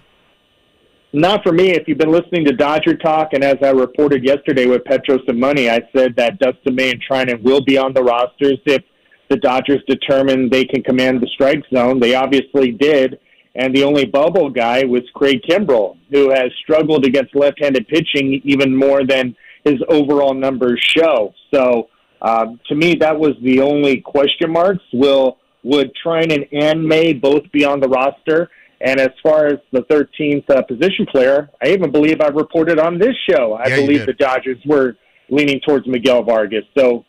Not 1.13 1.44
for 1.44 1.52
me. 1.52 1.70
If 1.70 1.88
you've 1.88 2.00
been 2.00 2.12
listening 2.12 2.44
to 2.46 2.54
Dodger 2.54 2.98
Talk, 2.98 3.34
and 3.34 3.44
as 3.44 3.58
I 3.62 3.70
reported 3.70 4.26
yesterday 4.26 4.65
with 4.65 4.84
Petros 4.84 5.22
and 5.28 5.39
Money, 5.39 5.70
I 5.70 5.82
said 5.96 6.15
that 6.15 6.39
Dustin 6.39 6.74
May 6.74 6.89
and 6.89 7.04
Treinen 7.08 7.44
will 7.44 7.63
be 7.63 7.78
on 7.78 7.94
the 7.94 8.02
rosters 8.02 8.58
if 8.65 8.82
the 9.30 9.38
Dodgers 9.38 9.84
determine 9.88 10.50
they 10.50 10.65
can 10.65 10.82
command 10.82 11.22
the 11.22 11.28
strike 11.28 11.62
zone. 11.72 12.00
They 12.00 12.15
obviously 12.15 12.72
did. 12.72 13.20
And 13.54 13.76
the 13.76 13.84
only 13.84 14.06
bubble 14.06 14.50
guy 14.50 14.84
was 14.86 15.04
Craig 15.13 15.44
Kimbrel, 15.48 16.00
who 16.10 16.32
has 16.32 16.52
struggled 16.63 17.06
against 17.06 17.36
left-handed 17.36 17.88
pitching 17.88 18.41
even 18.44 18.76
more 18.76 19.06
than 19.06 19.36
his 19.65 19.76
overall 19.88 20.34
numbers 20.34 20.84
show. 20.98 21.32
So 21.54 21.89
um, 22.24 22.60
to 22.70 22.74
me, 22.74 22.96
that 22.96 23.20
was 23.20 23.34
the 23.44 23.62
only 23.62 24.02
question 24.02 24.52
marks. 24.52 24.84
Will 24.94 25.38
would 25.62 25.91
Treinen 26.04 26.48
and 26.52 26.84
May 26.84 27.13
both 27.13 27.52
be 27.52 27.63
on 27.63 27.80
the 27.80 27.88
roster? 27.88 28.50
And 28.86 29.00
as 29.00 29.10
far 29.24 29.48
as 29.48 29.58
the 29.71 29.82
13th 29.82 30.48
uh, 30.48 30.62
position 30.62 31.08
player, 31.08 31.50
I 31.62 31.69
even 31.69 31.91
believe 31.91 32.21
I 32.21 32.28
reported 32.28 32.80
on 32.80 33.00
this 33.00 33.15
show. 33.28 33.54
I 33.54 33.67
Yeah, 33.69 33.78
believe 33.78 34.06
the 34.06 34.13
Dodgers 34.13 34.60
were 34.63 34.95
leaning 35.28 35.60
towards 35.65 35.88
Miguel 35.88 36.24
Vargas. 36.24 36.63
So 36.78 37.04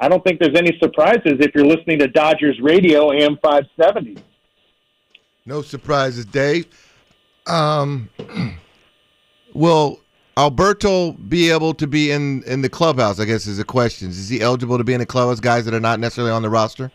I 0.00 0.08
don't 0.08 0.24
think 0.24 0.40
there's 0.40 0.56
any 0.56 0.76
surprises 0.82 1.34
if 1.38 1.54
you're 1.54 1.64
listening 1.64 2.00
to 2.00 2.08
Dodgers 2.08 2.58
radio 2.60 3.12
AM 3.12 3.38
570. 3.42 4.20
No 5.46 5.62
surprises, 5.62 6.26
Dave. 6.26 6.66
Um, 7.46 8.10
will 9.54 10.00
Alberto 10.36 11.12
be 11.12 11.50
able 11.50 11.74
to 11.74 11.86
be 11.86 12.10
in 12.10 12.42
in 12.42 12.62
the 12.62 12.68
clubhouse? 12.68 13.20
I 13.20 13.24
guess 13.24 13.46
is 13.46 13.58
the 13.58 13.64
question. 13.64 14.08
Is 14.08 14.28
he 14.28 14.40
eligible 14.40 14.78
to 14.78 14.84
be 14.84 14.94
in 14.94 15.00
the 15.00 15.06
clubhouse? 15.06 15.38
Guys 15.38 15.64
that 15.66 15.74
are 15.74 15.80
not 15.80 16.00
necessarily 16.00 16.32
on 16.32 16.42
the 16.42 16.50
roster. 16.50 16.90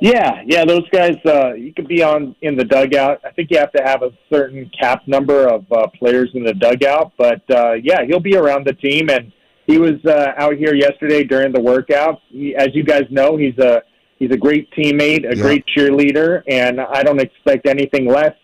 Yeah, 0.00 0.42
yeah, 0.46 0.64
those 0.64 0.88
guys. 0.90 1.16
Uh, 1.24 1.54
you 1.54 1.72
could 1.72 1.88
be 1.88 2.02
on 2.02 2.34
in 2.42 2.56
the 2.56 2.64
dugout. 2.64 3.20
I 3.24 3.30
think 3.30 3.50
you 3.50 3.58
have 3.58 3.72
to 3.72 3.82
have 3.82 4.02
a 4.02 4.10
certain 4.32 4.70
cap 4.78 5.02
number 5.06 5.46
of 5.48 5.64
uh, 5.72 5.86
players 5.98 6.30
in 6.34 6.44
the 6.44 6.54
dugout, 6.54 7.12
but 7.16 7.42
uh, 7.50 7.72
yeah, 7.74 8.04
he'll 8.06 8.20
be 8.20 8.36
around 8.36 8.66
the 8.66 8.72
team. 8.74 9.10
And 9.10 9.32
he 9.66 9.78
was 9.78 10.04
uh, 10.04 10.32
out 10.36 10.56
here 10.56 10.74
yesterday 10.74 11.24
during 11.24 11.52
the 11.52 11.60
workout. 11.60 12.20
He, 12.28 12.54
as 12.54 12.68
you 12.74 12.82
guys 12.84 13.04
know, 13.10 13.36
he's 13.36 13.58
a 13.58 13.82
he's 14.18 14.30
a 14.30 14.36
great 14.36 14.70
teammate, 14.72 15.24
a 15.30 15.36
Yeah. 15.36 15.42
great 15.42 15.64
cheerleader, 15.76 16.42
and 16.48 16.80
I 16.80 17.02
don't 17.02 17.20
expect 17.20 17.66
anything 17.66 18.06
less 18.06 18.34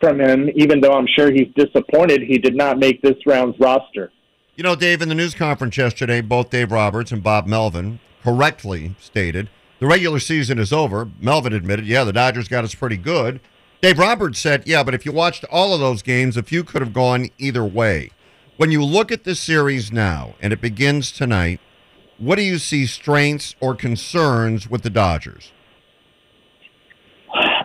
from 0.00 0.20
him. 0.20 0.48
Even 0.56 0.80
though 0.80 0.92
I'm 0.92 1.08
sure 1.16 1.30
he's 1.30 1.48
disappointed 1.56 2.22
he 2.22 2.38
did 2.38 2.56
not 2.56 2.78
make 2.78 3.02
this 3.02 3.16
round's 3.26 3.58
roster. 3.60 4.10
You 4.56 4.64
know, 4.64 4.74
Dave, 4.74 5.02
in 5.02 5.08
the 5.08 5.14
news 5.14 5.34
conference 5.34 5.76
yesterday, 5.76 6.20
both 6.20 6.50
Dave 6.50 6.72
Roberts 6.72 7.12
and 7.12 7.22
Bob 7.22 7.46
Melvin 7.46 8.00
correctly 8.24 8.94
stated 8.98 9.48
the 9.78 9.86
regular 9.86 10.18
season 10.18 10.58
is 10.58 10.72
over. 10.72 11.08
Melvin 11.20 11.52
admitted, 11.52 11.86
yeah, 11.86 12.04
the 12.04 12.12
Dodgers 12.12 12.48
got 12.48 12.64
us 12.64 12.74
pretty 12.74 12.96
good. 12.96 13.40
Dave 13.80 13.98
Roberts 13.98 14.40
said, 14.40 14.64
yeah, 14.66 14.82
but 14.82 14.94
if 14.94 15.06
you 15.06 15.12
watched 15.12 15.44
all 15.44 15.72
of 15.72 15.80
those 15.80 16.02
games, 16.02 16.36
a 16.36 16.42
few 16.42 16.64
could 16.64 16.82
have 16.82 16.92
gone 16.92 17.28
either 17.38 17.64
way. 17.64 18.10
When 18.56 18.72
you 18.72 18.82
look 18.82 19.12
at 19.12 19.22
this 19.22 19.38
series 19.38 19.92
now, 19.92 20.34
and 20.40 20.52
it 20.52 20.60
begins 20.60 21.12
tonight, 21.12 21.60
what 22.18 22.34
do 22.34 22.42
you 22.42 22.58
see 22.58 22.86
strengths 22.86 23.54
or 23.60 23.76
concerns 23.76 24.68
with 24.68 24.82
the 24.82 24.90
Dodgers? 24.90 25.52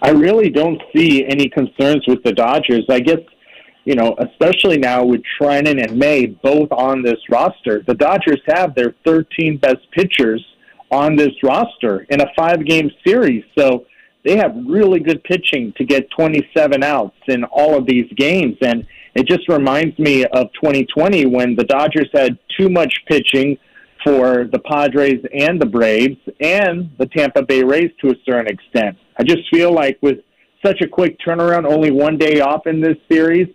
I 0.03 0.11
really 0.11 0.51
don't 0.51 0.79
see 0.95 1.25
any 1.25 1.49
concerns 1.49 2.05
with 2.07 2.21
the 2.23 2.33
Dodgers. 2.33 2.85
I 2.89 2.99
guess, 2.99 3.19
you 3.85 3.95
know, 3.95 4.15
especially 4.19 4.77
now 4.77 5.03
with 5.03 5.21
Treinen 5.41 5.81
and 5.81 5.97
May 5.97 6.27
both 6.27 6.71
on 6.71 7.01
this 7.01 7.17
roster, 7.27 7.81
the 7.87 7.95
Dodgers 7.95 8.41
have 8.47 8.75
their 8.75 8.93
13 9.03 9.57
best 9.57 9.89
pitchers 9.91 10.45
on 10.93 11.15
this 11.15 11.33
roster 11.41 12.05
in 12.09 12.21
a 12.21 12.27
five 12.35 12.65
game 12.65 12.89
series. 13.05 13.43
So 13.57 13.85
they 14.23 14.37
have 14.37 14.55
really 14.67 14.99
good 14.99 15.23
pitching 15.23 15.73
to 15.77 15.83
get 15.83 16.09
27 16.11 16.83
outs 16.83 17.17
in 17.27 17.43
all 17.45 17.77
of 17.77 17.85
these 17.85 18.09
games. 18.15 18.55
And 18.61 18.85
it 19.15 19.27
just 19.27 19.49
reminds 19.49 19.97
me 19.99 20.25
of 20.25 20.47
2020 20.53 21.25
when 21.25 21.55
the 21.55 21.65
Dodgers 21.65 22.09
had 22.13 22.37
too 22.57 22.69
much 22.69 22.93
pitching 23.07 23.57
for 24.03 24.47
the 24.51 24.59
Padres 24.59 25.23
and 25.33 25.59
the 25.61 25.65
Braves 25.65 26.19
and 26.39 26.91
the 26.99 27.07
Tampa 27.07 27.41
Bay 27.43 27.63
Rays 27.63 27.91
to 28.01 28.09
a 28.09 28.15
certain 28.25 28.47
extent. 28.47 28.97
I 29.17 29.23
just 29.23 29.49
feel 29.51 29.73
like 29.73 29.97
with 30.01 30.19
such 30.65 30.81
a 30.81 30.87
quick 30.87 31.17
turnaround, 31.25 31.65
only 31.65 31.91
one 31.91 32.17
day 32.17 32.39
off 32.39 32.67
in 32.67 32.81
this 32.81 32.97
series, 33.11 33.47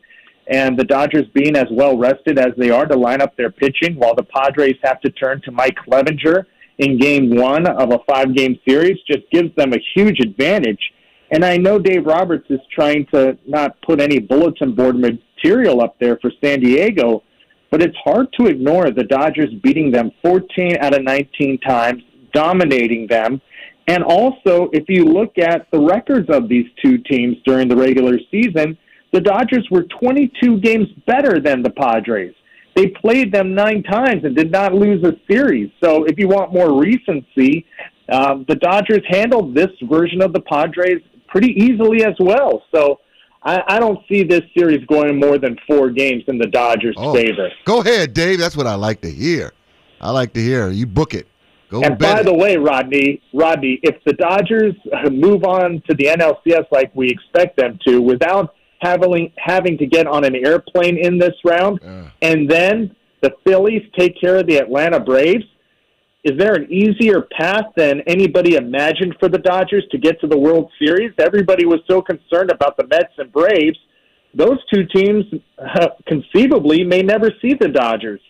and 0.47 0.79
the 0.79 0.85
Dodgers 0.85 1.27
being 1.35 1.57
as 1.57 1.67
well 1.71 1.99
rested 1.99 2.39
as 2.39 2.53
they 2.57 2.71
are 2.71 2.87
to 2.87 2.97
line 2.97 3.21
up 3.21 3.37
their 3.37 3.51
pitching, 3.51 3.97
while 3.97 4.15
the 4.15 4.23
Padres 4.23 4.77
have 4.83 5.01
to 5.03 5.11
turn 5.11 5.41
to 5.43 5.51
Mike 5.51 5.77
Clevinger 5.87 6.45
in 6.79 6.99
game 6.99 7.37
one 7.37 7.67
of 7.67 7.93
a 7.93 7.99
five 8.09 8.35
game 8.35 8.59
series, 8.67 8.97
just 9.07 9.31
gives 9.31 9.55
them 9.57 9.73
a 9.73 9.79
huge 9.95 10.21
advantage. 10.21 10.81
And 11.31 11.45
I 11.45 11.57
know 11.57 11.79
Dave 11.79 12.07
Roberts 12.07 12.47
is 12.49 12.61
trying 12.73 13.07
to 13.13 13.37
not 13.47 13.81
put 13.83 14.01
any 14.01 14.19
bulletin 14.19 14.75
board 14.75 14.97
material 14.97 15.83
up 15.83 15.99
there 15.99 16.19
for 16.23 16.33
San 16.43 16.61
Diego, 16.61 17.23
but 17.71 17.83
it's 17.83 17.97
hard 18.03 18.29
to 18.39 18.47
ignore 18.47 18.91
the 18.91 19.05
Dodgers 19.05 19.53
beating 19.63 19.91
them 19.91 20.11
14 20.23 20.79
out 20.81 20.97
of 20.97 21.03
19 21.03 21.59
times, 21.59 22.03
dominating 22.33 23.07
them, 23.09 23.41
And 23.89 24.05
also, 24.05 24.69
if 24.73 24.85
you 24.89 25.05
look 25.05 25.39
at 25.39 25.67
the 25.71 25.81
records 25.81 26.29
of 26.29 26.49
these 26.49 26.67
two 26.83 26.99
teams 26.99 27.37
during 27.47 27.69
the 27.69 27.77
regular 27.77 28.19
season, 28.31 28.77
the 29.13 29.21
Dodgers 29.21 29.67
were 29.71 29.85
22 29.85 30.61
games 30.61 30.89
better 31.07 31.41
than 31.41 31.63
the 31.63 31.71
Padres. 31.71 32.35
They 32.79 32.87
played 32.87 33.33
them 33.33 33.57
nine 33.57 33.83
times 33.83 34.23
and 34.25 34.37
did 34.37 34.53
not 34.53 34.73
lose 34.73 35.03
a 35.03 35.13
series. 35.29 35.69
So, 35.83 36.05
if 36.05 36.17
you 36.17 36.29
want 36.29 36.53
more 36.53 36.79
recency, 36.81 37.67
um, 38.09 38.45
the 38.47 38.55
Dodgers 38.55 39.03
handled 39.09 39.53
this 39.53 39.71
version 39.83 40.23
of 40.23 40.33
the 40.33 40.41
Padres 40.41 41.03
pretty 41.27 41.49
easily 41.61 42.05
as 42.05 42.15
well. 42.21 42.63
So, 42.73 43.01
I, 43.43 43.63
I 43.67 43.81
don't 43.81 43.99
see 44.09 44.23
this 44.23 44.43
series 44.57 44.85
going 44.87 45.19
more 45.19 45.39
than 45.39 45.57
four 45.67 45.91
games 45.91 46.23
in 46.29 46.39
the 46.39 46.47
Dodgers' 46.47 46.95
Oh, 46.97 47.13
favor. 47.15 47.49
Go 47.65 47.81
ahead, 47.81 48.15
Dave. 48.15 48.39
That's 48.39 48.57
what 48.57 48.69
I 48.69 48.77
like 48.77 49.01
to 49.01 49.11
hear. 49.11 49.53
I 50.01 50.13
like 50.13 50.33
to 50.35 50.41
hear. 50.41 50.71
You 50.71 50.87
book 50.87 51.15
it. 51.15 51.27
Go 51.71 51.83
and 51.83 51.99
by 51.99 52.21
it. 52.21 52.27
the 52.27 52.35
way, 52.35 52.59
Rodney, 52.59 53.21
Rodney, 53.35 53.81
if 53.83 53.97
the 54.05 54.13
Dodgers 54.13 54.75
move 55.11 55.43
on 55.43 55.83
to 55.89 55.97
the 55.97 56.05
NLCS 56.05 56.67
like 56.71 56.95
we 56.95 57.11
expect 57.11 57.57
them 57.57 57.79
to, 57.89 58.01
without 58.01 58.55
having 58.81 59.33
having 59.37 59.79
to 59.79 59.87
get 59.87 60.07
on 60.07 60.25
an 60.25 60.35
airplane 60.35 60.97
in 60.99 61.19
this 61.19 61.35
round, 61.45 61.81
and 62.23 62.51
then 62.51 62.95
the 63.21 63.35
Phillies 63.45 63.83
take 63.99 64.21
care 64.21 64.37
of 64.37 64.47
the 64.47 64.59
Atlanta 64.59 65.01
Braves, 65.01 65.45
is 66.25 66.39
there 66.39 66.55
an 66.55 66.71
easier 66.71 67.23
path 67.23 67.67
than 67.77 68.01
anybody 68.03 68.57
imagined 68.57 69.17
for 69.19 69.29
the 69.29 69.39
Dodgers 69.39 69.85
to 69.91 69.99
get 69.99 70.21
to 70.21 70.27
the 70.27 70.39
World 70.39 70.71
Series? 70.79 71.13
Everybody 71.19 71.65
was 71.65 71.81
so 71.89 72.03
concerned 72.03 72.51
about 72.51 72.77
the 72.77 72.87
Mets 72.87 73.13
and 73.19 73.33
Braves. 73.33 73.79
Those 74.35 74.59
two 74.73 74.85
teams 74.85 75.25
uh, 75.59 75.89
conceivably 76.07 76.85
may 76.85 77.03
never 77.03 77.31
see 77.41 77.55
the 77.55 77.69
Dodgers. 77.69 78.21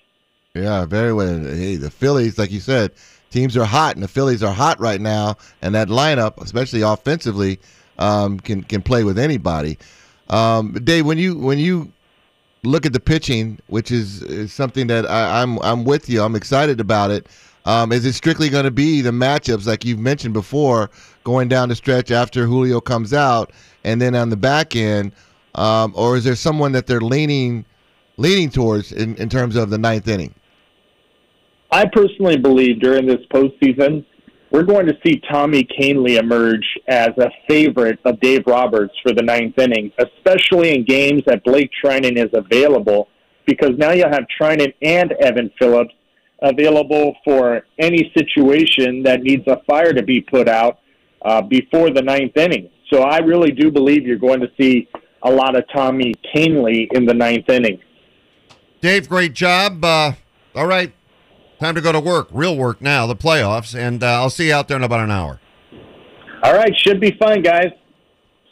Yeah, 0.54 0.84
very 0.86 1.12
well. 1.12 1.44
Hey, 1.44 1.76
the 1.76 1.90
Phillies, 1.90 2.38
like 2.38 2.50
you 2.50 2.60
said, 2.60 2.92
teams 3.30 3.56
are 3.56 3.64
hot, 3.64 3.94
and 3.94 4.02
the 4.02 4.08
Phillies 4.08 4.42
are 4.42 4.52
hot 4.52 4.80
right 4.80 5.00
now. 5.00 5.36
And 5.60 5.74
that 5.74 5.88
lineup, 5.88 6.42
especially 6.42 6.82
offensively, 6.82 7.58
um, 7.98 8.38
can 8.38 8.62
can 8.62 8.82
play 8.82 9.04
with 9.04 9.18
anybody. 9.18 9.78
Um, 10.30 10.72
Dave, 10.84 11.06
when 11.06 11.18
you 11.18 11.36
when 11.38 11.58
you 11.58 11.92
look 12.64 12.84
at 12.86 12.92
the 12.92 13.00
pitching, 13.00 13.58
which 13.68 13.90
is, 13.90 14.22
is 14.22 14.52
something 14.52 14.86
that 14.88 15.08
I, 15.08 15.42
I'm 15.42 15.58
I'm 15.62 15.84
with 15.84 16.08
you. 16.08 16.22
I'm 16.22 16.34
excited 16.34 16.80
about 16.80 17.10
it. 17.10 17.26
Um, 17.64 17.92
is 17.92 18.04
it 18.06 18.14
strictly 18.14 18.48
going 18.48 18.64
to 18.64 18.70
be 18.70 19.02
the 19.02 19.10
matchups 19.10 19.66
like 19.66 19.84
you've 19.84 19.98
mentioned 19.98 20.32
before, 20.32 20.90
going 21.24 21.48
down 21.48 21.68
the 21.68 21.74
stretch 21.74 22.10
after 22.10 22.46
Julio 22.46 22.80
comes 22.80 23.12
out, 23.12 23.52
and 23.84 24.00
then 24.00 24.14
on 24.14 24.30
the 24.30 24.36
back 24.36 24.74
end, 24.74 25.12
um, 25.54 25.92
or 25.94 26.16
is 26.16 26.24
there 26.24 26.34
someone 26.34 26.72
that 26.72 26.86
they're 26.86 27.00
leaning 27.00 27.64
leaning 28.16 28.50
towards 28.50 28.92
in, 28.92 29.14
in 29.16 29.28
terms 29.28 29.56
of 29.56 29.70
the 29.70 29.78
ninth 29.78 30.08
inning? 30.08 30.34
I 31.70 31.84
personally 31.86 32.38
believe 32.38 32.80
during 32.80 33.06
this 33.06 33.20
postseason, 33.32 34.04
we're 34.50 34.64
going 34.64 34.86
to 34.86 34.96
see 35.04 35.20
Tommy 35.30 35.64
Kahnle 35.64 36.18
emerge 36.18 36.66
as 36.88 37.10
a 37.18 37.30
favorite 37.48 37.98
of 38.04 38.18
Dave 38.20 38.44
Roberts 38.46 38.94
for 39.02 39.12
the 39.12 39.22
ninth 39.22 39.58
inning, 39.58 39.92
especially 39.98 40.74
in 40.74 40.84
games 40.84 41.22
that 41.26 41.44
Blake 41.44 41.70
Treinen 41.82 42.16
is 42.16 42.30
available, 42.32 43.08
because 43.46 43.72
now 43.76 43.92
you'll 43.92 44.10
have 44.10 44.24
Treinen 44.40 44.72
and 44.82 45.12
Evan 45.12 45.50
Phillips 45.58 45.92
available 46.40 47.14
for 47.24 47.62
any 47.78 48.12
situation 48.16 49.02
that 49.02 49.22
needs 49.22 49.46
a 49.48 49.60
fire 49.68 49.92
to 49.92 50.02
be 50.02 50.20
put 50.20 50.48
out 50.48 50.78
uh, 51.22 51.42
before 51.42 51.90
the 51.90 52.02
ninth 52.02 52.36
inning. 52.36 52.70
So 52.92 53.02
I 53.02 53.18
really 53.18 53.50
do 53.50 53.70
believe 53.70 54.06
you're 54.06 54.16
going 54.16 54.40
to 54.40 54.50
see 54.58 54.88
a 55.22 55.30
lot 55.30 55.56
of 55.56 55.64
Tommy 55.74 56.14
Kahnle 56.34 56.88
in 56.92 57.04
the 57.04 57.14
ninth 57.14 57.48
inning. 57.48 57.80
Dave, 58.80 59.08
great 59.08 59.34
job. 59.34 59.84
Uh, 59.84 60.12
all 60.54 60.66
right, 60.66 60.92
time 61.58 61.74
to 61.74 61.80
go 61.80 61.92
to 61.92 62.00
work, 62.00 62.28
real 62.30 62.56
work 62.56 62.80
now, 62.80 63.06
the 63.06 63.16
playoffs, 63.16 63.78
and 63.78 64.02
uh, 64.02 64.06
I'll 64.06 64.30
see 64.30 64.48
you 64.48 64.54
out 64.54 64.68
there 64.68 64.76
in 64.76 64.82
about 64.82 65.00
an 65.00 65.10
hour. 65.10 65.40
All 66.42 66.54
right, 66.54 66.72
should 66.76 67.00
be 67.00 67.16
fun, 67.18 67.42
guys. 67.42 67.70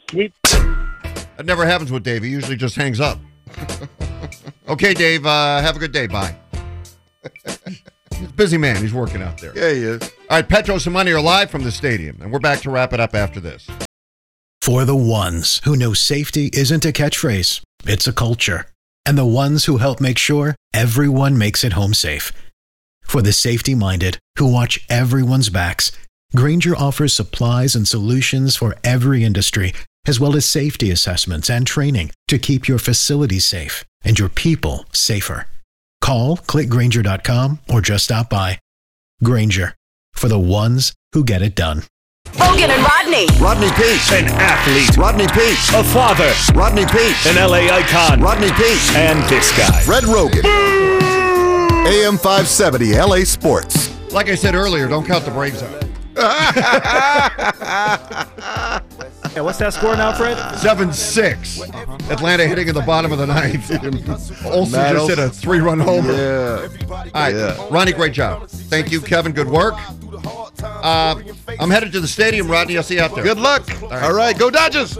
Sweet. 0.09 0.33
That 0.43 1.45
never 1.45 1.65
happens 1.65 1.91
with 1.91 2.03
Dave. 2.03 2.23
He 2.23 2.29
usually 2.29 2.57
just 2.57 2.75
hangs 2.75 2.99
up. 2.99 3.19
okay, 4.67 4.93
Dave, 4.93 5.25
uh, 5.25 5.61
have 5.61 5.75
a 5.75 5.79
good 5.79 5.91
day. 5.91 6.07
Bye. 6.07 6.35
He's 8.17 8.29
a 8.29 8.33
busy 8.33 8.57
man. 8.57 8.77
He's 8.77 8.93
working 8.93 9.21
out 9.21 9.37
there. 9.37 9.53
Yeah, 9.55 9.71
he 9.71 9.83
is. 9.83 10.01
All 10.01 10.37
right, 10.37 10.47
Petros 10.47 10.87
and 10.87 10.93
Money 10.93 11.11
are 11.11 11.21
live 11.21 11.51
from 11.51 11.63
the 11.63 11.71
stadium, 11.71 12.17
and 12.21 12.31
we're 12.31 12.39
back 12.39 12.61
to 12.61 12.71
wrap 12.71 12.91
it 12.93 12.99
up 12.99 13.13
after 13.13 13.39
this. 13.39 13.67
For 14.61 14.85
the 14.85 14.95
ones 14.95 15.61
who 15.63 15.75
know 15.75 15.93
safety 15.93 16.49
isn't 16.51 16.83
a 16.83 16.91
catchphrase, 16.91 17.61
it's 17.85 18.07
a 18.07 18.13
culture. 18.13 18.65
And 19.05 19.17
the 19.17 19.25
ones 19.25 19.65
who 19.65 19.77
help 19.77 20.01
make 20.01 20.17
sure 20.17 20.55
everyone 20.73 21.37
makes 21.37 21.63
it 21.63 21.73
home 21.73 21.93
safe. 21.93 22.33
For 23.07 23.21
the 23.21 23.33
safety 23.33 23.73
minded 23.73 24.19
who 24.37 24.51
watch 24.51 24.85
everyone's 24.89 25.49
backs, 25.49 25.91
Grainger 26.35 26.75
offers 26.75 27.13
supplies 27.13 27.73
and 27.73 27.87
solutions 27.87 28.57
for 28.57 28.75
every 28.83 29.23
industry, 29.23 29.73
as 30.05 30.19
well 30.19 30.35
as 30.35 30.45
safety 30.45 30.91
assessments 30.91 31.49
and 31.49 31.65
training 31.65 32.11
to 32.27 32.37
keep 32.37 32.67
your 32.67 32.77
facilities 32.77 33.45
safe 33.45 33.85
and 34.03 34.19
your 34.19 34.29
people 34.29 34.85
safer. 34.91 35.47
Call 36.01 36.37
clickgrainger.com 36.37 37.59
or 37.69 37.81
just 37.81 38.03
stop 38.03 38.29
by. 38.29 38.59
Grainger 39.23 39.73
for 40.13 40.27
the 40.27 40.39
ones 40.39 40.93
who 41.13 41.23
get 41.23 41.41
it 41.41 41.55
done. 41.55 41.83
Roggin 42.33 42.67
and 42.67 42.83
Rodney. 42.83 43.25
Rodney 43.41 43.71
Peete. 43.71 44.11
An 44.11 44.27
athlete. 44.35 44.97
Rodney 44.97 45.27
Peete. 45.27 45.57
A 45.73 45.83
father. 45.83 46.33
Rodney 46.53 46.85
Peete. 46.85 47.25
An 47.25 47.35
LA 47.49 47.73
icon. 47.73 48.21
Rodney 48.21 48.51
Peete. 48.51 48.95
And 48.95 49.23
this 49.29 49.57
guy. 49.57 49.81
Fred 49.81 50.03
Roggin. 50.03 50.66
AM 51.87 52.17
570 52.17 52.95
LA 52.99 53.23
Sports. 53.23 53.93
Like 54.11 54.27
I 54.27 54.35
said 54.35 54.55
earlier, 54.55 54.89
don't 54.89 55.05
count 55.05 55.23
the 55.23 55.31
Braves 55.31 55.63
out. 55.63 55.85
Yeah, 59.35 59.43
what's 59.43 59.59
that 59.59 59.71
score 59.71 59.95
now, 59.95 60.13
Fred? 60.13 60.35
7 60.57 60.91
6. 60.91 61.61
Atlanta 62.09 62.47
hitting 62.47 62.69
in 62.69 62.73
the 62.73 62.81
bottom 62.81 63.11
of 63.11 63.19
the 63.19 63.27
ninth. 63.27 63.69
Olson 64.45 64.71
Matt 64.71 64.95
just 64.95 65.09
hit 65.09 65.19
a 65.19 65.29
three 65.29 65.59
run 65.59 65.79
homer. 65.79 66.11
Yeah. 66.11 66.67
All 66.89 67.05
right, 67.13 67.69
Ronnie, 67.69 67.91
great 67.91 68.13
job. 68.13 68.47
Thank 68.47 68.91
you, 68.91 68.99
Kevin. 68.99 69.33
Good 69.33 69.47
work. 69.47 69.75
Uh, 70.63 71.21
I'm 71.59 71.69
headed 71.69 71.91
to 71.91 71.99
the 71.99 72.07
stadium, 72.07 72.49
Rodney. 72.49 72.77
I'll 72.77 72.83
see 72.83 72.95
you 72.95 73.01
out 73.01 73.13
there. 73.13 73.23
Good 73.23 73.37
luck. 73.37 73.69
All 73.83 74.13
right, 74.13 74.35
go 74.35 74.49
Dodgers. 74.49 74.97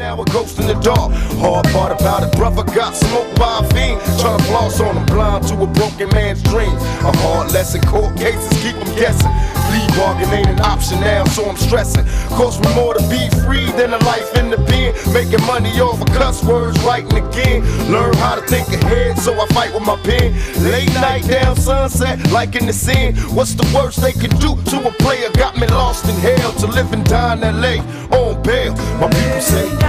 Now 0.00 0.18
a 0.18 0.24
ghost 0.32 0.58
in 0.58 0.66
the 0.66 0.80
dark. 0.80 1.12
Hard 1.44 1.66
part 1.76 1.92
about 1.92 2.22
it, 2.22 2.32
brother 2.32 2.64
got 2.72 2.96
smoked 2.96 3.38
by 3.38 3.60
a 3.60 3.68
fiend. 3.68 4.00
Trying 4.18 4.38
to 4.38 4.44
floss 4.44 4.80
on 4.80 4.96
him, 4.96 5.04
blind 5.04 5.46
to 5.48 5.54
a 5.60 5.66
broken 5.66 6.08
man's 6.08 6.42
dream. 6.42 6.72
A 7.04 7.12
hard 7.20 7.52
lesson, 7.52 7.82
court 7.82 8.16
cases 8.16 8.48
keep 8.62 8.76
him 8.76 8.88
guessing. 8.96 9.28
Plea 9.68 9.86
bargain 10.00 10.32
ain't 10.32 10.48
an 10.48 10.60
option 10.60 10.98
now, 11.00 11.26
so 11.26 11.44
I'm 11.44 11.56
stressing. 11.58 12.06
Cost 12.32 12.64
me 12.64 12.74
more 12.74 12.94
to 12.94 13.02
be 13.12 13.28
free 13.44 13.70
than 13.76 13.92
a 13.92 13.98
life 14.08 14.34
in 14.38 14.48
the 14.48 14.56
pen. 14.56 14.96
Making 15.12 15.44
money 15.44 15.68
off 15.80 16.00
of 16.00 16.08
cuss 16.16 16.42
words, 16.44 16.80
writing 16.80 17.12
again. 17.12 17.60
Learn 17.92 18.14
how 18.16 18.36
to 18.36 18.42
think 18.48 18.68
ahead, 18.68 19.18
so 19.18 19.38
I 19.38 19.46
fight 19.48 19.74
with 19.74 19.84
my 19.84 19.96
pen. 20.00 20.32
Late 20.64 20.94
night 20.94 21.28
down 21.28 21.56
sunset, 21.56 22.16
like 22.32 22.56
in 22.56 22.64
the 22.64 22.72
scene. 22.72 23.16
What's 23.36 23.52
the 23.52 23.68
worst 23.76 24.00
they 24.00 24.12
can 24.12 24.30
do 24.40 24.56
to 24.72 24.88
a 24.88 24.92
player? 24.92 25.28
Got 25.34 25.58
me 25.58 25.66
lost 25.66 26.08
in 26.08 26.16
hell 26.16 26.52
to 26.52 26.66
live 26.68 26.90
and 26.94 27.04
die 27.04 27.34
in 27.34 27.60
LA 27.60 27.99
on 28.12 28.42
bail. 28.42 28.74
My 28.98 29.08
people 29.08 29.40
say. 29.40 29.80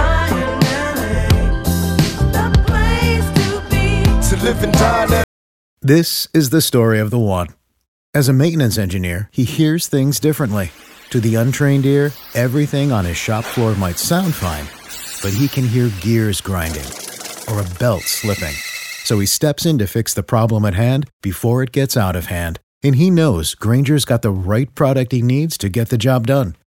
This 5.84 6.28
is 6.32 6.50
the 6.50 6.60
story 6.60 7.00
of 7.00 7.10
the 7.10 7.18
one. 7.18 7.48
As 8.14 8.28
a 8.28 8.32
maintenance 8.32 8.78
engineer, 8.78 9.28
he 9.32 9.42
hears 9.42 9.88
things 9.88 10.20
differently. 10.20 10.70
To 11.10 11.18
the 11.18 11.34
untrained 11.34 11.84
ear, 11.84 12.12
everything 12.34 12.92
on 12.92 13.04
his 13.04 13.16
shop 13.16 13.44
floor 13.44 13.74
might 13.74 13.98
sound 13.98 14.34
fine, 14.34 14.66
but 15.22 15.36
he 15.36 15.48
can 15.48 15.66
hear 15.66 15.90
gears 16.00 16.40
grinding 16.40 16.86
or 17.48 17.60
a 17.60 17.78
belt 17.80 18.02
slipping. 18.02 18.54
So 19.04 19.18
he 19.18 19.26
steps 19.26 19.66
in 19.66 19.78
to 19.78 19.86
fix 19.86 20.14
the 20.14 20.22
problem 20.22 20.64
at 20.64 20.74
hand 20.74 21.08
before 21.20 21.62
it 21.62 21.72
gets 21.72 21.96
out 21.96 22.14
of 22.14 22.26
hand. 22.26 22.60
And 22.84 22.96
he 22.96 23.10
knows 23.10 23.54
Grainger's 23.54 24.04
got 24.04 24.22
the 24.22 24.30
right 24.30 24.72
product 24.74 25.10
he 25.12 25.20
needs 25.22 25.58
to 25.58 25.68
get 25.68 25.88
the 25.88 25.98
job 25.98 26.28
done, 26.28 26.54